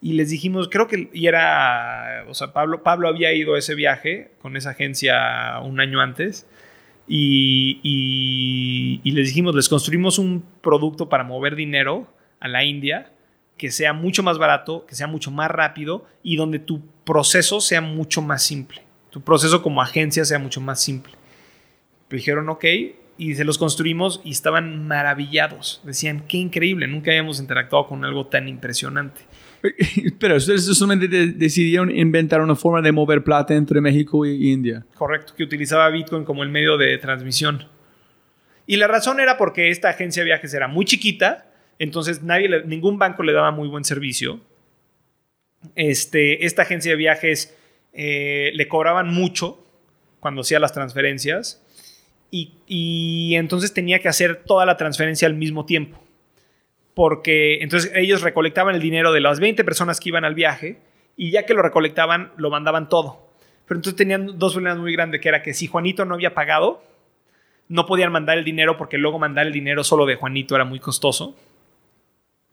[0.00, 3.76] Y les dijimos, creo que, y era, o sea, Pablo, Pablo había ido a ese
[3.76, 6.46] viaje con esa agencia un año antes
[7.06, 13.12] y, y- y les dijimos, les construimos un producto para mover dinero a la India
[13.56, 17.80] que sea mucho más barato, que sea mucho más rápido y donde tu proceso sea
[17.80, 18.82] mucho más simple.
[19.10, 21.12] Tu proceso como agencia sea mucho más simple.
[22.16, 22.64] Dijeron, ok,
[23.18, 25.80] y se los construimos y estaban maravillados.
[25.84, 29.20] Decían, qué increíble, nunca habíamos interactuado con algo tan impresionante.
[30.18, 34.84] Pero ustedes solamente de- decidieron inventar una forma de mover plata entre México y India.
[34.94, 37.68] Correcto, que utilizaba Bitcoin como el medio de transmisión.
[38.66, 41.46] Y la razón era porque esta agencia de viajes era muy chiquita,
[41.78, 44.40] entonces nadie ningún banco le daba muy buen servicio.
[45.76, 47.56] Este, esta agencia de viajes
[47.92, 49.64] eh, le cobraban mucho
[50.20, 51.61] cuando hacía las transferencias
[52.34, 56.02] y, entonces tenía que hacer toda la transferencia al mismo tiempo.
[56.94, 60.78] Porque entonces ellos recolectaban el dinero de las 20 personas que iban al viaje
[61.16, 63.30] y ya que lo recolectaban, lo mandaban todo.
[63.66, 66.82] Pero entonces tenían dos problemas muy grandes, que era que si Juanito no había pagado,
[67.68, 70.78] no podían mandar el dinero porque luego mandar el dinero solo de Juanito era muy
[70.78, 71.36] costoso.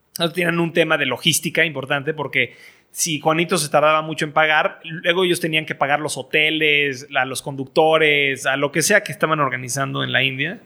[0.10, 2.56] Entonces tenían un tema de logística importante porque
[2.92, 7.26] si Juanito se tardaba mucho en pagar, luego ellos tenían que pagar los hoteles, a
[7.26, 10.60] los conductores, a lo que sea que estaban organizando en la India.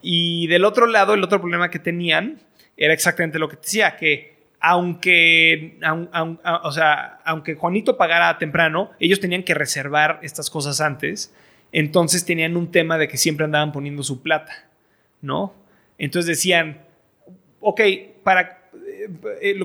[0.00, 2.40] Y del otro lado, el otro problema que tenían
[2.76, 6.08] era exactamente lo que decía, que aunque, aun-
[6.44, 11.34] a- o sea, aunque Juanito pagara temprano, ellos tenían que reservar estas cosas antes.
[11.72, 14.68] Entonces tenían un tema de que siempre andaban poniendo su plata,
[15.20, 15.54] ¿no?
[15.98, 16.82] Entonces decían,
[17.60, 17.80] ok,
[18.22, 18.61] para,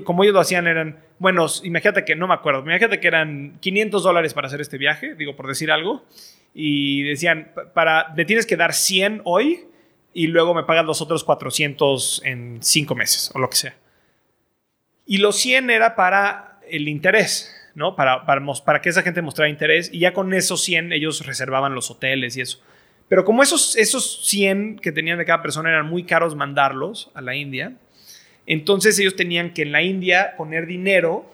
[0.04, 4.02] como ellos lo hacían eran, bueno, imagínate que, no me acuerdo, imagínate que eran 500
[4.02, 6.04] dólares para hacer este viaje, digo, por decir algo,
[6.54, 9.60] y decían, "Pa- para, me tienes que dar 100 hoy
[10.14, 13.76] y luego me pagas los otros 400 en 5 meses o lo que sea.
[15.06, 17.94] Y los 100 era para el interés, ¿no?
[17.96, 21.74] Para, para, para que esa gente mostrara interés y ya con esos 100 ellos reservaban
[21.74, 22.60] los hoteles y eso.
[23.08, 27.22] Pero como esos, esos 100 que tenían de cada persona eran muy caros mandarlos a
[27.22, 27.72] la India,
[28.48, 31.30] entonces ellos tenían que en la India poner dinero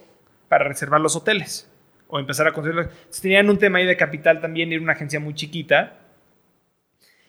[0.48, 1.70] para reservar los hoteles
[2.08, 2.88] o empezar a construirlos.
[3.22, 5.96] Tenían un tema ahí de capital también, era una agencia muy chiquita.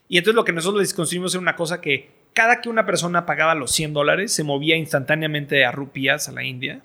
[0.08, 3.28] Y entonces lo que nosotros les construimos era una cosa que cada que una persona
[3.28, 6.82] pagaba los 100 dólares, se movía instantáneamente a rupias a la India,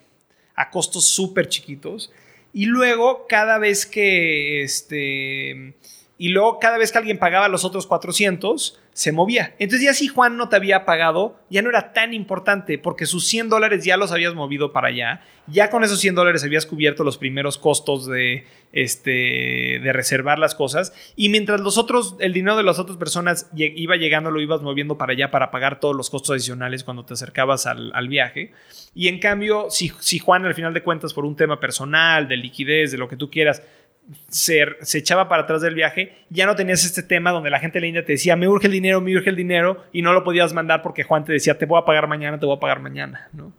[0.55, 2.13] a costos súper chiquitos.
[2.53, 5.75] Y luego, cada vez que este.
[6.21, 9.55] Y luego, cada vez que alguien pagaba los otros 400, se movía.
[9.59, 13.27] Entonces, ya si Juan no te había pagado, ya no era tan importante porque sus
[13.27, 15.23] 100 dólares ya los habías movido para allá.
[15.47, 18.45] Ya con esos 100 dólares habías cubierto los primeros costos de,
[18.75, 20.93] este, de reservar las cosas.
[21.17, 24.99] Y mientras los otros, el dinero de las otras personas iba llegando, lo ibas moviendo
[24.99, 28.53] para allá para pagar todos los costos adicionales cuando te acercabas al, al viaje.
[28.95, 32.37] Y en cambio, si, si Juan, al final de cuentas, por un tema personal, de
[32.37, 33.63] liquidez, de lo que tú quieras,
[34.29, 34.65] se,
[34.95, 38.05] echaba para atrás del viaje, ya no tenías este tema donde la gente de India
[38.05, 40.83] te decía, me urge el dinero, me urge el dinero, y no lo podías mandar
[40.83, 43.53] porque Juan te decía, te voy a pagar mañana, te voy a pagar mañana, ¿no?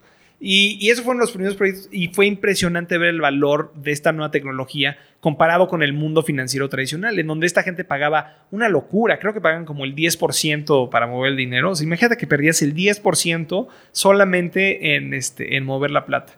[0.43, 4.11] Y, y esos fueron los primeros proyectos y fue impresionante ver el valor de esta
[4.11, 9.19] nueva tecnología comparado con el mundo financiero tradicional, en donde esta gente pagaba una locura,
[9.19, 11.69] creo que pagan como el 10% para mover el dinero.
[11.69, 16.33] O sea, imagínate que perdías el 10% solamente en, este, en mover la plata.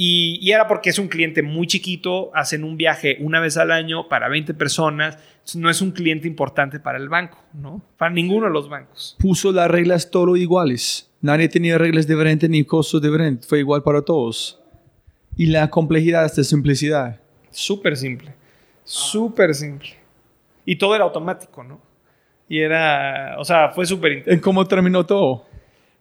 [0.00, 3.72] Y, y era porque es un cliente muy chiquito, hacen un viaje una vez al
[3.72, 5.18] año para 20 personas,
[5.56, 7.82] no es un cliente importante para el banco, ¿no?
[7.96, 9.16] Para ninguno de los bancos.
[9.18, 11.10] Puso las reglas todo iguales.
[11.20, 13.48] Nadie tenía reglas diferentes ni costos diferentes.
[13.48, 14.60] Fue igual para todos.
[15.36, 17.20] Y la complejidad de simplicidad.
[17.50, 18.32] Súper simple.
[18.84, 19.96] Súper simple.
[20.64, 21.80] Y todo era automático, ¿no?
[22.48, 24.34] Y era, o sea, fue súper interesante.
[24.34, 25.44] ¿En cómo terminó todo?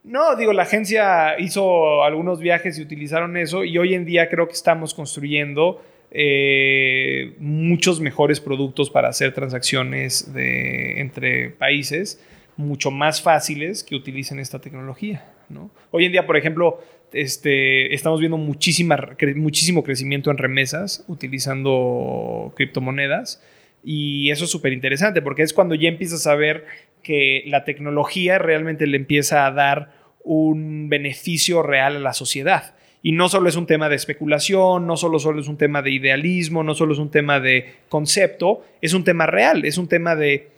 [0.07, 4.47] No, digo, la agencia hizo algunos viajes y utilizaron eso y hoy en día creo
[4.47, 12.23] que estamos construyendo eh, muchos mejores productos para hacer transacciones entre países
[12.55, 15.25] mucho más fáciles que utilicen esta tecnología.
[15.49, 15.71] ¿no?
[15.91, 16.81] Hoy en día, por ejemplo,
[17.11, 23.43] este, estamos viendo muchísimo crecimiento en remesas utilizando criptomonedas.
[23.83, 26.65] Y eso es súper interesante porque es cuando ya empiezas a ver
[27.03, 29.96] que la tecnología realmente le empieza a dar
[30.27, 32.75] un beneficio real a la sociedad.
[33.03, 35.91] Y no solo es un tema de especulación, no solo, solo es un tema de
[35.91, 40.15] idealismo, no solo es un tema de concepto, es un tema real, es un tema
[40.15, 40.49] de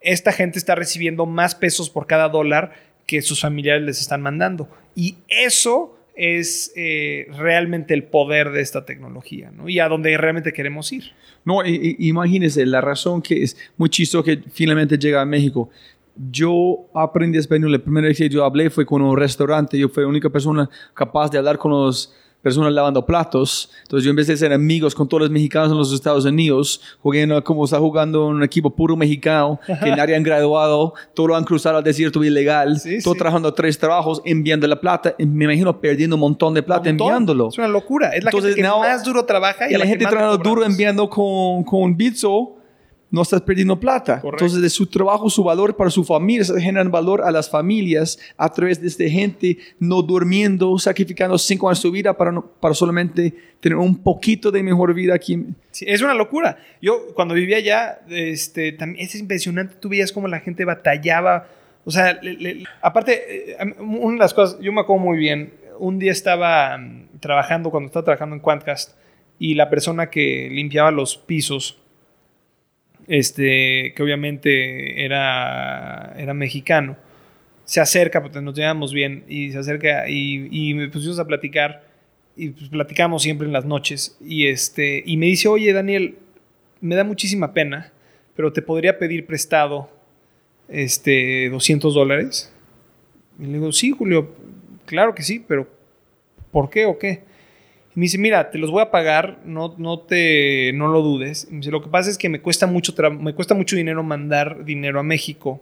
[0.00, 2.72] esta gente está recibiendo más pesos por cada dólar
[3.06, 4.68] que sus familiares les están mandando.
[4.94, 9.68] Y eso es eh, realmente el poder de esta tecnología, ¿no?
[9.68, 11.12] Y a donde realmente queremos ir.
[11.44, 15.70] No, i- imagínense, la razón que es muy chistoso que finalmente llega a México.
[16.30, 20.02] Yo aprendí español, la primera vez que yo hablé fue con un restaurante, yo fui
[20.02, 22.12] la única persona capaz de hablar con las
[22.42, 23.68] personas lavando platos.
[23.82, 27.22] Entonces yo empecé a ser amigos con todos los mexicanos en los Estados Unidos, jugué
[27.22, 31.78] en- como está jugando un equipo puro mexicano, que nadie han graduado, todos han cruzado
[31.78, 33.18] al desierto ilegal, Sí, todos sí.
[33.18, 37.06] trabajando tres trabajos, enviando la plata, me imagino perdiendo un montón de plata montón.
[37.08, 37.48] enviándolo.
[37.48, 38.10] Es una locura.
[38.10, 40.64] Es la Entonces, gente que más duro trabaja y, Y la que gente trabajando duro
[40.64, 42.54] enviando con, con Bitso,
[43.10, 44.20] no estás perdiendo plata.
[44.20, 44.44] Correcto.
[44.44, 48.18] Entonces, de su trabajo, su valor para su familia, se generan valor a las familias
[48.36, 52.44] a través de esta gente no durmiendo, sacrificando cinco años de su vida para, no-
[52.60, 55.42] para solamente tener un poquito de mejor vida aquí.
[55.70, 56.58] Sí, es una locura.
[56.82, 59.76] Yo cuando vivía allá, este, también es impresionante.
[59.80, 61.48] Tú veías cómo la gente batallaba.
[61.84, 65.54] O sea, le- le- aparte, eh, una de las cosas, yo me acuerdo muy bien.
[65.78, 68.92] Un día estaba mm, trabajando, cuando estaba trabajando en Quantcast,
[69.38, 71.78] y la persona que limpiaba los pisos,
[73.08, 76.96] este, que obviamente era, era mexicano,
[77.64, 81.84] se acerca, porque nos llevamos bien, y se acerca y, y me pusimos a platicar,
[82.36, 86.16] y pues platicamos siempre en las noches, y, este, y me dice, oye Daniel,
[86.80, 87.92] me da muchísima pena,
[88.36, 89.90] pero te podría pedir prestado
[90.68, 92.52] este, 200 dólares.
[93.38, 94.34] Y le digo, sí, Julio,
[94.84, 95.68] claro que sí, pero
[96.50, 97.22] ¿por qué o qué?
[97.94, 101.48] Y me dice, mira, te los voy a pagar, no, no, te, no lo dudes.
[101.50, 104.64] Me dice, lo que pasa es que me cuesta, mucho me cuesta mucho dinero mandar
[104.64, 105.60] dinero a México.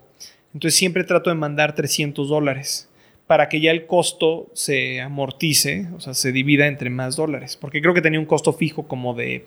[0.53, 2.89] Entonces siempre trato de mandar 300 dólares
[3.27, 7.57] para que ya el costo se amortice, o sea, se divida entre más dólares.
[7.61, 9.45] Porque creo que tenía un costo fijo como de,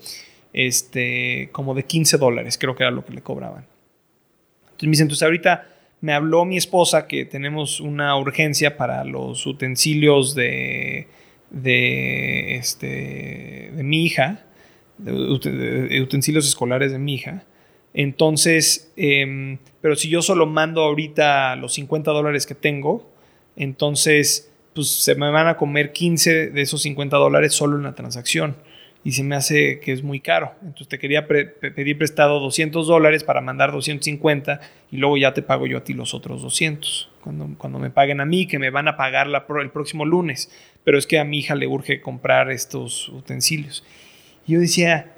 [0.53, 3.65] este, como de 15 dólares, creo que era lo que le cobraban.
[4.63, 5.67] Entonces me dice, entonces ahorita
[6.01, 11.07] me habló mi esposa que tenemos una urgencia para los utensilios de,
[11.51, 14.45] de, este, de mi hija,
[14.97, 17.43] de, ut- de utensilios escolares de mi hija.
[17.93, 23.09] Entonces, em, pero si yo solo mando ahorita los 50 dólares que tengo,
[23.55, 27.95] entonces pues se me van a comer 15 de esos 50 dólares solo en la
[27.95, 28.55] transacción.
[29.03, 30.53] Y se me hace que es muy caro.
[30.61, 34.59] Entonces te quería pedir prestado 200 dólares para mandar 250
[34.91, 37.08] y luego ya te pago yo a ti los otros 200.
[37.57, 40.51] Cuando, me paguen a mí, que me van a pagar el próximo lunes.
[40.83, 43.83] Pero es que a mi hija le urge comprar estos utensilios.
[44.47, 45.13] Yo decía,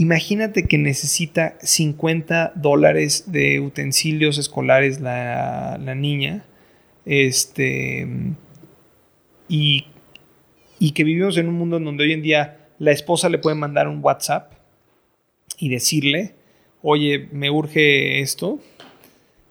[0.00, 6.46] Imagínate que necesita 50 dólares de utensilios escolares la, la niña.
[7.04, 8.08] Este.
[9.46, 9.88] Y,
[10.78, 13.56] y que vivimos en un mundo en donde hoy en día la esposa le puede
[13.56, 14.54] mandar un WhatsApp
[15.58, 16.34] y decirle,
[16.80, 18.58] oye, me urge esto.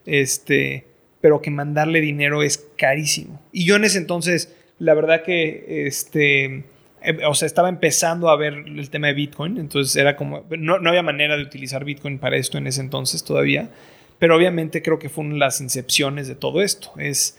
[0.04, 0.89] Este.
[1.20, 3.40] Pero que mandarle dinero es carísimo.
[3.52, 6.64] Y yo en ese entonces, la verdad que este
[7.02, 10.78] eh, o sea, estaba empezando a ver el tema de Bitcoin, entonces era como, no,
[10.78, 13.70] no, había manera de utilizar Bitcoin para esto en ese entonces todavía,
[14.18, 16.92] pero obviamente creo que fue una de las incepciones de todo esto.
[16.98, 17.38] Es,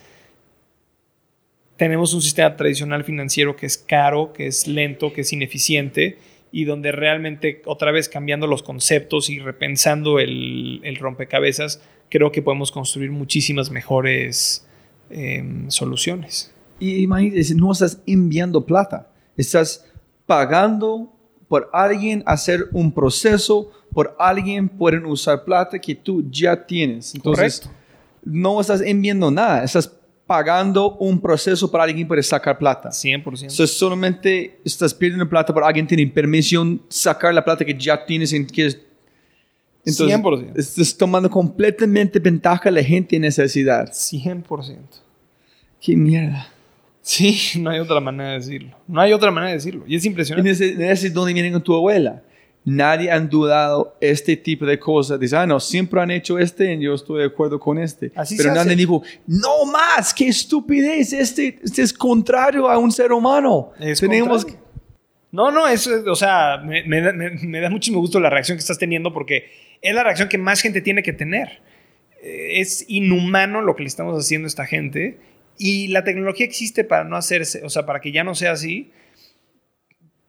[1.77, 6.17] tenemos un sistema tradicional financiero que es caro, que es lento, que es ineficiente
[6.51, 12.43] y donde realmente otra vez cambiando los conceptos y repensando el, el rompecabezas, creo que
[12.43, 14.67] podemos construir muchísimas mejores
[15.09, 16.53] eh, soluciones.
[16.79, 19.07] Y imagínate, no estás enviando plata
[19.37, 19.85] Estás
[20.25, 21.11] pagando
[21.47, 27.13] por alguien hacer un proceso, por alguien pueden usar plata que tú ya tienes.
[27.15, 27.81] Entonces, Correcto.
[28.23, 29.91] no estás enviando nada, estás
[30.25, 32.89] pagando un proceso para alguien puede sacar plata.
[32.89, 33.41] 100%.
[33.41, 38.31] Entonces, solamente estás pidiendo plata para alguien tiene permisión sacar la plata que ya tienes
[38.31, 38.90] en que
[39.85, 40.51] entonces, 100%.
[40.57, 43.89] estás tomando completamente ventaja de la gente en necesidad.
[43.91, 44.77] 100%.
[45.81, 46.47] Qué mierda.
[47.01, 48.77] Sí, no hay otra manera de decirlo.
[48.87, 49.83] No hay otra manera de decirlo.
[49.87, 50.51] Y es Y impresionante.
[50.51, 52.21] ese, ese es donde vienen con tu abuela.
[52.63, 55.19] Nadie han dudado este tipo de cosas.
[55.19, 58.11] Dice, ah, no, siempre han hecho este y yo estoy de acuerdo con este.
[58.15, 63.11] Así Pero nadie dijo, no más, qué estupidez, este, este es contrario a un ser
[63.11, 63.71] humano.
[63.79, 64.61] Es Tenemos contrario.
[65.31, 68.57] No, no, eso es, o sea, me, me me- me da muchísimo gusto la reacción
[68.57, 69.45] que estás teniendo porque
[69.81, 71.61] es la reacción que más gente tiene que tener.
[72.21, 75.17] Eh, Es inhumano lo que le estamos haciendo a esta gente
[75.57, 78.91] y la tecnología existe para no hacerse, o sea, para que ya no sea así.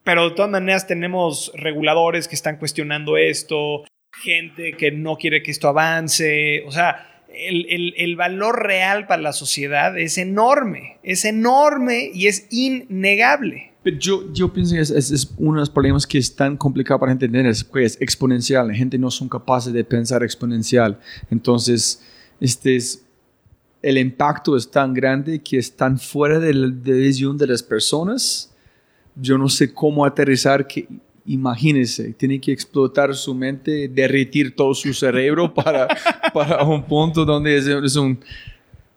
[0.04, 3.84] Pero de todas maneras tenemos reguladores que están cuestionando esto,
[4.22, 9.22] gente que no quiere que esto avance, o sea, el, el- el valor real para
[9.22, 13.71] la sociedad es enorme, es enorme y es innegable.
[13.82, 16.56] Pero yo, yo pienso que es, es- es uno de los problemas que es tan
[16.56, 18.68] complicado para entender, es que es exponencial.
[18.68, 20.98] La gente no son capaces de pensar exponencial.
[21.30, 22.00] Entonces,
[22.40, 23.04] este es,
[23.82, 27.62] el impacto es tan grande que es tan fuera de la de visión de las
[27.62, 28.52] personas.
[29.16, 30.86] Yo no sé cómo aterrizar que...
[31.24, 35.86] Imagínense, tiene que explotar su mente, derretir todo su cerebro para,
[36.34, 38.18] para un punto donde es, es un,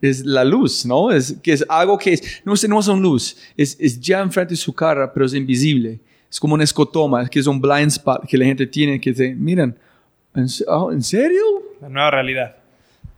[0.10, 1.12] es la luz, ¿no?
[1.12, 4.22] Es que es algo que es, no es, no es una luz, es, es ya
[4.22, 6.00] enfrente de su cara, pero es invisible.
[6.30, 9.34] Es como un escotoma, que es un blind spot que la gente tiene, que te
[9.34, 9.78] miran,
[10.34, 11.44] ¿en, ah, ¿en serio?
[11.82, 12.56] La nueva realidad.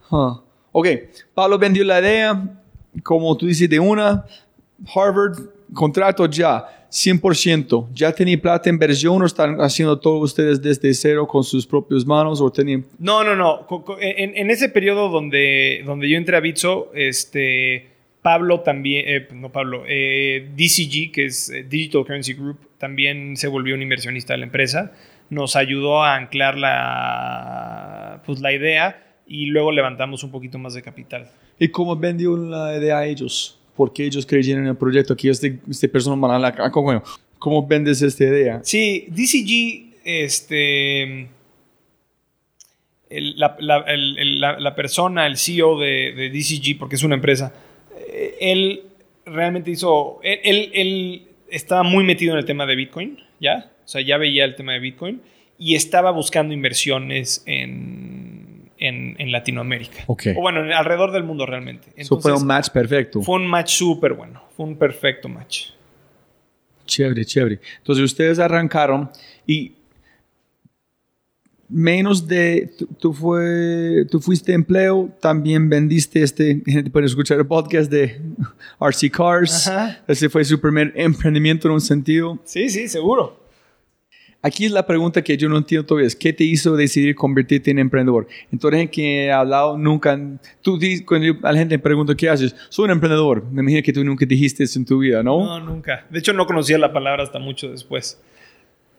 [0.09, 0.39] Huh.
[0.71, 0.87] Ok,
[1.33, 2.59] Pablo vendió la idea,
[3.03, 4.25] como tú dices, de una,
[4.93, 5.39] Harvard,
[5.73, 7.87] contrato ya, 100%.
[7.93, 12.05] ¿Ya tenía plata en inversión o están haciendo todo ustedes desde cero con sus propias
[12.05, 12.85] manos o tenían...
[12.97, 13.65] No, no, no.
[13.99, 19.83] En ese periodo donde, donde yo entré a Bitso, este, Pablo también, eh, no Pablo,
[19.87, 24.45] eh, DCG, que es eh, Digital Currency Group, también se volvió un inversionista de la
[24.45, 24.91] empresa.
[25.29, 30.81] Nos ayudó a anclar la, pues, la idea y luego levantamos un poquito más de
[30.81, 31.31] capital.
[31.57, 33.56] ¿Y cómo vendió la idea a ellos?
[33.77, 36.71] Porque ellos creyeron en el proyecto que este, este persona la...
[36.71, 37.01] ¿Cómo,
[37.39, 38.59] ¿Cómo vendes esta idea?
[38.63, 41.27] Sí, DCG, este.
[43.09, 47.53] la, la- la- la persona, el CEO de, DCG, porque es una empresa,
[48.09, 48.81] eh, él
[49.25, 50.19] realmente hizo.
[50.23, 53.71] Él- él estaba muy metido en el tema de Bitcoin, ¿ya?
[53.85, 55.21] O sea, ya veía el tema de Bitcoin
[55.59, 58.06] y estaba buscando inversiones en,
[58.79, 60.03] en, en Latinoamérica.
[60.07, 60.23] Ok.
[60.37, 61.87] O bueno, en- alrededor del mundo realmente.
[61.95, 63.21] Eso fue Entonces, un match perfecto.
[63.21, 64.43] fue un match súper bueno.
[64.55, 65.69] Fue un perfecto match.
[66.85, 67.59] Chévere, chévere.
[67.79, 69.09] Entonces ustedes arrancaron
[69.45, 69.73] y
[71.69, 77.45] menos de, tú, tú fue, tú fuiste empleo, también vendiste este, gente puede escuchar el
[77.45, 78.21] podcast de
[78.79, 79.67] RC Cars.
[79.67, 79.99] Ajá.
[80.07, 82.39] Ese fue su primer emprendimiento en un sentido.
[82.45, 83.46] Sí, sí, seguro.
[84.47, 87.69] Aquí es la pregunta que yo no entiendo todavía, es ¿qué te hizo decidir convertirte
[87.71, 88.27] en emprendedor?
[88.49, 90.17] Entonces, que he hablado nunca,
[90.61, 92.55] tú di- cuando a la gente me pregunta, ¿qué haces?
[92.69, 93.43] Soy un emprendedor.
[93.51, 95.43] Me imagino que tú nunca dijiste eso en tu vida, ¿no?
[95.43, 96.05] No, nunca.
[96.09, 98.21] De hecho, no conocía la palabra hasta mucho después.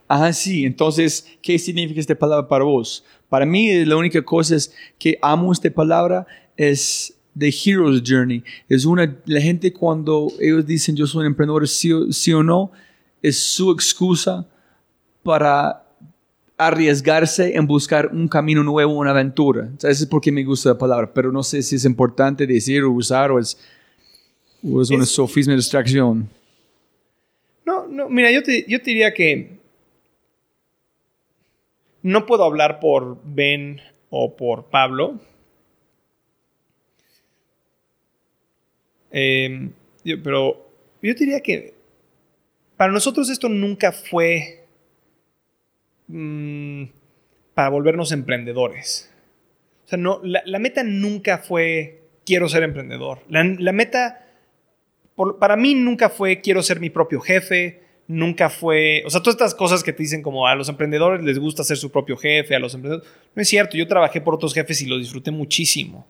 [0.07, 0.67] Ah, sí.
[0.67, 3.03] Entonces, ¿qué significa esta palabra para vos?
[3.31, 6.27] Para mí, la única cosa es que amo esta palabra
[6.59, 8.45] es The Hero's Journey.
[8.69, 12.71] Es una, la gente cuando ellos dicen yo soy un emprendedor, sí, sí o no,
[13.23, 14.47] es su excusa
[15.29, 15.85] para
[16.57, 19.69] arriesgarse en buscar un camino nuevo, una aventura.
[19.77, 22.91] Eso es porque me gusta la palabra, pero no sé si es importante decir o
[22.93, 23.59] usar o es,
[24.65, 26.31] o es una Es- sofisma de distracción.
[27.67, 29.59] No, no, mira, yo te, yo te diría que
[32.03, 35.21] no puedo hablar por Ben o por Pablo.
[39.11, 39.69] Eh,
[40.05, 40.71] yo- pero
[41.03, 41.75] yo diría que
[42.79, 44.65] para nosotros esto nunca fue
[46.09, 46.85] mm,
[47.55, 49.13] para volvernos emprendedores.
[49.85, 53.21] O sea, no, la, meta nunca fue quiero ser emprendedor.
[53.29, 54.27] La, meta,
[55.41, 59.55] para mí nunca fue quiero ser mi propio jefe, nunca fue, o sea, todas estas
[59.55, 62.59] cosas que te dicen como a los emprendedores les gusta ser su propio jefe, a
[62.59, 66.07] los emprendedores, no es cierto, yo trabajé por otros jefes y lo disfruté muchísimo.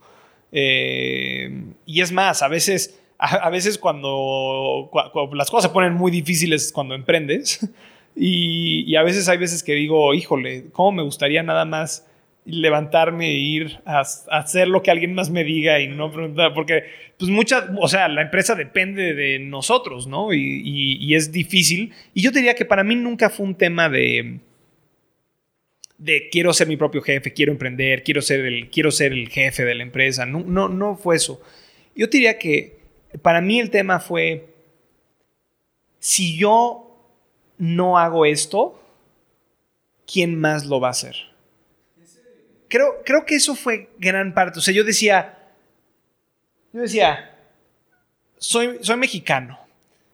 [0.51, 1.51] Eh,
[1.87, 6.11] y es más, a veces, a, veces cuando, cua- cu- las cosas se ponen muy
[6.11, 7.61] difíciles cuando emprendes,
[8.19, 12.07] y, a veces hay veces que digo, híjole, ¿cómo me gustaría nada más
[12.45, 16.55] levantarme e ir a, hacer lo que alguien más me diga y no preguntar?
[16.55, 16.85] Porque,
[17.19, 20.33] pues, mucha, o sea, la empresa depende de nosotros, ¿no?
[20.33, 21.93] Y, y- y es difícil.
[22.15, 24.41] Y yo diría que para mí nunca fue un tema de
[25.99, 29.65] de quiero ser mi propio jefe, quiero emprender, quiero ser el, quiero ser el jefe
[29.65, 30.25] de la empresa.
[30.25, 31.43] No, no, no fue eso.
[31.95, 32.79] Yo diría que
[33.21, 34.47] para mí el tema fue,
[35.99, 36.88] si yo
[37.59, 38.81] no hago esto,
[40.11, 41.17] ¿quién más lo va a hacer?
[42.69, 44.59] Creo, creo que eso fue gran parte.
[44.59, 45.39] O sea, yo decía,
[46.73, 47.37] yo decía,
[48.39, 49.59] soy, soy mexicano,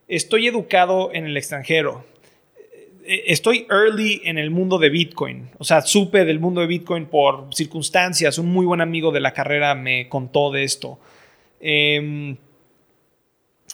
[0.09, 2.05] estoy educado en el extranjero,
[3.05, 5.51] eh, estoy early en el mundo de Bitcoin.
[5.59, 8.39] O sea, supe del mundo de Bitcoin por circunstancias.
[8.39, 10.99] Un muy buen amigo de la carrera me contó de esto.
[11.61, 12.37] Em,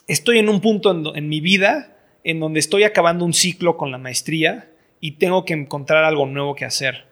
[0.07, 3.97] estoy en un punto en, mi vida en donde estoy acabando un ciclo con la
[3.97, 7.05] maestría y tengo que encontrar algo nuevo que hacer.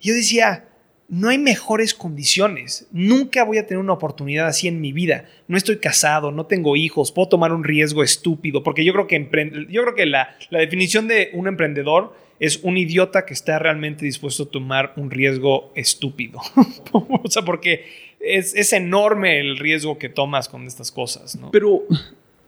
[0.00, 0.68] Yo decía,
[1.08, 2.88] no hay mejores condiciones.
[2.90, 5.26] Nunca voy a tener una oportunidad así en mi vida.
[5.46, 9.66] No estoy casado, no tengo hijos, puedo tomar un riesgo estúpido, porque yo creo que,
[9.70, 14.04] yo creo que la, la definición de un emprendedor es un idiota que está realmente
[14.04, 16.40] dispuesto a tomar un riesgo estúpido.
[16.92, 17.86] o sea, porque
[18.20, 21.50] es, es enorme el riesgo que tomas con estas cosas, ¿no?
[21.50, 21.82] Pero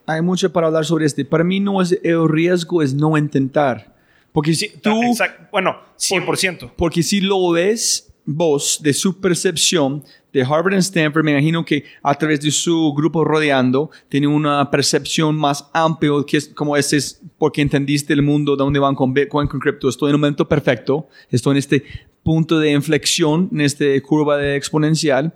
[0.08, 1.24] hay mucho para hablar sobre este.
[1.24, 3.94] Para mí no es el riesgo, es no intentar.
[4.32, 6.72] Porque si tú, Exact- bueno, 100%.
[6.76, 10.02] porque si lo ves vos de su percepción
[10.32, 14.70] de Harvard y Stanford, me imagino que a través de su grupo rodeando tiene una
[14.70, 18.94] percepción más amplia, que es como ese es porque entendiste el mundo de dónde van
[18.94, 19.88] con Bitcoin, con cripto.
[19.88, 21.84] Estoy en un momento perfecto, estoy en este
[22.22, 25.32] punto de inflexión, en esta curva de exponencial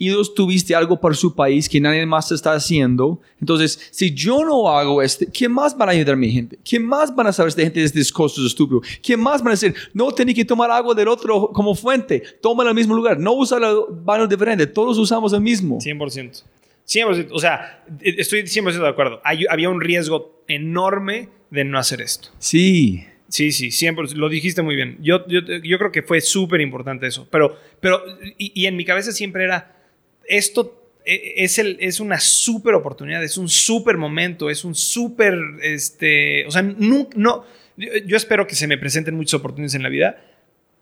[0.00, 3.20] y dos tuviste algo para su país que nadie más está haciendo.
[3.38, 6.58] Entonces, si yo no hago este, ¿quién más van a ayudar a mi gente?
[6.68, 8.86] ¿Quién más van a saber esta gente de estos costos estúpidos?
[9.02, 12.22] ¿Quién más van a decir, no, tenés que tomar agua del otro como fuente?
[12.40, 13.20] Toma en el mismo lugar.
[13.20, 13.64] No usa el
[14.02, 14.66] baño diferente.
[14.66, 15.78] Todos usamos el mismo.
[15.78, 16.44] 100%.
[16.88, 17.28] 100%.
[17.32, 19.20] O sea, e- estoy 100% de acuerdo.
[19.22, 22.30] Hay- había un riesgo enorme de no hacer esto.
[22.38, 23.04] Sí.
[23.28, 24.14] Sí, sí, 100%.
[24.14, 24.96] Lo dijiste muy bien.
[25.02, 27.28] Yo, yo, yo creo que fue súper importante eso.
[27.30, 28.00] Pero, pero
[28.38, 29.76] y, y en mi cabeza siempre era,
[30.30, 35.34] esto e- es, el, es una súper oportunidad, es un súper momento, es un súper,
[35.62, 37.44] este, o sea, no, no,
[37.76, 40.22] yo, espero que se me presenten muchas oportunidades en la vida,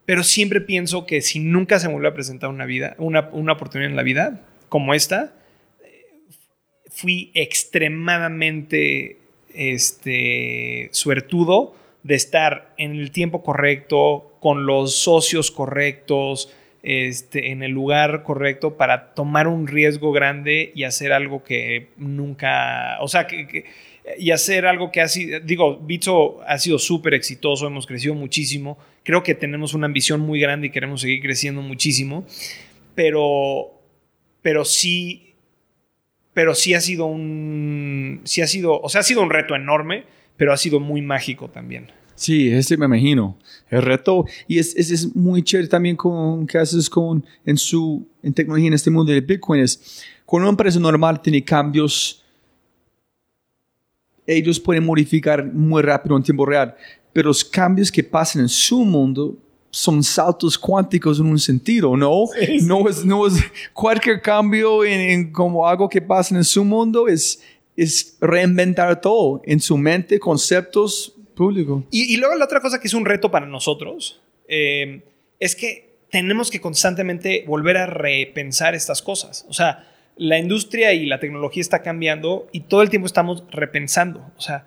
[0.05, 3.53] pero siempre pienso que si nunca se me vuelve a presentar una vida, una, una
[3.53, 5.35] oportunidad en la vida como esta,
[6.91, 9.19] fui extremadamente
[9.55, 16.53] este, suertudo de estar en el tiempo correcto, con los socios correctos,
[16.89, 22.97] este, en el lugar correcto para tomar un riesgo grande y hacer algo que nunca,
[23.03, 23.27] o sea,
[24.19, 28.79] y hacer algo que ha sido, digo, Bitso ha sido súper exitoso, hemos crecido muchísimo,
[29.03, 32.25] creo que tenemos una ambición muy grande y queremos seguir creciendo muchísimo,
[32.95, 33.71] pero,
[34.41, 35.35] pero sí,
[36.33, 40.05] pero sí ha sido un, sí ha sido, o sea, ha sido un reto enorme,
[40.39, 41.93] pero ha sido muy mágico también.
[42.19, 43.39] Sí, ese me imagino.
[43.71, 48.09] El reto, y es, es, es muy chévere también con que haces con, en su
[48.25, 52.25] en tecnología en este mundo de Bitcoin, es cuando una empresa normal tiene cambios,
[54.27, 56.75] ellos pueden modificar muy rápido en tiempo real,
[57.13, 59.39] pero los cambios que pasan en su mundo
[59.71, 62.25] son saltos cuánticos en un sentido, ¿no?
[62.63, 63.35] No es, no es
[63.73, 67.41] cualquier cambio en, en como algo que pasa en su mundo es,
[67.77, 71.85] es reinventar todo en su mente, conceptos públicos.
[71.91, 75.01] Y, luego la otra cosa que es un reto para nosotros eh,
[75.41, 79.47] es que tenemos que constantemente volver a repensar estas cosas.
[79.49, 84.31] O sea, la industria y la tecnología está cambiando y todo el tiempo estamos repensando.
[84.37, 84.67] O sea,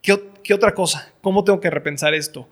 [0.00, 1.12] ¿qué, otra cosa?
[1.20, 2.48] ¿Cómo tengo que repensar esto?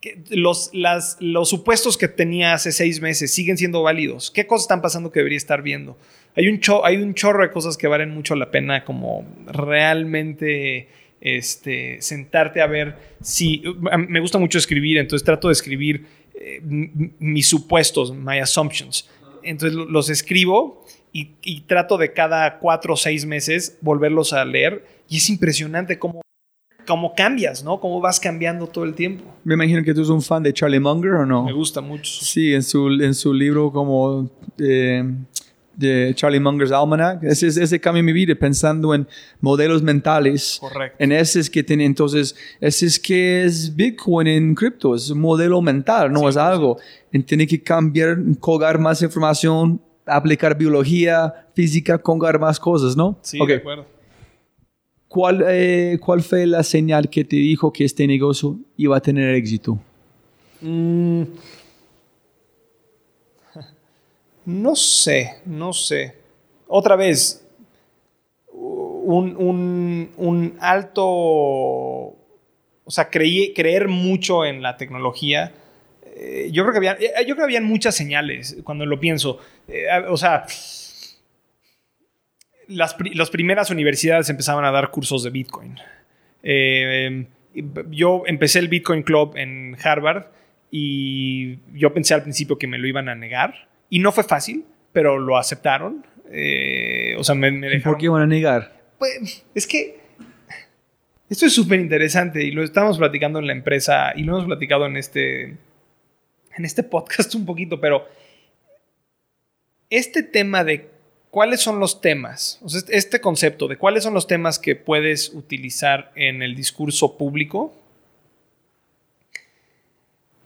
[0.00, 4.30] ¿Qué- Los, las, los supuestos que tenía hace seis meses siguen siendo válidos.
[4.30, 5.96] ¿Qué cosas están pasando que debería estar viendo?
[6.36, 10.88] Hay un, hay un chorro de cosas que valen mucho la pena como realmente
[11.20, 13.62] este, sentarte a ver si...
[14.08, 19.08] Me gusta mucho escribir, entonces trato de escribir eh, mis supuestos, my assumptions.
[19.42, 24.44] Entonces lo- los escribo y, y trato de cada cuatro o seis meses volverlos a
[24.44, 26.20] leer y es impresionante cómo,
[26.86, 27.80] cómo cambias, ¿no?
[27.80, 29.24] Cómo vas cambiando todo el tiempo.
[29.44, 31.44] Me imagino que tú eres un fan de Charlie Munger o no.
[31.44, 32.10] Me gusta mucho.
[32.24, 35.04] Sí, en su, en su libro como eh,
[35.80, 37.22] de Charlie Munger's Almanac.
[37.24, 39.08] Ese, es- ese cambia mi vida pensando en
[39.40, 40.58] modelos mentales.
[40.60, 40.96] Correcto.
[41.00, 45.20] En ese es que tiene, entonces, ese es que es Bitcoin en cripto, es un
[45.20, 46.78] modelo mental, no es algo.
[47.12, 53.18] En tiene que cambiar, colgar más información, aplicar biología, física, colgar más cosas, ¿no?
[53.22, 53.48] Sí, Ok.
[53.48, 53.86] de acuerdo.
[55.08, 59.34] ¿Cuál, eh, ¿Cuál fue la señal que te dijo que este negocio iba a tener
[59.34, 59.78] éxito?
[60.60, 61.22] Mm.
[64.44, 66.14] No sé, no sé.
[66.66, 67.46] Otra vez,
[68.52, 72.16] un, un- un alto, o
[72.88, 75.52] sea, creí, creer mucho en la tecnología.
[76.16, 79.38] Eh, yo creo que había, eh, yo creo que habían muchas señales cuando lo pienso.
[79.68, 80.44] Eh, o sea,
[82.68, 85.76] las, las primeras universidades empezaban a dar cursos de Bitcoin.
[87.90, 90.26] Yo empecé el Bitcoin Club en Harvard
[90.70, 94.64] y yo pensé al principio que me lo iban a negar y no fue fácil,
[94.92, 96.06] pero lo aceptaron.
[96.32, 97.92] Eh, o sea, me, me ¿Y dejaron.
[97.94, 98.80] ¿Por qué van a negar?
[98.98, 100.00] Pues, es que
[101.28, 104.86] esto es súper interesante y lo estamos platicando en la empresa y lo hemos platicado
[104.86, 108.06] en este, en este podcast un poquito, pero
[109.90, 110.88] este tema de
[111.30, 114.74] cuáles son los temas, o sea, este- este concepto de cuáles son los temas que
[114.76, 117.72] puedes utilizar en el discurso público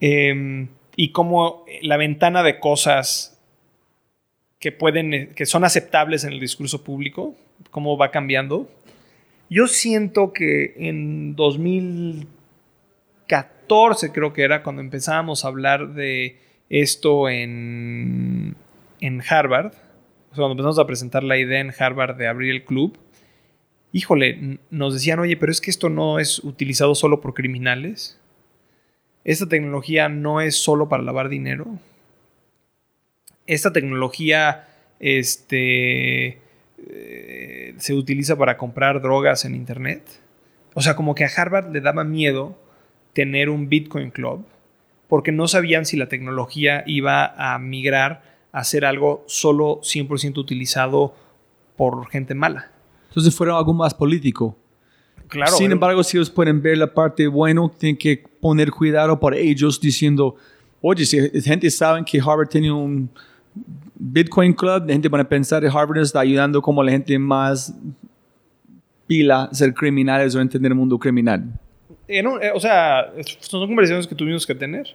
[0.01, 3.34] em, y cómo la ventana de cosas
[4.65, 7.35] que pueden, que son aceptables en el discurso público,
[7.71, 8.67] cómo va cambiando.
[9.51, 16.39] Yo siento que en 2014 creo que era cuando empezábamos a hablar de
[16.71, 18.57] esto en,
[19.01, 19.75] en Harvard,
[20.35, 22.97] cuando empezamos a presentar la idea en Harvard de abrir el club,
[23.93, 28.19] híjole, nos decían, oye, pero es que esto no es utilizado solo por criminales.
[29.25, 31.79] Esta tecnología no es solo para lavar dinero
[33.47, 34.69] esta tecnología
[35.01, 36.39] este,
[36.89, 40.03] eh, se utiliza para comprar drogas en Internet.
[40.75, 42.59] O sea, como que a Harvard le daba miedo
[43.13, 44.45] tener un Bitcoin Club
[45.09, 48.23] porque no sabían si la tecnología iba a migrar
[48.53, 51.15] a ser algo solo 100% utilizado
[51.77, 52.71] por gente mala.
[53.09, 54.57] Entonces fueron algo más político.
[55.29, 55.53] Claro.
[55.53, 59.81] Sin embargo, si ellos pueden ver la parte buena, tienen que poner cuidado por ellos
[59.81, 60.37] diciendo,
[60.81, 63.11] oye, si gente sabe que Harvard tiene un
[63.97, 67.75] Bitcoin Club, la gente van a pensar Harvard está ayudando como la gente más
[69.07, 71.45] pila a ser criminales o entender el mundo criminal.
[72.07, 74.95] en un- eh, o sea, son conversaciones que tuvimos que tener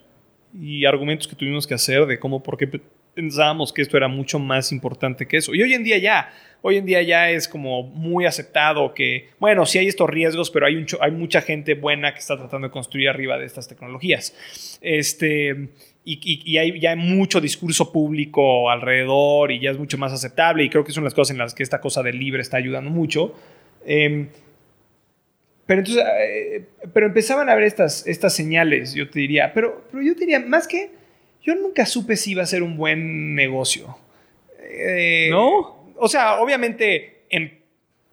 [0.53, 2.81] y argumentos que tuvimos que hacer de cómo, por qué pe-
[3.15, 5.55] pensábamos que esto era mucho más importante que eso.
[5.55, 6.29] Y hoy en día ya,
[6.61, 10.67] hoy en día ya es como muy aceptado que, bueno, sí hay estos riesgos, pero
[10.67, 14.77] hay, un hay mucha gente buena que está tratando de construir arriba de estas tecnologías.
[14.81, 15.69] Este,
[16.13, 20.11] y, y- y hay ya hay mucho discurso público alrededor y ya es mucho más
[20.13, 22.57] aceptable y creo que son las cosas en las que esta cosa del libre está
[22.57, 23.33] ayudando mucho.
[23.85, 24.27] Em,
[25.65, 29.53] pero entonces, eh, pero empezaban a ver estas, estas señales, yo te diría.
[29.53, 30.91] Pero, pero yo te diría, más que,
[31.43, 33.95] yo nunca supe si iba a ser un buen negocio.
[34.71, 35.93] Eh, ¿No?
[35.97, 37.59] O sea, obviamente, en-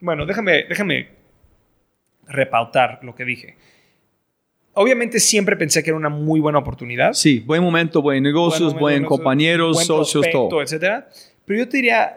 [0.01, 1.09] bueno, déjame, déjame
[2.29, 3.57] repautar lo que dije.
[4.79, 7.13] Obviamente siempre pensé que era una muy buena oportunidad.
[7.15, 10.61] Sí, buen momento, buen negocios, Buen compañeros, buen socios, todo.
[10.63, 11.09] etcétera.
[11.45, 12.17] Pero yo te diría,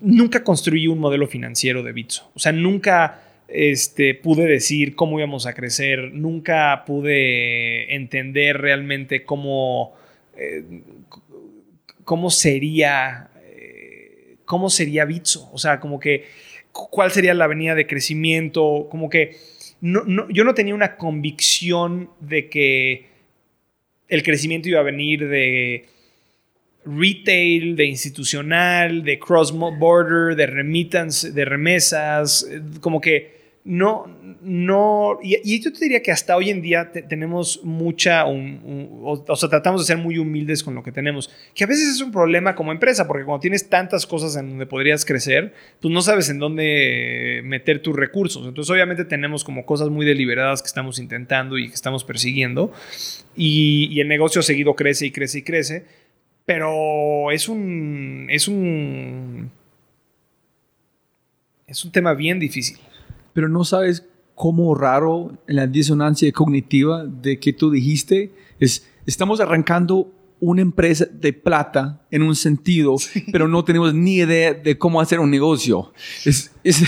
[0.00, 2.30] nunca construí un modelo financiero de Bitso.
[2.34, 9.94] O sea, nunca este, pude decir cómo íbamos a crecer, nunca pude entender realmente cómo,
[10.36, 10.64] eh,
[12.04, 15.50] cómo sería, eh, cómo sería Bitso.
[15.52, 16.24] O sea, como que
[16.72, 19.36] cu- cuál sería la avenida de crecimiento, como que
[19.84, 23.06] yo no tenía una convicción de que
[24.08, 25.86] el crecimiento iba a venir de
[26.86, 34.06] retail, de institucional, de cross-border, de remittance, de remesas, eh, como que no,
[34.42, 39.36] no, y, yo te diría que hasta hoy en día te- tenemos mucha, o, o
[39.36, 42.12] sea, tratamos de ser muy humildes con lo que tenemos, que a veces es un
[42.12, 46.28] problema como empresa, porque cuando tienes tantas cosas en donde podrías crecer, pues no sabes
[46.28, 48.46] en dónde meter tus recursos.
[48.46, 52.70] Entonces, obviamente tenemos como cosas muy deliberadas que estamos intentando y que estamos persiguiendo,
[53.34, 55.86] y, y el negocio seguido crece y crece y crece,
[56.44, 59.50] pero es un, es un,
[61.66, 62.78] es un tema bien difícil.
[63.34, 69.40] Pero no sabes cómo raro en la disonancia cognitiva de que tú dijiste es estamos
[69.40, 72.96] arrancando una empresa de plata en un sentido,
[73.32, 75.92] pero no tenemos ni idea de cómo hacer un negocio.
[76.24, 76.82] Es, es,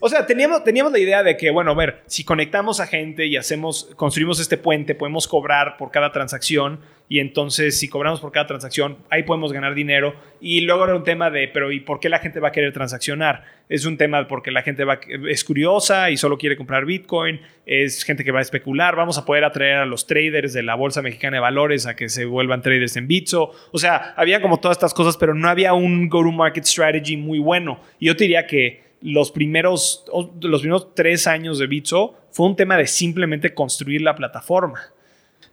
[0.00, 3.26] O sea, teníamos, teníamos la idea de que, bueno, a ver, si conectamos a gente
[3.26, 8.32] y hacemos, construimos este puente, podemos cobrar por cada transacción y entonces si cobramos por
[8.32, 10.14] cada transacción, ahí podemos ganar dinero.
[10.40, 12.72] Y luego era un tema de, pero ¿y por qué la gente va a querer
[12.72, 13.44] transaccionar?
[13.68, 14.98] Es un tema porque la gente va,
[15.28, 19.24] es curiosa y solo quiere comprar Bitcoin, es gente que va a especular, vamos a
[19.24, 22.62] poder atraer a los traders de la Bolsa Mexicana de Valores a que se vuelvan
[22.62, 23.52] traders en Bitso.
[23.70, 27.78] O sea, había como todas estas cosas, pero no había un go-to-market strategy muy bueno.
[28.00, 30.04] Y yo te diría que los primeros,
[30.40, 34.80] los primeros tres años de Bitso fue un tema de simplemente construir la plataforma.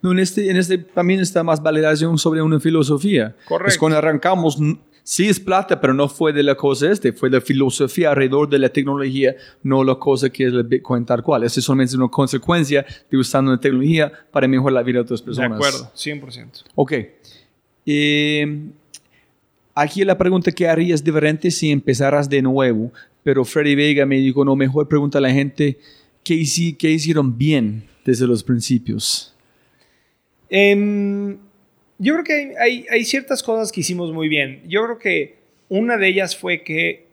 [0.01, 3.35] no, en, este, en este también está más validación sobre una filosofía.
[3.45, 3.69] Correcto.
[3.69, 4.57] Es cuando arrancamos,
[5.03, 8.59] sí es plata, pero no fue de la cosa este, fue la filosofía alrededor de
[8.59, 11.43] la tecnología, no la cosa que es el Bitcoin tal cual.
[11.43, 15.19] Eso es solamente una consecuencia de usando la tecnología para mejorar la vida de otras
[15.21, 15.57] De personas.
[15.57, 16.63] acuerdo, 100%.
[16.75, 16.93] Ok.
[17.85, 18.69] Eh,
[19.81, 22.91] aquí la pregunta que harías diferente si empezaras de nuevo,
[23.23, 25.77] pero Freddy Vega me dijo, no, mejor pregunta a la gente
[26.23, 29.35] qué, hici- qué hicieron bien desde los principios.
[30.49, 31.37] Em,
[31.97, 34.61] yo creo que hay, ciertas cosas que hicimos muy bien.
[34.67, 35.35] Yo creo que
[35.69, 37.07] una de ellas fue que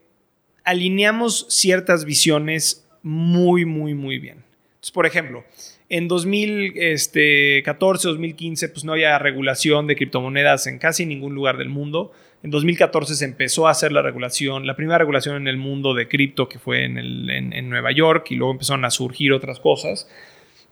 [0.64, 4.38] alineamos ciertas visiones muy, muy, muy bien.
[4.93, 5.44] Por ejemplo,
[5.88, 12.12] en 2014, 2015, pues no había regulación de criptomonedas en casi ningún lugar del mundo.
[12.47, 16.06] En 2014 se empezó a hacer la regulación, la primera regulación en el mundo de
[16.06, 20.09] cripto que fue en, el- Nueva York y luego empezaron a surgir otras cosas.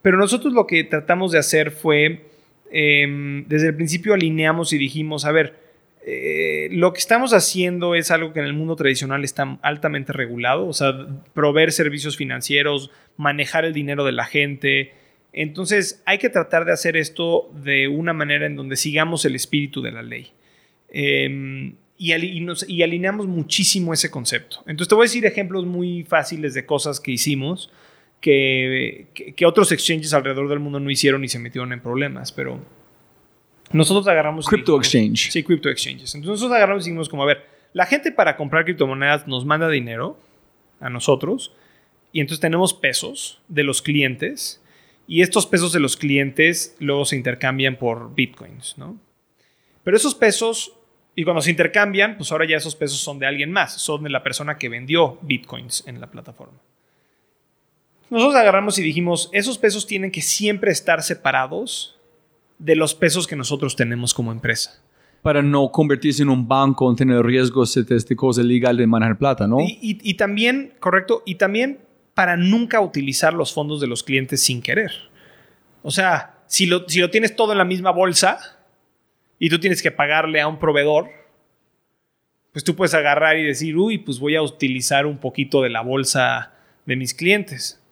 [0.01, 2.27] Pero nosotros lo que tratamos de hacer fue,
[2.71, 5.59] eh, desde el principio alineamos y dijimos, a ver,
[6.07, 10.69] eh, lo que estamos haciendo es algo que en el mundo tradicional está altamente regulado,
[10.69, 10.95] o sea,
[11.33, 14.93] proveer servicios financieros, manejar el dinero de la gente.
[15.33, 19.83] Entonces hay que tratar de hacer esto de una manera en donde sigamos el espíritu
[19.83, 20.31] de la ley.
[20.97, 24.59] Eh, y, y nos- y alineamos muchísimo ese concepto.
[24.67, 27.71] Entonces te voy a decir ejemplos muy fáciles de cosas que hicimos
[28.21, 32.31] que, que- que otros exchanges alrededor del mundo no hicieron y se metieron en problemas,
[32.33, 32.61] pero
[33.73, 34.47] nosotros agarramos...
[34.47, 35.31] Crypto dijimos- exchange.
[35.33, 36.15] Sí, crypto exchanges.
[36.15, 39.69] Entonces nosotros agarramos y dijimos como, a ver, la gente para comprar criptomonedas nos manda
[39.69, 40.19] dinero
[40.81, 41.53] a nosotros
[42.13, 44.63] y entonces tenemos pesos de los clientes
[45.09, 48.99] y estos pesos de los clientes luego se intercambian por bitcoins, ¿no?
[49.83, 50.73] Pero esos pesos,
[51.17, 54.11] y cuando se intercambian, pues ahora ya esos pesos son de alguien más, son de
[54.11, 56.59] la persona que vendió bitcoins en la plataforma.
[58.11, 61.97] Nosotros agarramos y dijimos, esos pesos tienen que siempre estar separados
[62.59, 64.81] de los pesos que nosotros tenemos como empresa.
[65.23, 69.17] Para no convertirse en un banco, en tener riesgos de este cosa ilegal de manejar
[69.19, 69.61] plata, ¿no?
[69.61, 71.81] Y, y- y también, correcto, y también
[72.13, 74.93] para nunca utilizar los fondos de los clientes sin querer.
[75.83, 78.54] O sea, si lo, si lo tienes todo en la misma bolsa
[79.39, 81.11] y tú tienes que pagarle a un proveedor,
[82.53, 85.81] pues tú puedes agarrar y decir, uy, pues voy a utilizar un poquito de la
[85.81, 86.53] bolsa
[86.87, 87.83] de mis clientes.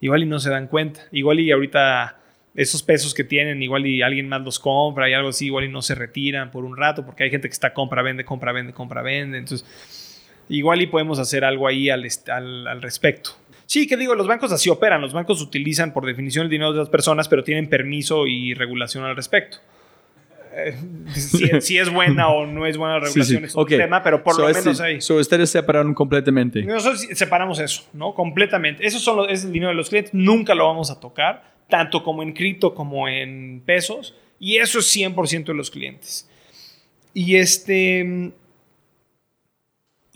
[0.00, 1.02] Igual y no se dan cuenta.
[1.12, 2.18] Igual y ahorita
[2.54, 5.68] esos pesos que tienen, igual y alguien más los compra y algo así, igual y
[5.68, 8.72] no se retiran por un rato, porque hay gente que está compra, vende, compra, vende,
[8.72, 9.38] compra, vende.
[9.38, 12.02] Entonces, igual y podemos hacer algo ahí al,
[12.82, 13.30] respecto.
[13.66, 15.00] Sí, que digo, los bancos así operan.
[15.00, 19.04] Los bancos utilizan por definición el dinero de las personas, pero tienen permiso y regulación
[19.04, 19.58] al respecto.
[20.58, 20.74] Eh,
[21.14, 23.34] si, si es buena o no es buena la Sí, sí.
[23.34, 23.68] regulación es Ok.
[23.68, 25.00] tema, pero por So, lo este- menos hay.
[25.00, 26.62] so, ustedes separaron completamente.
[26.62, 28.14] Nosotros separamos eso, ¿no?
[28.14, 28.86] Completamente.
[28.86, 30.12] Eso son los- es el dinero de los clientes.
[30.14, 34.14] Nunca lo vamos a tocar, tanto como en cripto como en pesos.
[34.40, 36.28] Y eso es 100% de los clientes.
[37.14, 38.32] Y este.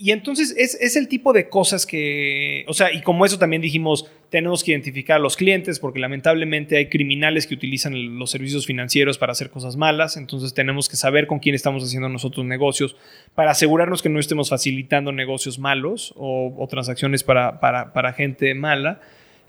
[0.03, 2.65] Y entonces es, es el tipo de cosas que.
[2.67, 6.75] O sea, y como eso también dijimos, tenemos que identificar a los clientes, porque lamentablemente
[6.75, 10.17] hay criminales que utilizan los servicios financieros para hacer cosas malas.
[10.17, 12.97] Entonces tenemos que saber con quién estamos haciendo nosotros negocios
[13.33, 18.53] para asegurarnos que no estemos facilitando negocios malos o, o transacciones para, para, para gente
[18.55, 18.99] mala.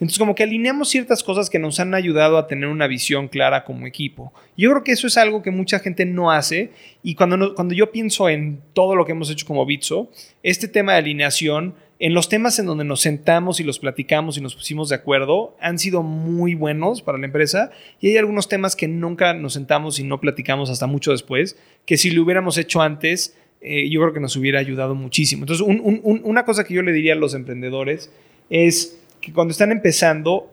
[0.04, 3.64] Entonces, como que alineamos ciertas cosas que nos han ayudado a tener una visión clara
[3.64, 4.34] como equipo.
[4.54, 6.72] Yo creo que eso es algo que mucha gente no hace.
[7.02, 10.10] Y cuando, cuando yo pienso en todo lo que hemos hecho como Bitso,
[10.42, 14.42] este tema de alineación, en los temas en donde nos sentamos y los platicamos y
[14.42, 17.70] nos pusimos de acuerdo, han sido muy buenos para la empresa.
[17.98, 21.56] Y hay algunos temas que nunca nos sentamos y no platicamos hasta mucho después,
[21.86, 25.44] que si lo hubiéramos hecho antes, eh, yo creo que nos hubiera ayudado muchísimo.
[25.44, 28.12] Entonces, un- un- un- una cosa que yo le diría a los emprendedores
[28.50, 30.50] es que cuando están empezando,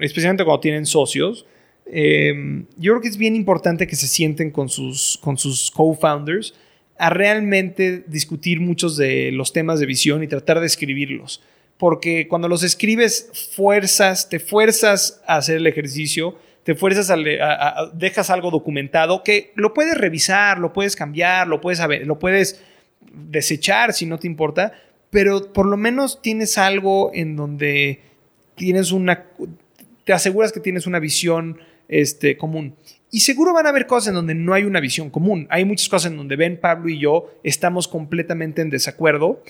[0.00, 1.46] especialmente cuando tienen socios,
[1.86, 2.34] eh,
[2.76, 6.54] yo creo que es bien importante que se sienten con sus, con sus co-founders
[6.98, 11.42] a realmente discutir muchos de los temas de visión y tratar de escribirlos.
[11.78, 16.34] porque cuando los escribes fuerzas, te fuerzas a hacer el ejercicio,
[16.64, 21.60] te fuerzas a- a- dejas algo documentado que lo puedes revisar, lo puedes cambiar, lo
[21.60, 22.62] puedes saber, lo puedes
[23.12, 24.72] desechar si no te importa,
[25.10, 28.00] pero por lo menos tienes algo en donde
[28.54, 29.26] tienes una
[30.04, 31.58] te aseguras que tienes una visión
[31.88, 32.74] este, común.
[33.10, 35.46] Y seguro van a haber cosas en donde no hay una visión común.
[35.50, 39.42] Hay muchas cosas en donde Ben, Pablo y yo estamos completamente en desacuerdo,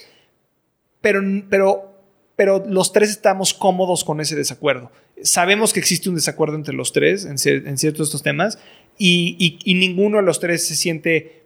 [1.00, 1.20] pero,
[1.50, 1.94] pero,
[2.36, 4.90] pero los tres estamos cómodos con ese desacuerdo.
[5.22, 8.58] Sabemos que existe un desacuerdo entre los tres en, en ciertos estos temas
[8.98, 11.42] y, y- y ninguno de los tres se siente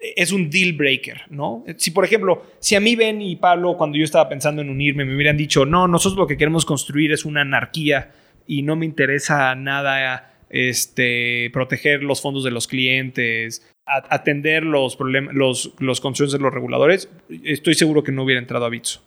[0.00, 1.64] es un deal breaker, ¿no?
[1.76, 5.04] Si, por ejemplo, si a mí Ben y Pablo, cuando yo estaba pensando en unirme,
[5.04, 8.12] me hubieran dicho, no, nosotros lo que queremos construir es una anarquía
[8.46, 15.34] y no me interesa nada este, proteger los fondos de los clientes, atender los, problemas,
[15.34, 17.08] los, los concerns de los reguladores,
[17.44, 19.02] estoy seguro que no hubiera entrado a Bitso.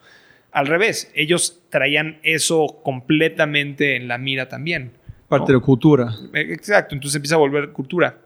[0.51, 4.91] Al revés, ellos traían eso completamente en la mira también.
[5.29, 6.13] Parte de la cultura.
[6.33, 8.17] Exacto, entonces empieza a volver cultura.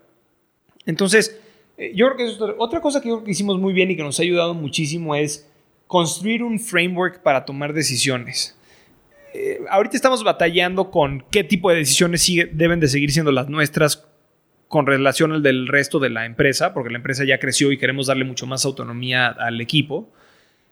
[0.88, 1.40] Entonces,
[1.78, 4.24] eh, yo creo que es otra cosa que hicimos muy bien y que nos ha
[4.24, 5.50] ayudado muchísimo es
[5.88, 8.58] construir un framework para tomar decisiones.
[9.34, 14.08] Eh, ahorita estamos batallando con qué tipo de decisiones deben de seguir siendo las nuestras
[14.68, 18.08] con relación al del resto de la empresa, porque la empresa ya creció y queremos
[18.08, 20.10] darle mucho más autonomía al equipo.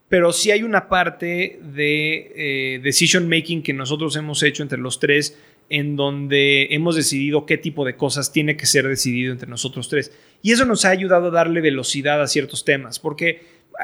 [0.09, 4.99] Pero sí hay una parte de eh, decision making que nosotros hemos hecho entre los
[4.99, 5.37] tres
[5.77, 10.11] en donde hemos decidido qué tipo de cosas tiene que ser decidido entre nosotros tres.
[10.41, 13.27] Y eso nos ha ayudado a darle velocidad a ciertos temas, porque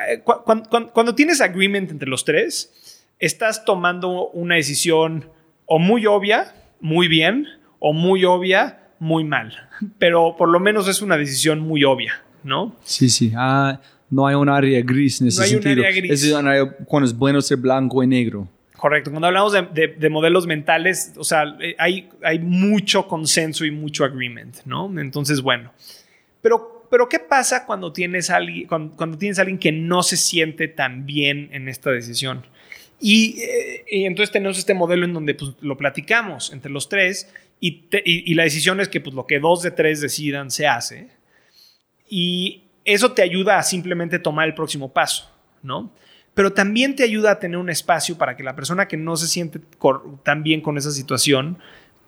[0.09, 5.25] eh, cu- cuan- cuan- cuando tienes agreement entre los tres, estás tomando una decisión
[5.65, 7.47] o muy obvia, muy bien,
[7.79, 9.53] o muy obvia, muy mal.
[9.97, 12.75] Pero por lo menos es una decisión muy obvia, ¿no?
[12.83, 13.31] Sí, sí.
[13.35, 15.85] Ah, no hay un área gris en ese No hay un sentido.
[15.87, 16.11] área gris.
[16.11, 16.35] Es decir,
[16.85, 18.47] cuando es bueno ser blanco y negro.
[18.79, 19.11] Correcto.
[19.11, 23.71] Cuando hablamos de, de- de modelos mentales, o sea, eh, hay, hay mucho consenso y
[23.71, 24.89] mucho agreement, ¿no?
[24.99, 25.73] Entonces, bueno.
[26.41, 30.15] Pero, pero ¿qué pasa cuando tienes, alguien, cuando, cuando tienes a alguien que no se
[30.15, 32.45] siente tan bien en esta decisión?
[33.01, 37.29] Y, eh, y entonces tenemos este modelo en donde pues, lo platicamos entre los tres
[37.59, 40.51] y, te- y- y la decisión es que pues, lo que dos de tres decidan
[40.51, 41.09] se hace.
[42.09, 45.29] Y eso te ayuda a simplemente tomar el próximo paso,
[45.63, 45.93] ¿no?
[46.33, 49.27] Pero también te ayuda a tener un espacio para que la persona que no se
[49.27, 49.59] siente
[50.23, 51.57] tan bien con esa situación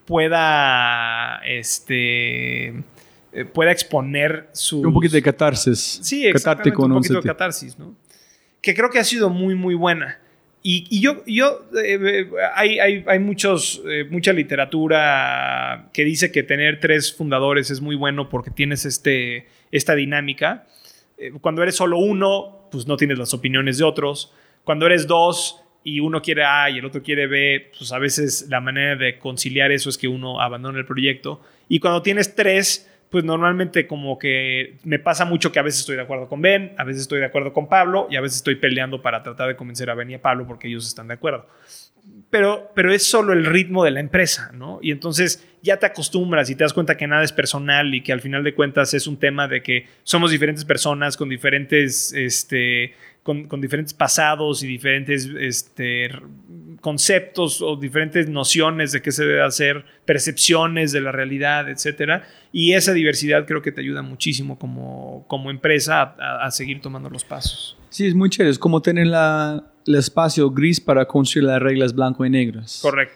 [0.05, 4.81] pueda, este, eh, pueda exponer su...
[4.81, 5.99] Un poquito de catarsis.
[6.01, 7.95] Sí, Catártico, un poquito de catarsis, ¿no?
[8.61, 10.19] Que creo que ha sido muy, muy buena.
[10.63, 16.31] Y, y yo, yo eh, eh, hay, hay, hay muchos, eh, mucha literatura que dice
[16.31, 20.67] que tener tres fundadores es muy bueno porque tienes este, esta dinámica.
[21.17, 24.33] Eh, cuando eres solo uno, pues no tienes las opiniones de otros.
[24.63, 28.47] Cuando eres dos y uno quiere A y el otro quiere B, pues a veces
[28.49, 31.41] la manera de conciliar eso es que uno abandone el proyecto.
[31.67, 35.97] Y cuando tienes tres, pues normalmente como que me pasa mucho que a veces estoy
[35.97, 38.55] de acuerdo con Ben, a veces estoy de acuerdo con Pablo y a veces estoy
[38.55, 41.45] peleando para tratar de convencer a Ben y a Pablo porque ellos están de acuerdo.
[42.31, 44.79] Pero, pero es solo el ritmo de la empresa, ¿no?
[44.81, 48.13] Y entonces ya te acostumbras y te das cuenta que nada es personal y que
[48.13, 52.93] al final de cuentas es un tema de que somos diferentes personas con diferentes, este,
[53.21, 56.09] con, con diferentes pasados y diferentes este,
[56.79, 62.23] conceptos o diferentes nociones de qué se debe hacer, percepciones de la realidad, etcétera.
[62.51, 67.09] Y esa diversidad creo que te ayuda muchísimo como, como empresa a- a seguir tomando
[67.09, 67.77] los pasos.
[67.89, 68.51] Sí, es muy chévere.
[68.51, 72.79] Es como tener la, el espacio gris para construir las reglas blanco y negras.
[72.81, 73.15] Correcto.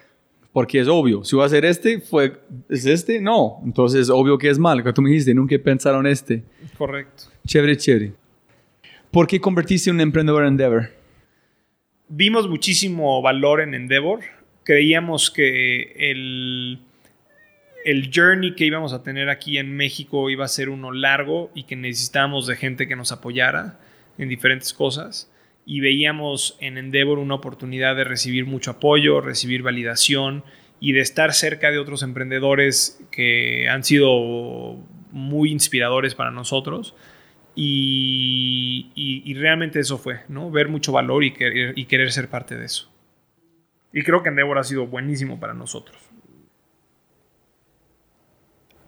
[0.52, 1.24] Porque es obvio.
[1.24, 2.40] Si voy a hacer este, fue,
[2.70, 3.20] ¿es este?
[3.20, 3.62] No.
[3.66, 4.84] Entonces es obvio que es mal.
[4.84, 6.44] Que tú me dijiste, nunca pensaron este.
[6.78, 7.26] Correcto.
[7.46, 8.14] Chévere, chévere.
[9.12, 10.90] ¿Por qué convertiste en un emprendedor en Endeavor?
[12.08, 14.22] vimos muchísimo valor en Endeavor.
[14.64, 16.80] Creíamos que el,
[17.84, 21.64] el journey que íbamos a tener aquí en México iba a ser uno largo y
[21.64, 23.80] que necesitábamos de gente que nos apoyara
[24.18, 25.32] en diferentes cosas.
[25.66, 30.44] Y veíamos en Endeavor una oportunidad de recibir mucho apoyo, recibir validación
[30.80, 34.78] y de estar cerca de otros emprendedores que han sido
[35.12, 36.96] muy inspiradores para nosotros.
[37.56, 40.52] Y, realmente eso fue, ¿no?
[40.52, 42.92] Ver mucho valor y querer, ser parte de eso.
[43.94, 45.98] Y creo que Endeavor ha sido buenísimo para nosotros.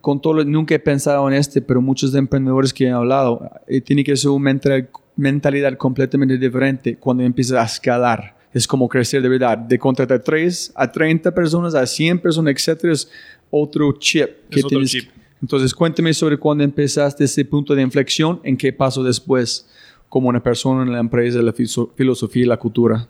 [0.01, 3.81] Con todo, nunca he pensado en este, pero muchos de emprendedores que he hablado eh,
[3.81, 8.35] tienen que ser una mental- mentalidad completamente diferente cuando empiezas a escalar.
[8.53, 9.57] Es como crecer de verdad.
[9.57, 13.11] De contratar 3 a 30 personas, a 100 personas, etcétera, es
[13.51, 14.29] otro chip.
[14.49, 15.09] que Es otro tienes- chip.
[15.41, 19.69] Entonces, cuéntame sobre cuándo empezaste ese punto de inflexión, en qué pasó después
[20.09, 23.07] como una persona en la empresa, la filosofía y la cultura.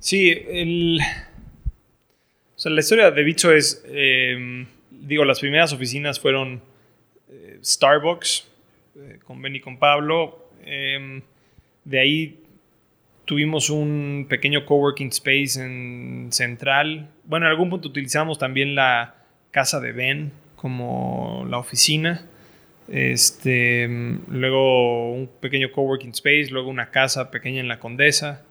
[0.00, 0.98] Sí, el...
[2.56, 6.60] O sea, la historia de Bicho es, eh, digo, las primeras oficinas fueron
[7.30, 8.48] eh, Starbucks,
[8.96, 10.47] eh, con Ben y con Pablo.
[10.68, 11.22] Eh,
[11.84, 12.38] de ahí
[13.24, 17.08] tuvimos un pequeño coworking space en Central.
[17.24, 19.16] Bueno, en algún punto utilizamos también la
[19.50, 22.26] casa de Ben como la oficina.
[22.88, 23.86] Este,
[24.28, 28.44] luego un pequeño coworking space, luego una casa pequeña en la Condesa.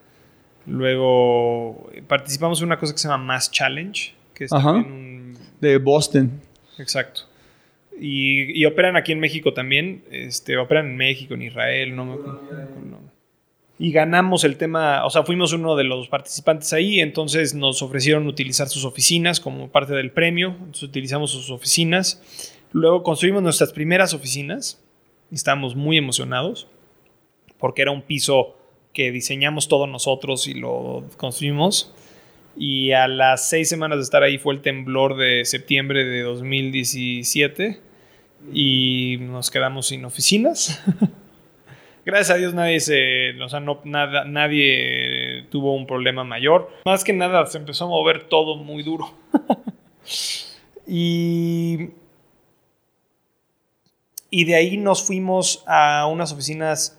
[0.65, 4.73] Luego participamos en una cosa que se llama Mass Challenge, que es Ajá.
[4.73, 6.41] también un De Boston.
[6.77, 7.26] Exacto.
[7.99, 10.03] Y, y operan aquí en México también.
[10.11, 12.41] Este, operan en México, en Israel, no acuerdo.
[12.85, 13.17] no.
[13.79, 18.25] Y ganamos el tema, o sea, fuimos uno de los participantes ahí, entonces nos ofrecieron
[18.25, 22.55] utilizar sus oficinas como parte del premio, entonces utilizamos sus oficinas.
[22.71, 24.83] Luego construimos nuestras primeras oficinas
[25.31, 26.67] estábamos muy emocionados
[27.59, 28.55] porque era un piso
[28.93, 31.93] que diseñamos todos nosotros y lo construimos.
[32.55, 37.79] Y a las seis semanas de estar ahí fue el temblor de septiembre de 2017
[38.53, 40.83] y nos quedamos sin oficinas.
[42.05, 46.71] Gracias a Dios nadie se, o sea, no, nada, nadie tuvo un problema mayor.
[46.85, 49.13] Más que nada se empezó a mover todo muy duro.
[50.87, 51.89] y,
[54.29, 56.97] y de ahí nos fuimos a unas oficinas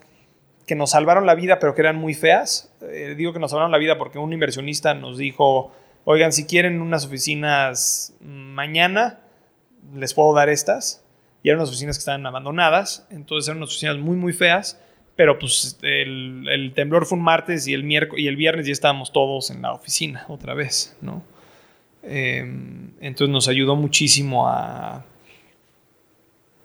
[0.66, 2.70] que nos salvaron la vida, pero que eran muy feas.
[2.82, 5.72] Eh, digo que nos salvaron la vida porque un inversionista nos dijo,
[6.04, 9.20] oigan, si quieren unas oficinas mañana,
[9.94, 11.02] les puedo dar estas.
[11.42, 14.80] Y eran unas oficinas que estaban abandonadas, entonces eran unas oficinas muy, muy feas.
[15.18, 19.12] Pero pues el, temblor fue un martes y el, miércoles, y el viernes ya estábamos
[19.12, 21.24] todos en la oficina otra vez, ¿no?
[22.04, 22.38] Eh,
[23.00, 25.04] entonces nos ayudó muchísimo a,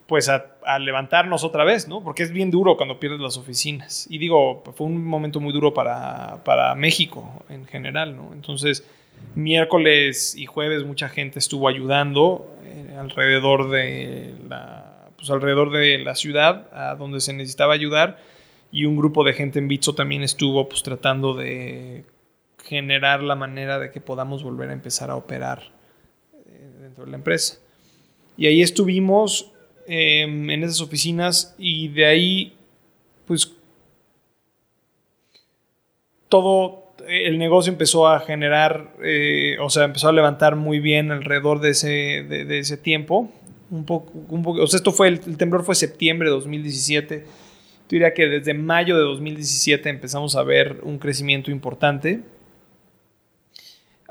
[0.05, 2.03] pues a, a, levantarnos otra vez, ¿no?
[2.03, 4.05] Porque es bien duro cuando pierdes las oficinas.
[4.07, 8.33] Y digo, fue un momento muy duro para, para México en general, ¿no?
[8.33, 8.87] Entonces,
[9.33, 16.15] miércoles y jueves mucha gente estuvo ayudando eh, alrededor de la, pues alrededor de la
[16.15, 18.19] ciudad, a donde se necesitaba ayudar.
[18.71, 22.05] Y un grupo de gente en Bitso también estuvo pues tratando de
[22.63, 25.71] generar la manera de que podamos volver a empezar a operar
[26.47, 27.59] eh, dentro de la empresa.
[28.35, 29.51] Y ahí estuvimos
[29.87, 32.57] eh, en esas oficinas y de ahí,
[33.27, 33.53] pues,
[36.29, 41.59] todo el negocio empezó a generar, eh, o sea, empezó a levantar muy bien alrededor
[41.59, 43.31] de ese, de, ese tiempo.
[43.69, 47.19] Un poco, un poco, o sea, esto fue, el, el, temblor fue septiembre de 2017.
[47.19, 47.25] Yo
[47.89, 52.21] diría que desde mayo de 2017 empezamos a ver un crecimiento importante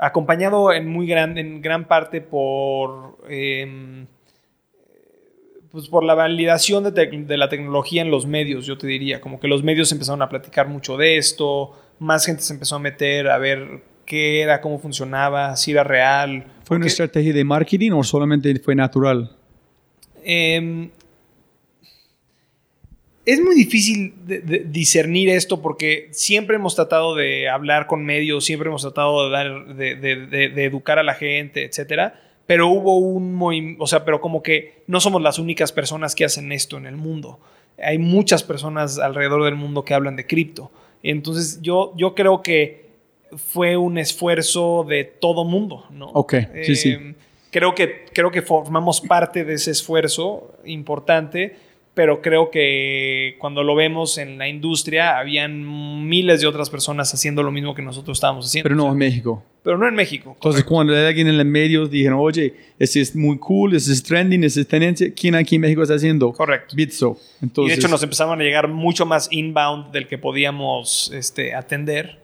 [0.03, 4.05] acompañado en muy gran, en gran parte por, eh,
[5.71, 9.39] pues por la validación de, de, la tecnología en los medios, yo te diría, como
[9.39, 13.29] que los medios empezaron a platicar mucho de esto, más gente se empezó a meter
[13.29, 16.45] a ver qué era, cómo funcionaba, si era real.
[16.65, 19.35] ¿Fue una estrategia de marketing o solamente fue natural?
[20.23, 20.89] Eh,
[23.25, 28.43] es muy difícil de, de discernir esto porque siempre hemos tratado de hablar con medios,
[28.43, 32.19] siempre hemos tratado de, dar, de, de educar a la gente, etcétera.
[32.45, 36.25] Pero hubo un movimiento, o sea, pero como que no somos las únicas personas que
[36.25, 37.39] hacen esto en el mundo.
[37.81, 40.69] Hay muchas personas alrededor del mundo que hablan de cripto.
[41.03, 42.85] Entonces, yo, yo creo que
[43.35, 46.07] fue un esfuerzo de todo mundo, ¿no?
[46.07, 46.97] Ok, sí, eh, sí.
[47.51, 51.55] Creo que, creo que formamos parte de ese esfuerzo importante
[51.93, 57.43] pero creo que cuando lo vemos en la industria, habían miles de otras personas haciendo
[57.43, 58.67] lo mismo que nosotros estábamos haciendo.
[58.67, 59.43] Pero no en México.
[59.61, 60.31] Pero no en México.
[60.33, 60.69] Entonces, correcto.
[60.69, 64.61] cuando alguien en los medios dijeron, oye, ese es muy cool, ese es trending, ese
[64.61, 66.33] es tendencia, ¿quién aquí en México está haciendo?
[66.33, 66.75] Correcto.
[66.75, 67.17] Bitso.
[67.41, 71.53] Entonces, y de hecho, nos empezaron a llegar mucho más inbound del que podíamos este,
[71.53, 72.21] atender,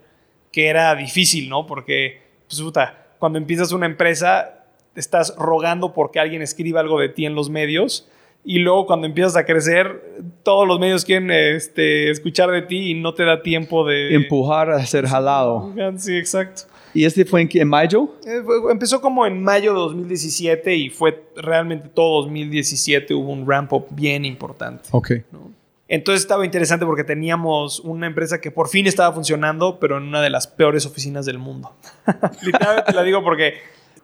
[0.52, 1.68] que era difícil, ¿no?
[1.68, 4.66] Porque, pues, puta, cuando empiezas una empresa,
[4.96, 8.10] estás rogando porque alguien escriba algo de ti en los medios
[8.50, 12.94] y luego cuando empiezas a crecer, todos los medios quieren este, escuchar de ti y
[12.96, 14.16] no te da tiempo de...
[14.16, 15.72] Empujar a ser jalado.
[15.98, 16.64] Sí, exacto.
[16.92, 18.16] ¿Y este fue en, en mayo?
[18.26, 23.48] Eh, fue, empezó como en mayo de 2017 y fue realmente todo 2017 hubo un
[23.48, 24.90] ramp up bien importante.
[24.94, 25.12] Ok.
[25.32, 25.52] ¿no?
[25.88, 30.24] Entonces estaba interesante porque teníamos una empresa que por fin estaba funcionando, pero en una
[30.24, 31.76] de las peores oficinas del mundo.
[32.42, 33.60] Literalmente la digo porque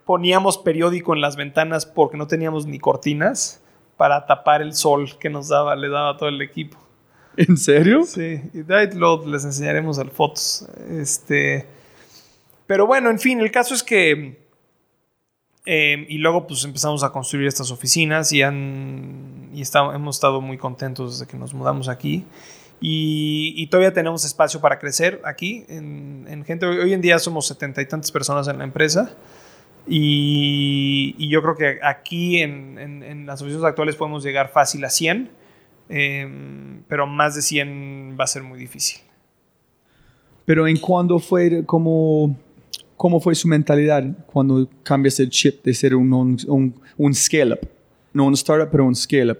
[0.05, 3.63] poníamos periódico en las ventanas porque no teníamos ni cortinas
[3.97, 6.77] para tapar el sol que nos daba, le daba a todo el equipo.
[7.37, 8.03] ¿En serio?
[8.05, 8.63] Sí, y
[8.95, 10.67] luego les enseñaremos las fotos.
[10.89, 11.67] Este,
[12.65, 14.39] pero bueno, en fin, el caso es que
[15.65, 20.39] eh, y luego pues empezamos a construir estas oficinas y, han, y está, hemos estado
[20.39, 22.25] muy contentos desde que nos mudamos aquí.
[22.81, 26.65] Y, y todavía tenemos espacio para crecer aquí en, en gente.
[26.65, 29.15] Hoy en día somos setenta y tantas personas en la empresa.
[29.87, 34.83] Y, y yo creo que aquí en, en- en las oficinas actuales podemos llegar fácil
[34.85, 35.29] a 100,
[35.89, 39.01] em, pero más de 100 va a ser muy difícil.
[40.45, 42.35] Pero en cuándo fue, cómo,
[42.97, 47.59] cómo fue su mentalidad cuando cambias el chip de ser un, un, un, un scale-up?
[48.13, 49.39] No un startup, pero un scale-up.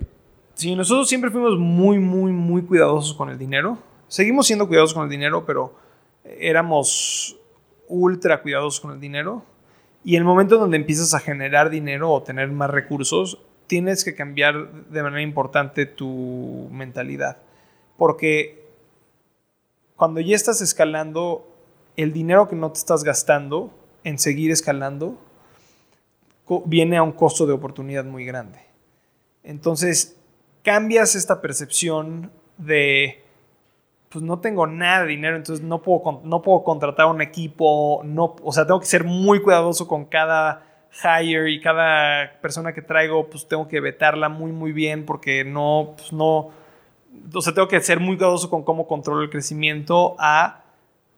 [0.55, 3.77] Sí, nosotros siempre fuimos muy, muy, muy cuidadosos con el dinero.
[4.07, 5.75] Seguimos siendo cuidadosos con el dinero, pero
[6.23, 7.35] éramos
[7.87, 9.43] ultra cuidadosos con el dinero.
[10.05, 14.13] Y el momento en donde empiezas a generar dinero o tener más recursos, tienes que
[14.13, 17.39] cambiar de manera importante tu mentalidad.
[17.97, 18.67] Porque
[19.95, 21.51] cuando ya estás escalando,
[21.97, 25.17] el dinero que no te estás gastando en seguir escalando
[26.65, 28.59] viene a un costo de oportunidad muy grande.
[29.41, 30.17] Entonces,
[30.61, 33.24] cambias esta percepción de,
[34.15, 38.37] pues no tengo nada de dinero, entonces no puedo, no puedo contratar un equipo, no,
[38.41, 43.29] o sea, tengo que ser muy cuidadoso con cada hire y cada persona que traigo,
[43.29, 46.49] pues tengo que vetarla muy, muy bien porque no, pues no,
[47.33, 50.63] o sea, tengo que ser muy cuidadoso con cómo controlo el crecimiento a,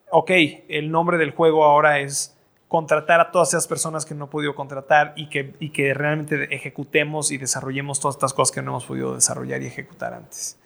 [0.10, 0.32] ok,
[0.68, 2.36] el nombre del juego ahora es
[2.68, 6.48] contratar a todas esas personas que no he podido contratar y que, y que realmente
[6.50, 10.58] ejecutemos y desarrollemos todas estas cosas que no hemos podido desarrollar y ejecutar antes.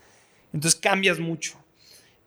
[0.54, 1.61] Entonces cambias mucho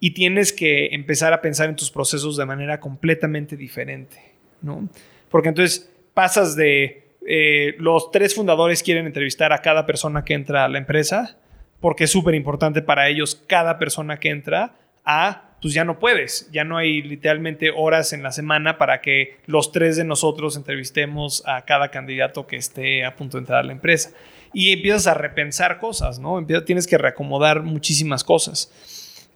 [0.05, 4.18] y tienes que empezar a pensar en tus procesos de manera completamente diferente,
[4.60, 4.86] ¿no?
[5.31, 10.66] Porque entonces pasas de eh, los tres fundadores quieren entrevistar a cada persona que entra
[10.66, 11.39] a la empresa
[11.81, 14.74] porque es súper importante para ellos cada persona que entra
[15.07, 19.39] a pues ya no puedes, ya no hay literalmente horas en la semana para que
[19.47, 23.62] los tres de nosotros entrevistemos a cada candidato que esté a punto de entrar a
[23.62, 24.10] la empresa.
[24.52, 26.39] Y empiezas a repensar cosas, ¿no?
[26.39, 28.70] Empiezas, tienes que reacomodar muchísimas cosas.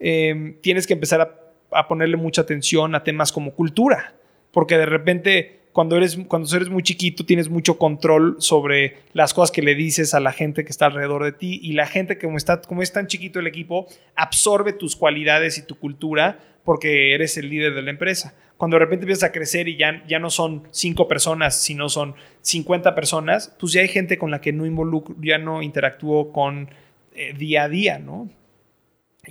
[0.00, 4.14] Eh, tienes que empezar a, a ponerle mucha atención a temas como cultura,
[4.52, 9.52] porque de repente cuando eres, cuando eres muy chiquito tienes mucho control sobre las cosas
[9.52, 12.36] que le dices a la gente que está alrededor de ti y la gente como,
[12.36, 13.86] está, como es tan chiquito el equipo
[14.16, 18.34] absorbe tus cualidades y tu cultura porque eres el líder de la empresa.
[18.56, 22.16] Cuando de repente empiezas a crecer y ya, ya no son cinco personas, sino son
[22.42, 26.68] 50 personas, pues ya hay gente con la que no involucro, ya no interactúo con
[27.14, 28.28] eh, día a día, ¿no?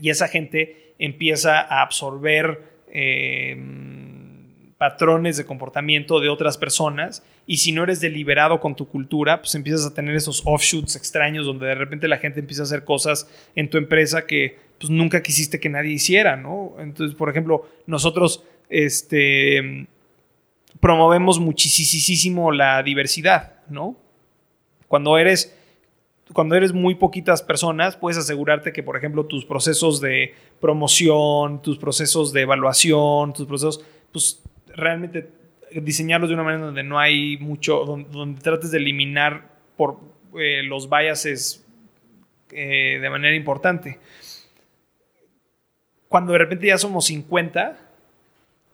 [0.02, 3.56] Y esa gente empieza a absorber eh,
[4.78, 9.56] patrones de comportamiento de otras personas y si no eres deliberado con tu cultura, pues
[9.56, 13.28] empiezas a tener esos offshoots extraños donde de repente la gente empieza a hacer cosas
[13.56, 16.76] en tu empresa que pues nunca quisiste que nadie hiciera, ¿no?
[16.80, 19.88] Entonces, por ejemplo, nosotros este,
[20.80, 23.98] promovemos muchísimo la diversidad, ¿no?
[24.88, 25.57] Cuando eres
[26.34, 31.78] cuando eres muy poquitas personas, puedes asegurarte que, por ejemplo, tus procesos de promoción, tus
[31.78, 34.44] procesos de evaluación, tus procesos, pues
[34.76, 35.30] realmente
[35.82, 40.00] diseñarlos de una manera donde no hay mucho, donde, trates de eliminar por
[40.40, 41.66] eh, los biases
[42.52, 44.00] eh, de manera importante.
[46.08, 47.78] Cuando de repente ya somos 50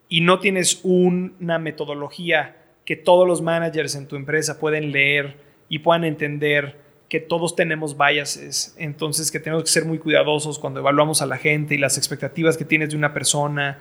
[0.08, 5.38] y no tienes un- una metodología que todos los managers en tu empresa pueden leer
[5.70, 6.83] y puedan entender
[7.14, 11.38] que todos tenemos biases, entonces que tenemos que ser muy cuidadosos cuando evaluamos a la
[11.38, 13.78] gente y las expectativas que tienes de una persona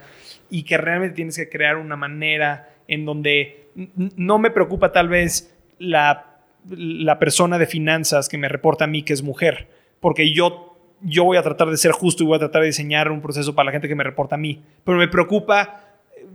[0.51, 3.71] y que realmente tienes que crear una manera en donde
[4.17, 9.03] no me preocupa tal vez la, la persona de finanzas que me reporta a mí
[9.03, 12.41] que es mujer, porque yo, yo voy a tratar de ser justo y voy a
[12.41, 15.09] tratar de diseñar un proceso para la gente que me reporta a mí, pero me
[15.09, 15.87] preocupa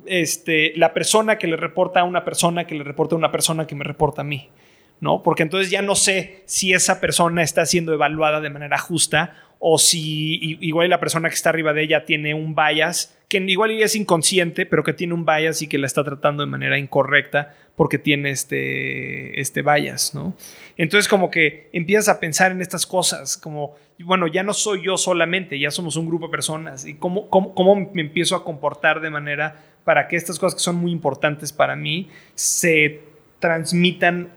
[0.08, 3.68] este, la persona que le reporta a una persona que le reporta a una persona
[3.68, 4.50] que me reporta a mí.
[5.00, 5.24] ¿No?
[5.24, 9.78] Porque entonces ya no sé si esa persona está siendo evaluada de manera justa o
[9.78, 13.96] si igual la persona que está arriba de ella tiene un bias, que igual es
[13.96, 17.98] inconsciente, pero que tiene un bias y que la está tratando de manera incorrecta porque
[17.98, 20.36] tiene este, este bias, ¿no?
[20.78, 24.98] Entonces como que empiezas a pensar en estas cosas, como, bueno, ya no soy yo
[24.98, 29.02] solamente, ya somos un grupo de personas y cómo, cómo, cómo me empiezo a comportar
[29.02, 33.02] de manera para que estas cosas que son muy importantes para mí se
[33.40, 34.32] transmitan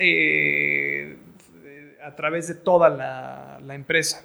[0.00, 1.16] eh,
[2.02, 4.24] a través de toda la, la empresa.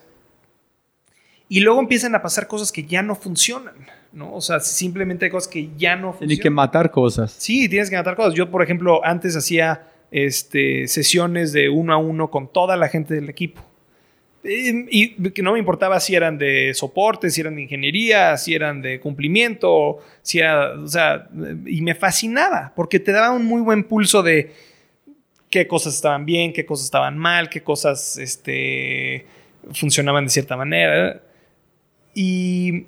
[1.48, 3.76] Y luego empiezan a pasar cosas que ya no funcionan,
[4.12, 4.34] ¿no?
[4.34, 6.54] O sea, simplemente hay cosas que ya no Tienes que funcionan.
[6.56, 7.32] matar cosas.
[7.38, 8.34] Sí, tienes que matar cosas.
[8.34, 13.14] Yo, por ejemplo, antes hacía este, sesiones de uno a uno con toda la gente
[13.14, 13.62] del equipo.
[14.48, 18.80] Y que no me importaba si eran de soporte, si eran de ingeniería, si eran
[18.82, 21.28] de cumplimiento, si era, o sea,
[21.66, 24.54] y me fascinaba porque te daba un muy buen pulso de
[25.56, 29.26] qué cosas estaban bien, qué cosas estaban mal, qué cosas este,
[29.72, 31.22] funcionaban de cierta manera.
[32.14, 32.88] Y,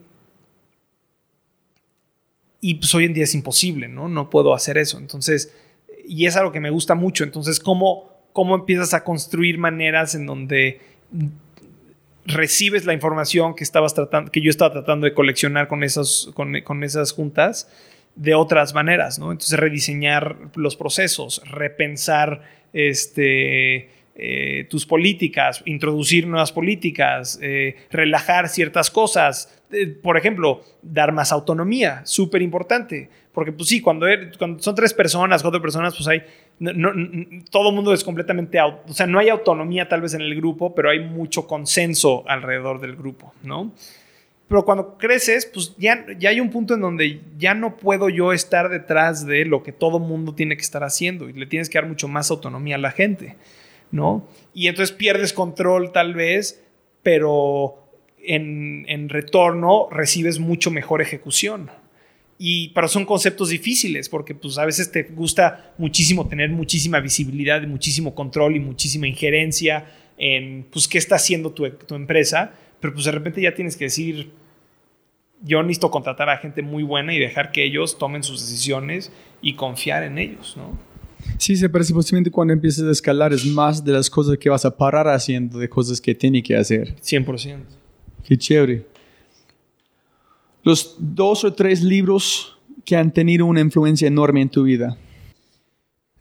[2.60, 4.10] y pues hoy en día es imposible, ¿no?
[4.10, 4.98] No puedo hacer eso.
[4.98, 5.56] Entonces,
[6.06, 7.24] y es algo que me gusta mucho.
[7.24, 10.82] Entonces, ¿cómo, cómo empiezas a construir maneras en donde
[12.26, 16.60] recibes la información que, estabas tratando, que yo estaba tratando de coleccionar con esas, con,
[16.64, 17.70] con esas juntas
[18.18, 19.32] de otras maneras, ¿no?
[19.32, 23.90] Entonces, rediseñar los procesos, repensar este,
[24.20, 29.62] eh, tus políticas, introducir nuevas políticas, eh, relajar ciertas cosas.
[29.72, 33.12] Eh, por ejemplo, dar más autonomía, súper importante.
[33.32, 34.08] Porque, pues sí, cuando,
[34.40, 36.24] cuando, son tres personas, cuatro personas, pues hay.
[37.52, 38.60] Todo el mundo es completamente.
[38.60, 42.82] O sea, no hay autonomía tal vez en el grupo, pero hay mucho consenso alrededor
[42.82, 43.72] del grupo, ¿no?
[44.48, 48.32] Pero cuando creces, pues ya, ya hay un punto en donde ya no puedo yo
[48.32, 51.78] estar detrás de lo que todo mundo tiene que estar haciendo y le tienes que
[51.78, 53.36] dar mucho más autonomía a la gente,
[53.92, 54.26] ¿no?
[54.54, 56.64] Y entonces pierdes control tal vez,
[57.04, 57.92] pero
[58.24, 61.70] en, en retorno recibes mucho mejor ejecución.
[62.40, 67.62] Y, pero son conceptos difíciles porque pues a veces te gusta muchísimo tener muchísima visibilidad,
[67.64, 69.86] muchísimo control y muchísima injerencia
[70.18, 73.86] en pues qué está haciendo tu, tu empresa pero pues de repente ya tienes que
[73.86, 74.32] decir,
[75.44, 79.56] yo necesito contratar a gente muy buena y dejar que ellos tomen sus decisiones y
[79.56, 80.78] confiar en ellos, ¿no?
[81.38, 84.66] Sí, se parece posiblemente cuando empiezas a escalar es más de las cosas que vas
[84.66, 86.96] a parar haciendo, de cosas que tiene que hacer.
[87.02, 87.60] 100%.
[88.24, 88.86] Qué chévere.
[90.64, 94.98] Los dos o tres libros que han tenido una influencia enorme en tu vida.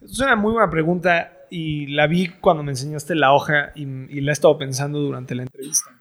[0.01, 4.21] Es una muy buena pregunta y la vi cuando me enseñaste la hoja y, y
[4.21, 5.96] la he estado pensando durante la entrevista.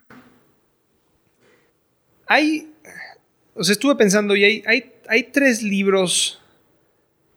[2.27, 2.69] Hay,
[3.55, 6.41] o sea, estuve pensando y hay, hay, hay tres libros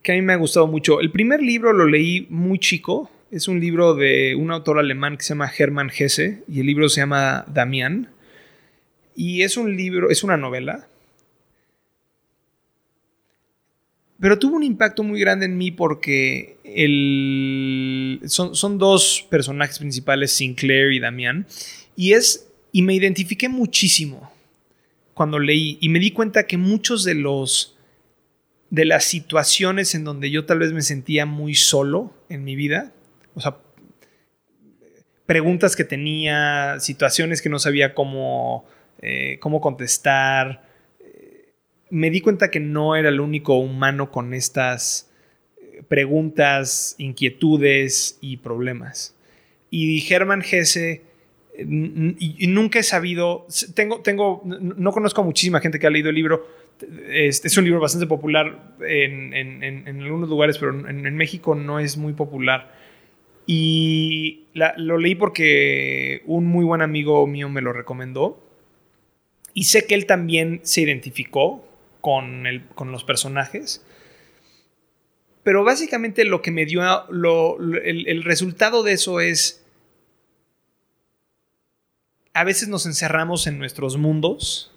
[0.02, 1.00] que a mí me ha gustado mucho.
[1.00, 3.12] El primer libro lo leí muy chico.
[3.32, 6.90] Es un libro de un autor alemán que se llama Hermann Hesse y el libro
[6.90, 8.10] se llama Damián.
[9.16, 10.88] Y es un libro, es una novela.
[14.20, 20.34] Pero tuvo un impacto muy grande en mí porque el, son, son dos personajes principales,
[20.34, 21.46] Sinclair y Damián.
[21.96, 24.32] Y es, y me identifiqué muchísimo
[25.20, 27.78] cuando leí y me di cuenta que muchos de los
[28.70, 32.94] de las situaciones en donde yo tal vez me sentía muy solo en mi vida,
[33.36, 33.58] o sea,
[35.26, 38.64] preguntas que tenía, situaciones que no sabía cómo,
[39.02, 40.64] eh, cómo contestar,
[41.02, 41.52] eh,
[41.90, 45.12] me di cuenta que no era el único humano con estas
[45.62, 49.18] eh, preguntas, inquietudes y problemas.
[49.70, 51.09] Y Germán Gese
[51.68, 56.16] y, nunca he sabido, tengo, tengo, no conozco a muchísima gente que ha leído el
[56.16, 56.48] libro,
[57.10, 61.80] es, es un libro bastante popular en, en, en, algunos lugares, pero en, México no
[61.80, 62.74] es muy popular.
[63.46, 68.46] Y lo leí porque un muy buen amigo mío me lo recomendó.
[69.54, 71.68] Y sé que él también se identificó
[72.00, 73.84] con, el, con los personajes.
[75.42, 79.59] Pero básicamente lo que me dio, lo, el, el resultado de eso es
[82.40, 84.72] a veces nos encerramos en nuestros mundos.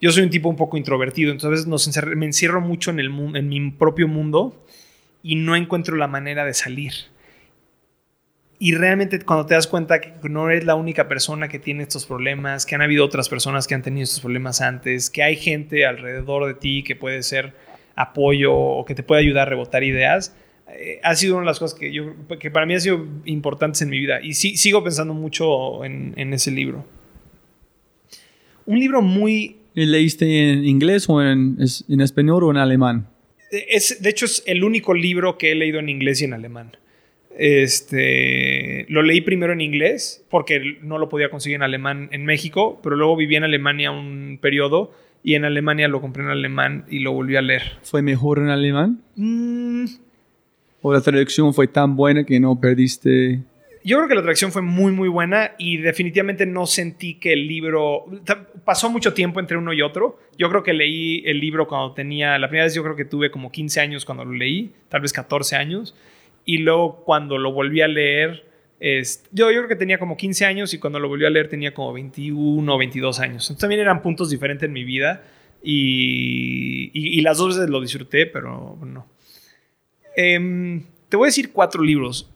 [0.00, 3.72] Yo soy un tipo un poco introvertido, entonces me encierro mucho en, el, en mi
[3.72, 4.64] propio mundo
[5.20, 6.92] y no encuentro la manera de salir.
[8.60, 12.06] Y realmente cuando te das cuenta que no eres la única persona que tiene estos
[12.06, 15.86] problemas, que han habido otras personas que han tenido estos problemas antes, que hay gente
[15.86, 17.52] alrededor de ti que puede ser
[17.96, 20.36] apoyo o que te puede ayudar a rebotar ideas,
[20.78, 23.82] eh, ha sido una de las cosas que, yo, que para mí ha sido importantes
[23.82, 24.20] en mi vida.
[24.22, 26.84] Y sí, sigo pensando mucho en, en ese libro.
[28.66, 29.56] Un libro muy...
[29.74, 31.58] ¿Leíste en inglés o en,
[31.88, 33.06] en español o en alemán?
[33.50, 36.72] Es, de hecho, es el único libro que he leído en inglés y en alemán.
[37.36, 42.80] Este, lo leí primero en inglés porque no lo podía conseguir en alemán en México,
[42.82, 44.92] pero luego viví en Alemania un periodo
[45.22, 47.78] y en Alemania lo compré en alemán y lo volví a leer.
[47.82, 49.00] ¿Fue mejor en alemán?
[49.16, 49.84] Mm,
[50.82, 53.42] ¿O la traducción fue tan buena que no perdiste?
[53.82, 57.46] Yo creo que la traducción fue muy, muy buena y definitivamente no sentí que el
[57.46, 58.04] libro...
[58.64, 60.18] Pasó mucho tiempo entre uno y otro.
[60.36, 62.38] Yo creo que leí el libro cuando tenía...
[62.38, 65.12] La primera vez yo creo que tuve como 15 años cuando lo leí, tal vez
[65.12, 65.94] 14 años.
[66.44, 68.44] Y luego cuando lo volví a leer...
[68.80, 71.48] Es, yo, yo creo que tenía como 15 años y cuando lo volví a leer
[71.48, 73.44] tenía como 21 o 22 años.
[73.44, 75.22] Entonces también eran puntos diferentes en mi vida
[75.62, 79.06] y, y, y las dos veces lo disfruté, pero no.
[80.16, 82.30] Em, te voy a decir cuatro libros.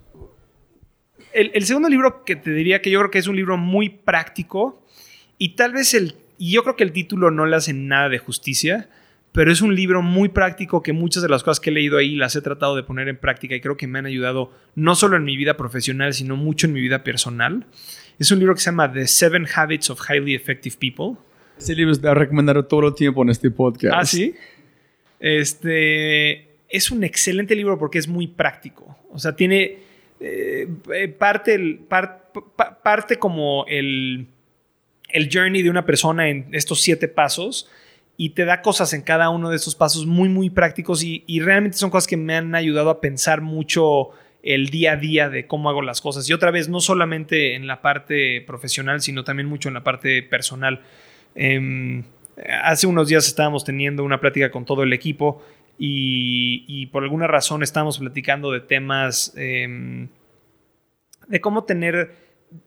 [1.33, 4.87] El, segundo libro que te diría que yo creo que es un libro muy práctico
[5.37, 8.19] y tal vez el, y yo creo que el título no le hace nada de
[8.19, 8.89] justicia,
[9.33, 12.15] pero es un libro muy práctico que muchas de las cosas que he leído ahí
[12.15, 15.17] las he tratado de poner en práctica y creo que me han ayudado no solo
[15.17, 17.67] en mi vida profesional, sino mucho en mi vida personal.
[18.21, 21.21] Es un libro que se llama The Seven Habits of Highly Effective People.
[21.59, 23.95] Ese libro está recomendado todo el tiempo en este podcast.
[23.97, 24.35] Ah, sí.
[25.19, 28.97] Este es un excelente libro porque es muy práctico.
[29.11, 29.79] O sea, tiene
[30.21, 34.27] eh, eh, parte, el- par- pa- parte como el,
[35.11, 37.69] el journey de una persona en estos siete pasos
[38.17, 41.41] y te da cosas en cada uno de estos pasos muy, muy prácticos y, y
[41.41, 44.11] realmente son cosas que me han ayudado a pensar mucho
[44.43, 46.29] el día a día de cómo hago las cosas.
[46.29, 50.23] Y otra vez, no solamente en la parte profesional, sino también mucho en la parte
[50.23, 50.83] personal.
[51.35, 52.05] Em,
[52.63, 55.43] hace unos días estábamos teniendo una plática con todo el equipo
[55.79, 60.09] y, por alguna razón estábamos platicando de temas em,
[61.29, 62.15] de cómo tener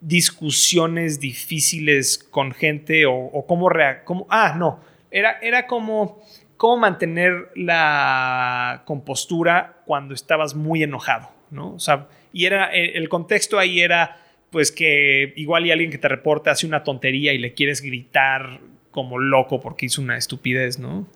[0.02, 4.80] discusiones difíciles con gente o, cómo, rea- cómo- ah no
[5.12, 6.22] era, era como
[6.58, 13.10] cómo mantener la compostura cuando estabas muy enojado no o sea y era el, el
[13.10, 14.18] contexto ahí era
[14.50, 18.60] pues que igual y alguien que te reporta hace una tontería y le quieres gritar
[18.92, 21.08] como loco porque hizo una estupidez no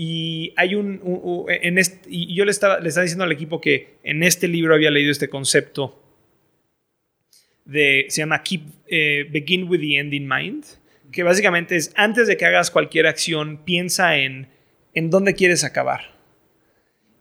[0.00, 1.02] y hay un,
[1.48, 1.76] en
[2.08, 5.28] yo le estaba, le estaba diciendo al equipo que en este libro había leído este
[5.28, 6.00] concepto
[7.64, 10.64] de, se llama Keep, eh, Begin with the End in Mind,
[11.10, 14.46] que básicamente es antes de que hagas cualquier acción, piensa en,
[14.94, 16.14] en dónde quieres acabar.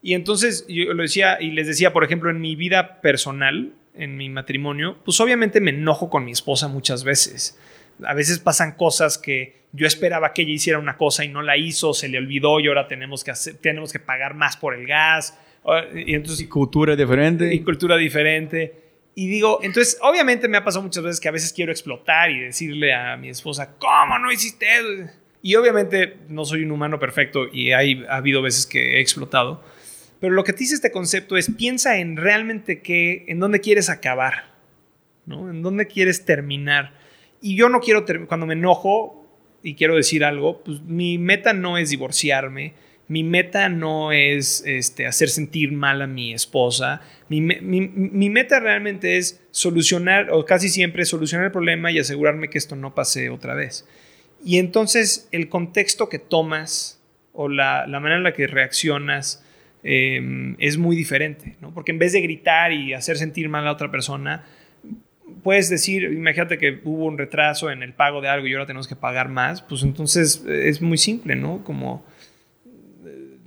[0.03, 4.17] Y entonces yo lo decía y les decía, por ejemplo, en mi vida personal, en
[4.17, 7.57] mi matrimonio, pues obviamente me enojo con mi esposa muchas veces.
[8.03, 11.58] A veces pasan cosas que yo esperaba que ella hiciera una cosa y no la
[11.58, 14.88] hizo, se le olvidó y ahora tenemos que, hacer- tenemos que pagar más por el
[14.88, 15.38] gas.
[15.94, 17.54] Y entonces Cultura diferente.
[17.54, 18.84] y cultura diferente.
[19.16, 22.40] Y digo, entonces, obviamente me ha pasado muchas veces que a veces quiero explotar y
[22.40, 25.12] decirle a mi esposa, ¿cómo no hiciste eso?
[25.42, 29.64] Y obviamente no soy un humano perfecto y hay, ha habido veces que he explotado.
[30.20, 33.90] Pero lo que te dice este concepto es piensa en realmente qué, en dónde quieres
[33.90, 34.54] acabar,
[35.26, 35.50] ¿no?
[35.50, 36.94] En dónde quieres terminar.
[37.42, 39.17] Y yo no quiero, cuando me enojo
[39.68, 42.74] y quiero decir algo, pues mi meta no es divorciarme,
[43.10, 48.60] mi meta no es este, hacer sentir mal a mi esposa, mi, mi- mi meta
[48.60, 53.30] realmente es solucionar, o casi siempre solucionar el problema y asegurarme que esto no pase
[53.30, 53.86] otra vez.
[54.44, 57.02] Y entonces el contexto que tomas
[57.34, 59.44] o la, la manera en la que reaccionas
[59.84, 61.74] eh, es muy diferente, ¿no?
[61.74, 64.46] Porque en vez de gritar y hacer sentir mal a otra persona,
[65.43, 68.88] puedes decir, imagínate que hubo un retraso en el pago de algo y ahora tenemos
[68.88, 71.64] que pagar más, pues entonces eh, es muy simple, ¿no?
[71.64, 72.06] Como
[73.06, 73.38] eh,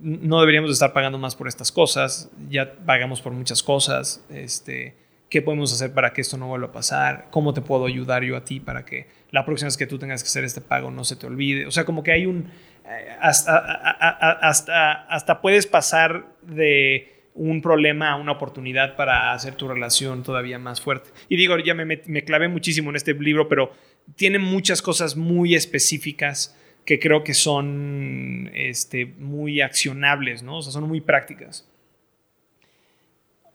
[0.00, 4.96] no deberíamos de estar pagando más por estas cosas, ya pagamos por muchas cosas, este,
[5.28, 7.28] ¿qué podemos hacer para que esto no vuelva a pasar?
[7.30, 10.22] ¿Cómo te puedo ayudar yo a ti para que la próxima vez que tú tengas
[10.22, 11.66] que hacer este pago no se te olvide?
[11.66, 12.50] O sea, como que hay un,
[12.86, 20.22] eh, hasta, hasta, hasta puedes pasar de un problema una oportunidad para hacer tu relación
[20.22, 21.10] todavía más fuerte.
[21.28, 23.72] Y digo, ya me, me clavé muchísimo en este libro, pero
[24.16, 30.58] tiene muchas cosas muy específicas que creo que son este, muy accionables, ¿no?
[30.58, 31.68] O sea, son muy prácticas.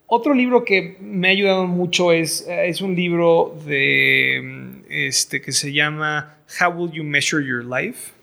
[0.08, 5.52] Otro libro que me ha ayudado mucho es, eh, es un libro de, este, que
[5.52, 8.14] se llama How Will You Measure Your Life?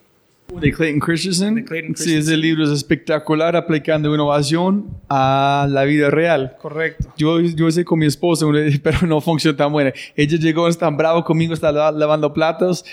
[0.60, 1.54] De Clayton Christensen.
[1.56, 2.18] De Clayton Sí, Christensen.
[2.32, 6.56] ese libro es espectacular aplicando innovación a la vida real.
[6.60, 7.12] Correcto.
[7.16, 8.46] Yo, yo sé con mi esposa,
[8.82, 9.92] pero no funciona tan buena.
[10.14, 12.84] Ella llegó, está bravo conmigo, está la- lavando platos.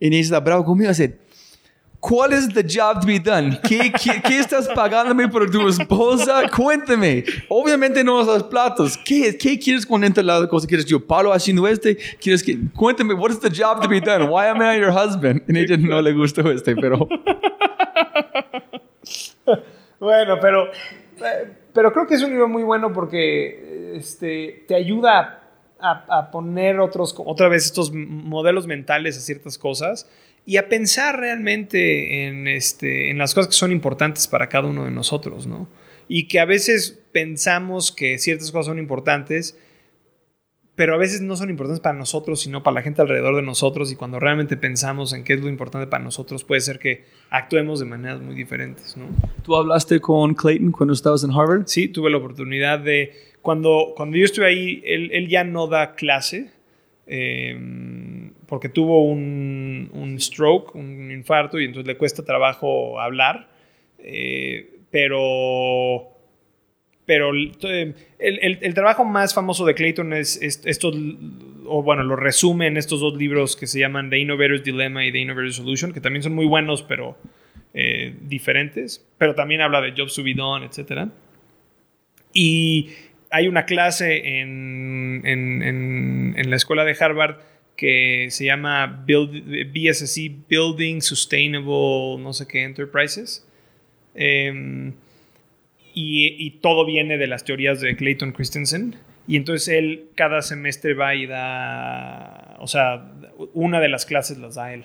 [0.00, 0.88] Y ella está bravo conmigo.
[0.88, 1.18] Dice,
[2.02, 3.58] ¿cuál es the job to be done?
[3.62, 6.42] ¿Qué, qué, qué estás pagándome por tu esposa?
[6.54, 7.24] Cuéntame.
[7.48, 8.98] Obviamente no los platos.
[8.98, 10.66] ¿Qué, qué quieres con entre la cosa?
[10.66, 11.96] ¿Quieres yo palo haciendo este?
[12.20, 14.24] ¿Quieres que, cuéntame, what is the job to be done?
[14.24, 15.42] Why am I your husband?
[15.48, 17.08] A ella no le gustó este, pero...
[20.00, 20.68] Bueno, pero,
[21.72, 25.44] pero creo que es un libro muy bueno porque este, te ayuda
[25.78, 30.08] a, a poner otros, otra vez estos modelos mentales a ciertas cosas
[30.44, 34.84] y a pensar realmente en, este, en las cosas que son importantes para cada uno
[34.84, 35.68] de nosotros, ¿no?
[36.08, 39.56] Y que a veces pensamos que ciertas cosas son importantes,
[40.74, 43.92] pero a veces no son importantes para nosotros, sino para la gente alrededor de nosotros.
[43.92, 47.78] Y cuando realmente pensamos en qué es lo importante para nosotros, puede ser que actuemos
[47.78, 49.06] de maneras muy diferentes, ¿no?
[49.44, 51.64] ¿Tú hablaste con Clayton cuando estabas en Harvard?
[51.66, 53.12] Sí, tuve la oportunidad de.
[53.42, 56.50] Cuando, cuando yo estuve ahí, él, él ya no da clase.
[57.14, 63.48] Eh, porque tuvo un, un stroke, un infarto, y entonces le cuesta trabajo hablar.
[63.98, 66.08] eh, pero.
[67.04, 67.52] Pero el,
[68.18, 70.94] el- el trabajo más famoso de Clayton es, es estos,
[71.66, 75.10] o bueno, lo resume en estos dos libros que se llaman The Innovator's Dilemma y
[75.12, 77.16] The Innovator's Solution, que también son muy buenos, pero
[77.74, 79.04] eh, diferentes.
[79.18, 81.08] Pero también habla de Job Subidón, etcétera.
[82.32, 82.90] Y
[83.32, 85.62] hay una clase en, en-
[86.36, 87.36] en- la escuela de Harvard
[87.76, 93.46] que se llama Build, BSSC Building Sustainable, no sé qué, Enterprises.
[94.14, 94.92] Em,
[95.94, 98.96] y, y todo viene de las teorías de Clayton Christensen.
[99.26, 103.10] Y entonces él cada semestre va y da, o sea,
[103.54, 104.84] una de las clases las da él.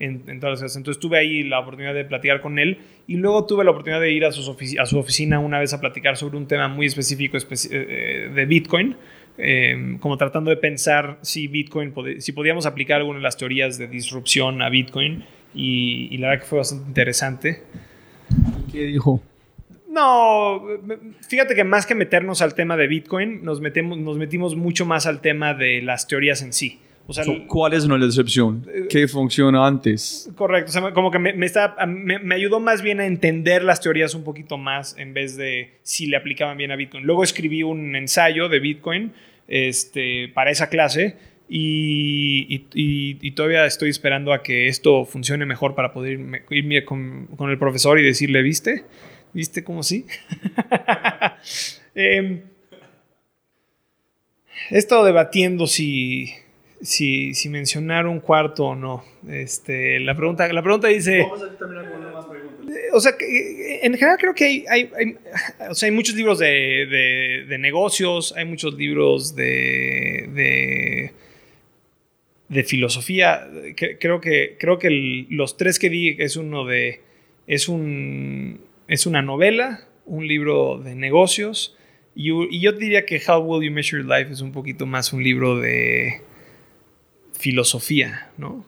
[0.00, 0.74] En, en todas las.
[0.76, 4.10] Entonces tuve ahí la oportunidad de platicar con él y luego tuve la oportunidad de
[4.10, 6.86] ir a, sus ofici- a su oficina una vez a platicar sobre un tema muy
[6.86, 8.96] específico especi- eh, de Bitcoin,
[9.38, 13.78] eh, como tratando de pensar si Bitcoin, pod- si podíamos aplicar alguna de las teorías
[13.78, 15.24] de disrupción a Bitcoin
[15.54, 17.62] y, y la verdad que fue bastante interesante.
[18.72, 19.22] ¿Qué dijo?
[19.88, 20.60] No,
[21.28, 25.06] fíjate que más que meternos al tema de Bitcoin, nos, metemos, nos metimos mucho más
[25.06, 26.80] al tema de las teorías en sí.
[27.06, 28.66] O sea, So, ¿Cuál es una decepción?
[28.88, 30.30] ¿Qué funciona antes?
[30.36, 30.70] correcto.
[30.70, 33.80] O sea, como que me, me está- me- me ayudó más bien a entender las
[33.80, 37.04] teorías un poquito más en vez de si le aplicaban bien a Bitcoin.
[37.04, 39.12] Luego escribí un ensayo de Bitcoin
[39.48, 41.16] este, para esa clase
[41.46, 46.42] y, y- y- y todavía estoy esperando a que esto funcione mejor para poder irme,
[46.48, 48.84] irme con, con el profesor y decirle, ¿viste?
[49.34, 50.06] ¿Viste cómo sí?
[51.94, 52.40] Em,
[54.70, 56.30] he estado debatiendo si,
[56.84, 59.04] si, si mencionar un cuarto o no.
[59.28, 61.20] Este, la, pregunta, la pregunta dice...
[61.20, 61.26] Eh,
[62.92, 65.16] O sea, que, eh, en general creo que hay, hay, hay-
[65.70, 71.12] o sea, hay muchos libros de, de- de negocios, hay muchos libros de, de,
[72.48, 73.48] de filosofía.
[73.98, 77.00] Creo que, creo que el- los tres que di es uno de...
[77.46, 81.76] Es, un, es una novela, un libro de negocios
[82.14, 85.12] y, y yo diría que How Will You Measure Your Life es un poquito más
[85.12, 86.20] un libro de
[87.44, 88.64] filosofía, ¿no?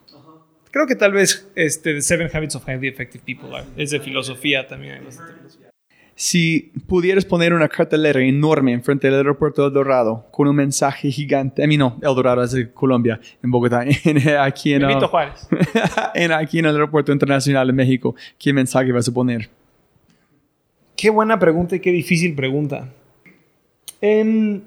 [0.70, 4.00] Creo que tal vez este, The Seven Habits of Highly Effective People are- es de
[4.00, 5.00] filosofía también.
[6.14, 11.10] Si pudieras poner una cartelera enorme enfrente del aeropuerto de El Dorado con un mensaje
[11.10, 15.06] gigante, a mí no, El Dorado es de Colombia, en Bogotá, en- aquí en, Benito
[15.06, 15.48] uh, Juárez.
[16.14, 19.48] en- aquí en el aeropuerto internacional de México, ¿qué mensaje vas a poner?
[20.96, 22.90] Qué buena pregunta y qué difícil pregunta.
[24.02, 24.60] Em,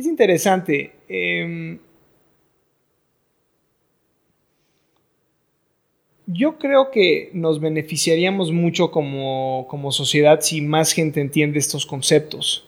[0.00, 0.92] es interesante.
[1.08, 1.78] Em,
[6.26, 12.66] yo creo que nos beneficiaríamos mucho como, como sociedad si más gente entiende estos conceptos.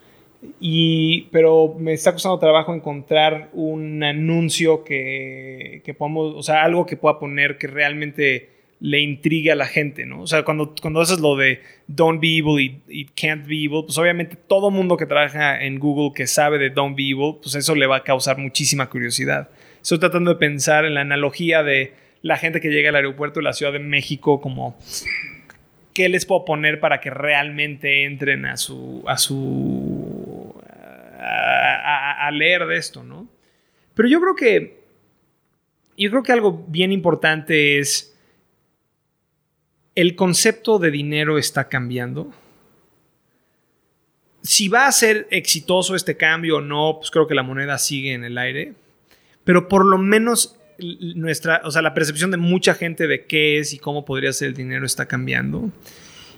[0.60, 6.84] Y, pero me está costando trabajo encontrar un anuncio que, que podamos, o sea, algo
[6.84, 8.51] que pueda poner que realmente
[8.84, 10.22] le intrigue a la gente, ¿no?
[10.22, 13.84] O sea, cuando, cuando haces lo de don't be evil y, y can't be evil,
[13.84, 17.54] pues obviamente todo mundo que trabaja en Google que sabe de don't be evil, pues
[17.54, 19.50] eso le va a causar muchísima curiosidad.
[19.80, 23.44] Estoy tratando de pensar en la analogía de la gente que llega al aeropuerto de
[23.44, 24.76] la Ciudad de México como
[25.94, 30.54] qué les puedo poner para que realmente entren a su a su
[31.20, 33.28] a, a- a leer de esto, ¿no?
[33.94, 34.82] Pero yo creo que
[35.96, 38.11] yo creo que algo bien importante es
[39.94, 42.32] el concepto de dinero está cambiando.
[44.42, 48.12] Si va a ser exitoso este cambio o no, pues creo que la moneda sigue
[48.12, 48.74] en el aire.
[49.44, 53.72] Pero por lo menos nuestra, o sea, la percepción de mucha gente de qué es
[53.72, 55.70] y cómo podría ser el dinero está cambiando.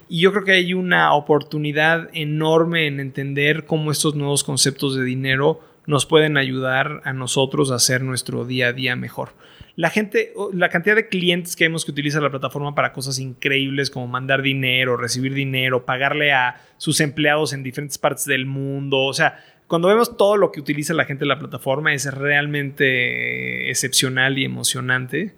[0.07, 5.03] Y yo creo que hay una oportunidad enorme en entender cómo estos nuevos conceptos de
[5.03, 9.29] dinero nos pueden ayudar a nosotros a hacer nuestro día a día mejor.
[9.75, 13.89] La gente, la cantidad de clientes que vemos que utilizan la plataforma para cosas increíbles
[13.89, 18.99] como mandar dinero, recibir dinero, pagarle a sus empleados en diferentes partes del mundo.
[18.99, 23.69] O sea, cuando vemos todo lo que utiliza la gente en la plataforma es realmente
[23.69, 25.35] excepcional y emocionante.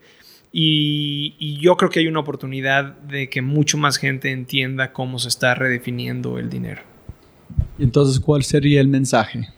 [0.52, 5.18] Y, y yo creo que hay una oportunidad de que mucho más gente entienda cómo
[5.20, 6.82] se está redefiniendo el dinero.
[7.78, 9.50] Y entonces, ¿cuál sería el mensaje?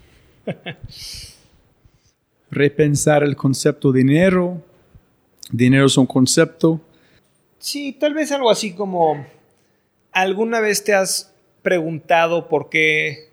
[2.52, 4.64] Repensar el concepto de dinero.
[5.52, 6.80] Dinero es un concepto.
[7.58, 9.26] Sí, tal vez algo así como,
[10.12, 13.30] ¿alguna vez te has preguntado por qué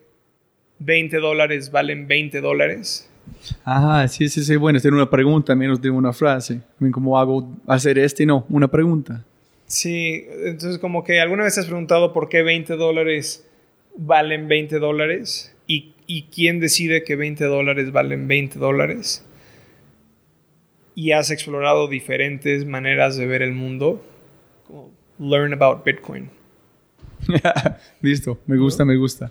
[0.78, 3.08] 20 dólares valen 20 dólares?
[3.64, 4.56] Ah, sí, sí, sí.
[4.56, 6.60] Bueno, es una pregunta menos de una frase.
[6.92, 8.24] ¿Cómo hago hacer este?
[8.24, 9.24] No, una pregunta.
[9.66, 13.44] Sí, entonces como que alguna vez te has preguntado por qué 20 dólares
[13.96, 19.25] valen 20 dólares y, y quién decide que 20 dólares valen 20 dólares
[20.96, 24.04] y has explorado diferentes maneras de ver el mundo.
[24.66, 26.30] Como learn about Bitcoin.
[28.00, 29.30] Listo, me gusta, me gusta.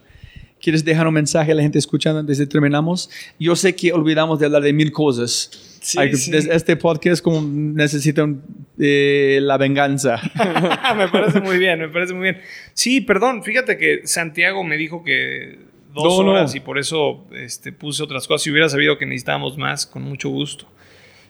[0.61, 3.09] ¿Quieres dejar un mensaje a la gente escuchando antes de terminamos?
[3.39, 5.77] Yo sé que olvidamos de hablar de mil cosas.
[5.81, 6.31] Sí, Hay sí.
[6.33, 8.41] Este podcast como necesita un-
[8.79, 10.19] eh, la venganza.
[10.97, 12.41] me parece muy bien, me parece muy bien.
[12.73, 15.59] Sí, perdón, fíjate que Santiago me dijo que
[15.93, 16.31] dos No, no.
[16.31, 18.41] horas y por eso este, puse otras cosas.
[18.41, 20.65] Si hubiera sabido que necesitábamos más, con mucho gusto.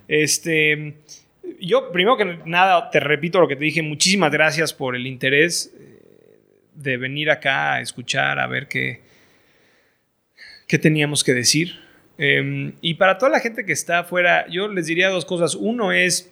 [0.08, 0.96] Este,
[1.60, 3.82] yo, primero que nada, te repito lo que te dije.
[3.82, 6.00] Muchísimas gracias por el interés eh,
[6.74, 9.02] de venir acá a escuchar, a ver qué,
[10.68, 11.80] qué teníamos que decir.
[12.18, 15.56] Eh, y para toda la gente que está afuera, yo les diría dos cosas.
[15.56, 16.32] Uno es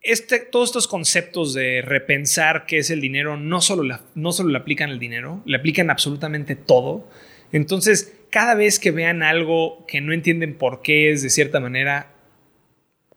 [0.00, 4.50] este, todos estos conceptos de repensar qué es el dinero no solo, la- no solo
[4.50, 7.08] le aplican al dinero, le aplican absolutamente todo.
[7.52, 12.12] Entonces, cada vez que vean algo que no entienden por qué es de cierta manera,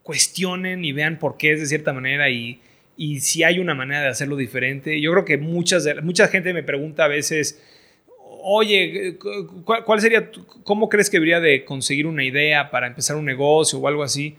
[0.02, 2.60] cuestionen y vean por qué es de cierta manera y,
[3.20, 5.00] si hay una manera de hacerlo diferente.
[5.00, 7.62] Yo creo que muchas mucha gente me pregunta a veces,
[8.42, 10.30] oye, cu- ¿cuál, sería,
[10.64, 14.36] cómo crees que debería de conseguir una idea para empezar un negocio o algo así?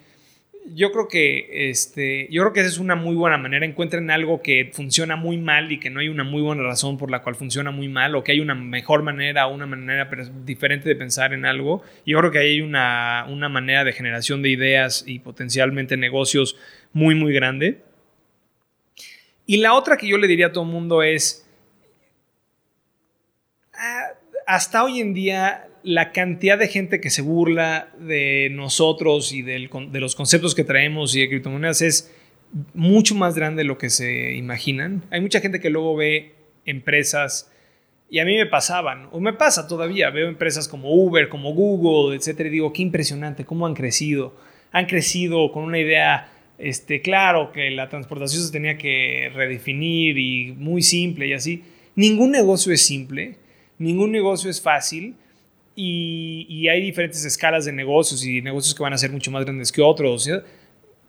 [0.65, 3.65] Yo creo que este, yo creo que esa es una muy buena manera.
[3.65, 7.11] Encuentren algo que funciona muy mal y que no hay una muy buena razón por
[7.11, 10.09] la cual funciona muy mal, o que hay una mejor manera, una manera
[10.45, 11.83] diferente de pensar en algo.
[12.05, 16.55] Yo creo que hay una, una manera de generación de ideas y potencialmente negocios
[16.93, 17.81] muy, muy grande.
[19.45, 21.45] Y la otra que yo le diría a todo el mundo es,
[23.73, 24.13] ah,
[24.47, 29.69] hasta hoy en día la cantidad de gente que se burla de nosotros y del
[29.91, 32.13] de los conceptos que traemos y de criptomonedas es
[32.73, 35.03] mucho más grande de lo que se imaginan.
[35.11, 36.33] Hay mucha gente que luego ve
[36.65, 37.51] empresas
[38.09, 42.15] y a mí me pasaban, o me pasa todavía, veo empresas como Uber, como Google,
[42.15, 44.35] etcétera, y digo, qué impresionante, cómo han crecido.
[44.71, 46.29] Han crecido con una idea,
[46.59, 51.63] este, claro, que la transportación se tenía que redefinir y muy simple y así.
[51.95, 53.37] Ningún negocio es simple,
[53.79, 55.15] ningún negocio es fácil
[55.75, 59.43] y, y hay diferentes escalas de negocios y negocios que van a ser mucho más
[59.43, 60.29] grandes que otros.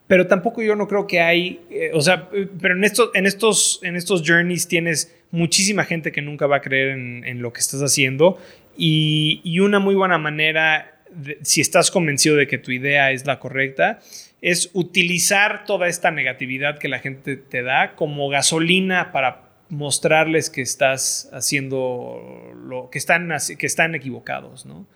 [0.06, 2.28] Pero tampoco yo no creo que hay, eh, o sea,
[2.60, 6.60] pero en estos, en, estos, en estos journeys tienes muchísima gente que nunca va a
[6.60, 8.38] creer en, lo que estás haciendo
[8.76, 11.00] y, y una muy buena manera,
[11.42, 14.00] si estás convencido de que tu idea es la correcta,
[14.42, 20.62] es utilizar toda esta negatividad que la gente te da como gasolina para mostrarles que
[20.62, 24.86] estás haciendo lo que están, que están equivocados, ¿no?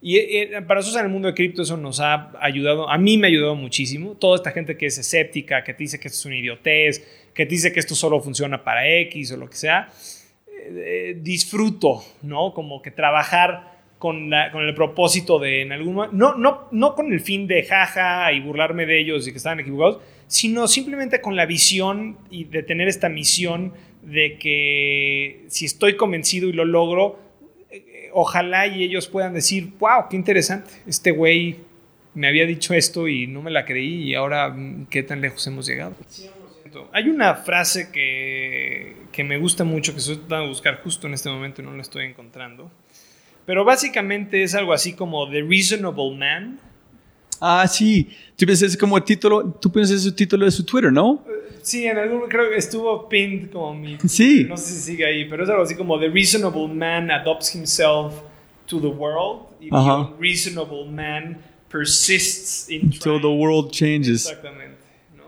[0.00, 3.16] Y eh, para nosotros en el mundo de cripto eso nos ha ayudado, a mí
[3.18, 4.14] me ha ayudado muchísimo.
[4.14, 7.46] Toda esta gente que es escéptica, que te dice que esto es una idiotez, que
[7.46, 9.90] te dice que esto solo funciona para X o lo que sea,
[10.46, 12.52] eh, eh, disfruto, ¿no?
[12.52, 17.12] Como que trabajar con, la- con el propósito de en algún no, no, no con
[17.12, 21.36] el fin de jaja y burlarme de ellos y que estaban equivocados, sino simplemente con
[21.36, 27.18] la visión y de tener esta misión de que si estoy convencido y lo logro,
[27.70, 31.56] eh, ojalá y ellos puedan decir, wow, qué interesante, este güey
[32.14, 35.46] me había dicho esto y no me la creí y ahora mm, qué tan lejos
[35.46, 35.94] hemos llegado.
[36.92, 41.14] Hay una frase que, que me gusta mucho, que estoy tratando de buscar justo en
[41.14, 42.70] este momento y no la estoy encontrando.
[43.46, 46.60] Pero básicamente es algo así como The Reasonable Man.
[47.40, 48.08] Ah, sí.
[48.36, 51.22] Tú piensas como el título, tú piensas es el título de su Twitter, ¿no?
[51.62, 53.98] Sí, en algún creo que estuvo pinned como mi.
[54.06, 54.44] Sí.
[54.48, 58.14] No sé si sigue ahí, pero es algo así como The Reasonable Man adopts himself
[58.66, 59.46] to the world.
[59.60, 60.10] Y Ajá.
[60.10, 64.26] The Reasonable Man persists in Till the world changes.
[64.26, 64.76] Exactamente.
[65.16, 65.24] ¿no?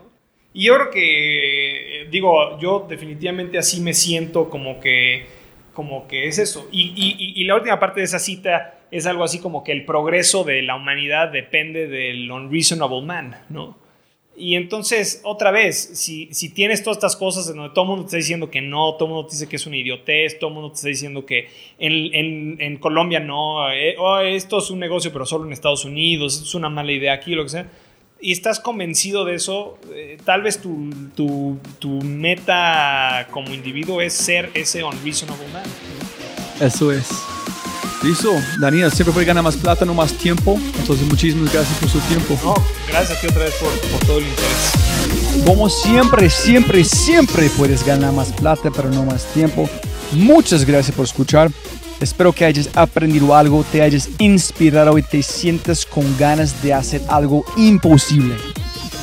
[0.53, 5.25] Y yo creo que, eh, digo, yo definitivamente así me siento como que,
[5.79, 6.67] como que es eso.
[6.73, 9.85] Y, y- y- la última parte de esa cita es algo así como que el
[9.85, 13.77] progreso de la humanidad depende del unreasonable man, ¿no?
[14.35, 18.03] Y entonces, otra vez, si, si tienes todas estas cosas en donde todo el mundo
[18.03, 20.49] te está diciendo que no, todo el mundo te dice que es una idiotez, todo
[20.49, 24.69] el mundo te está diciendo que en, en- en Colombia no, eh, oh, esto es
[24.69, 27.69] un negocio pero solo en Estados Unidos, es una mala idea aquí, lo que sea,
[28.21, 34.13] y estás convencido de eso, eh, tal vez tu, tu, tu meta como individuo es
[34.13, 35.63] ser ese unreasonable man.
[36.59, 37.07] Eso es.
[38.03, 38.33] Listo.
[38.59, 40.57] Daniel, siempre puede ganar más plata, no más tiempo.
[40.79, 42.37] Entonces, muchísimas gracias por su tiempo.
[42.43, 42.53] No,
[42.87, 45.45] gracias a ti otra vez por, por todo el interés.
[45.45, 49.69] Como siempre, siempre, siempre puedes ganar más plata, pero no más tiempo.
[50.11, 51.51] Muchas gracias por escuchar.
[51.99, 57.01] Espero que hayas aprendido algo, te hayas inspirado y te sientas con ganas de hacer
[57.09, 58.35] algo imposible.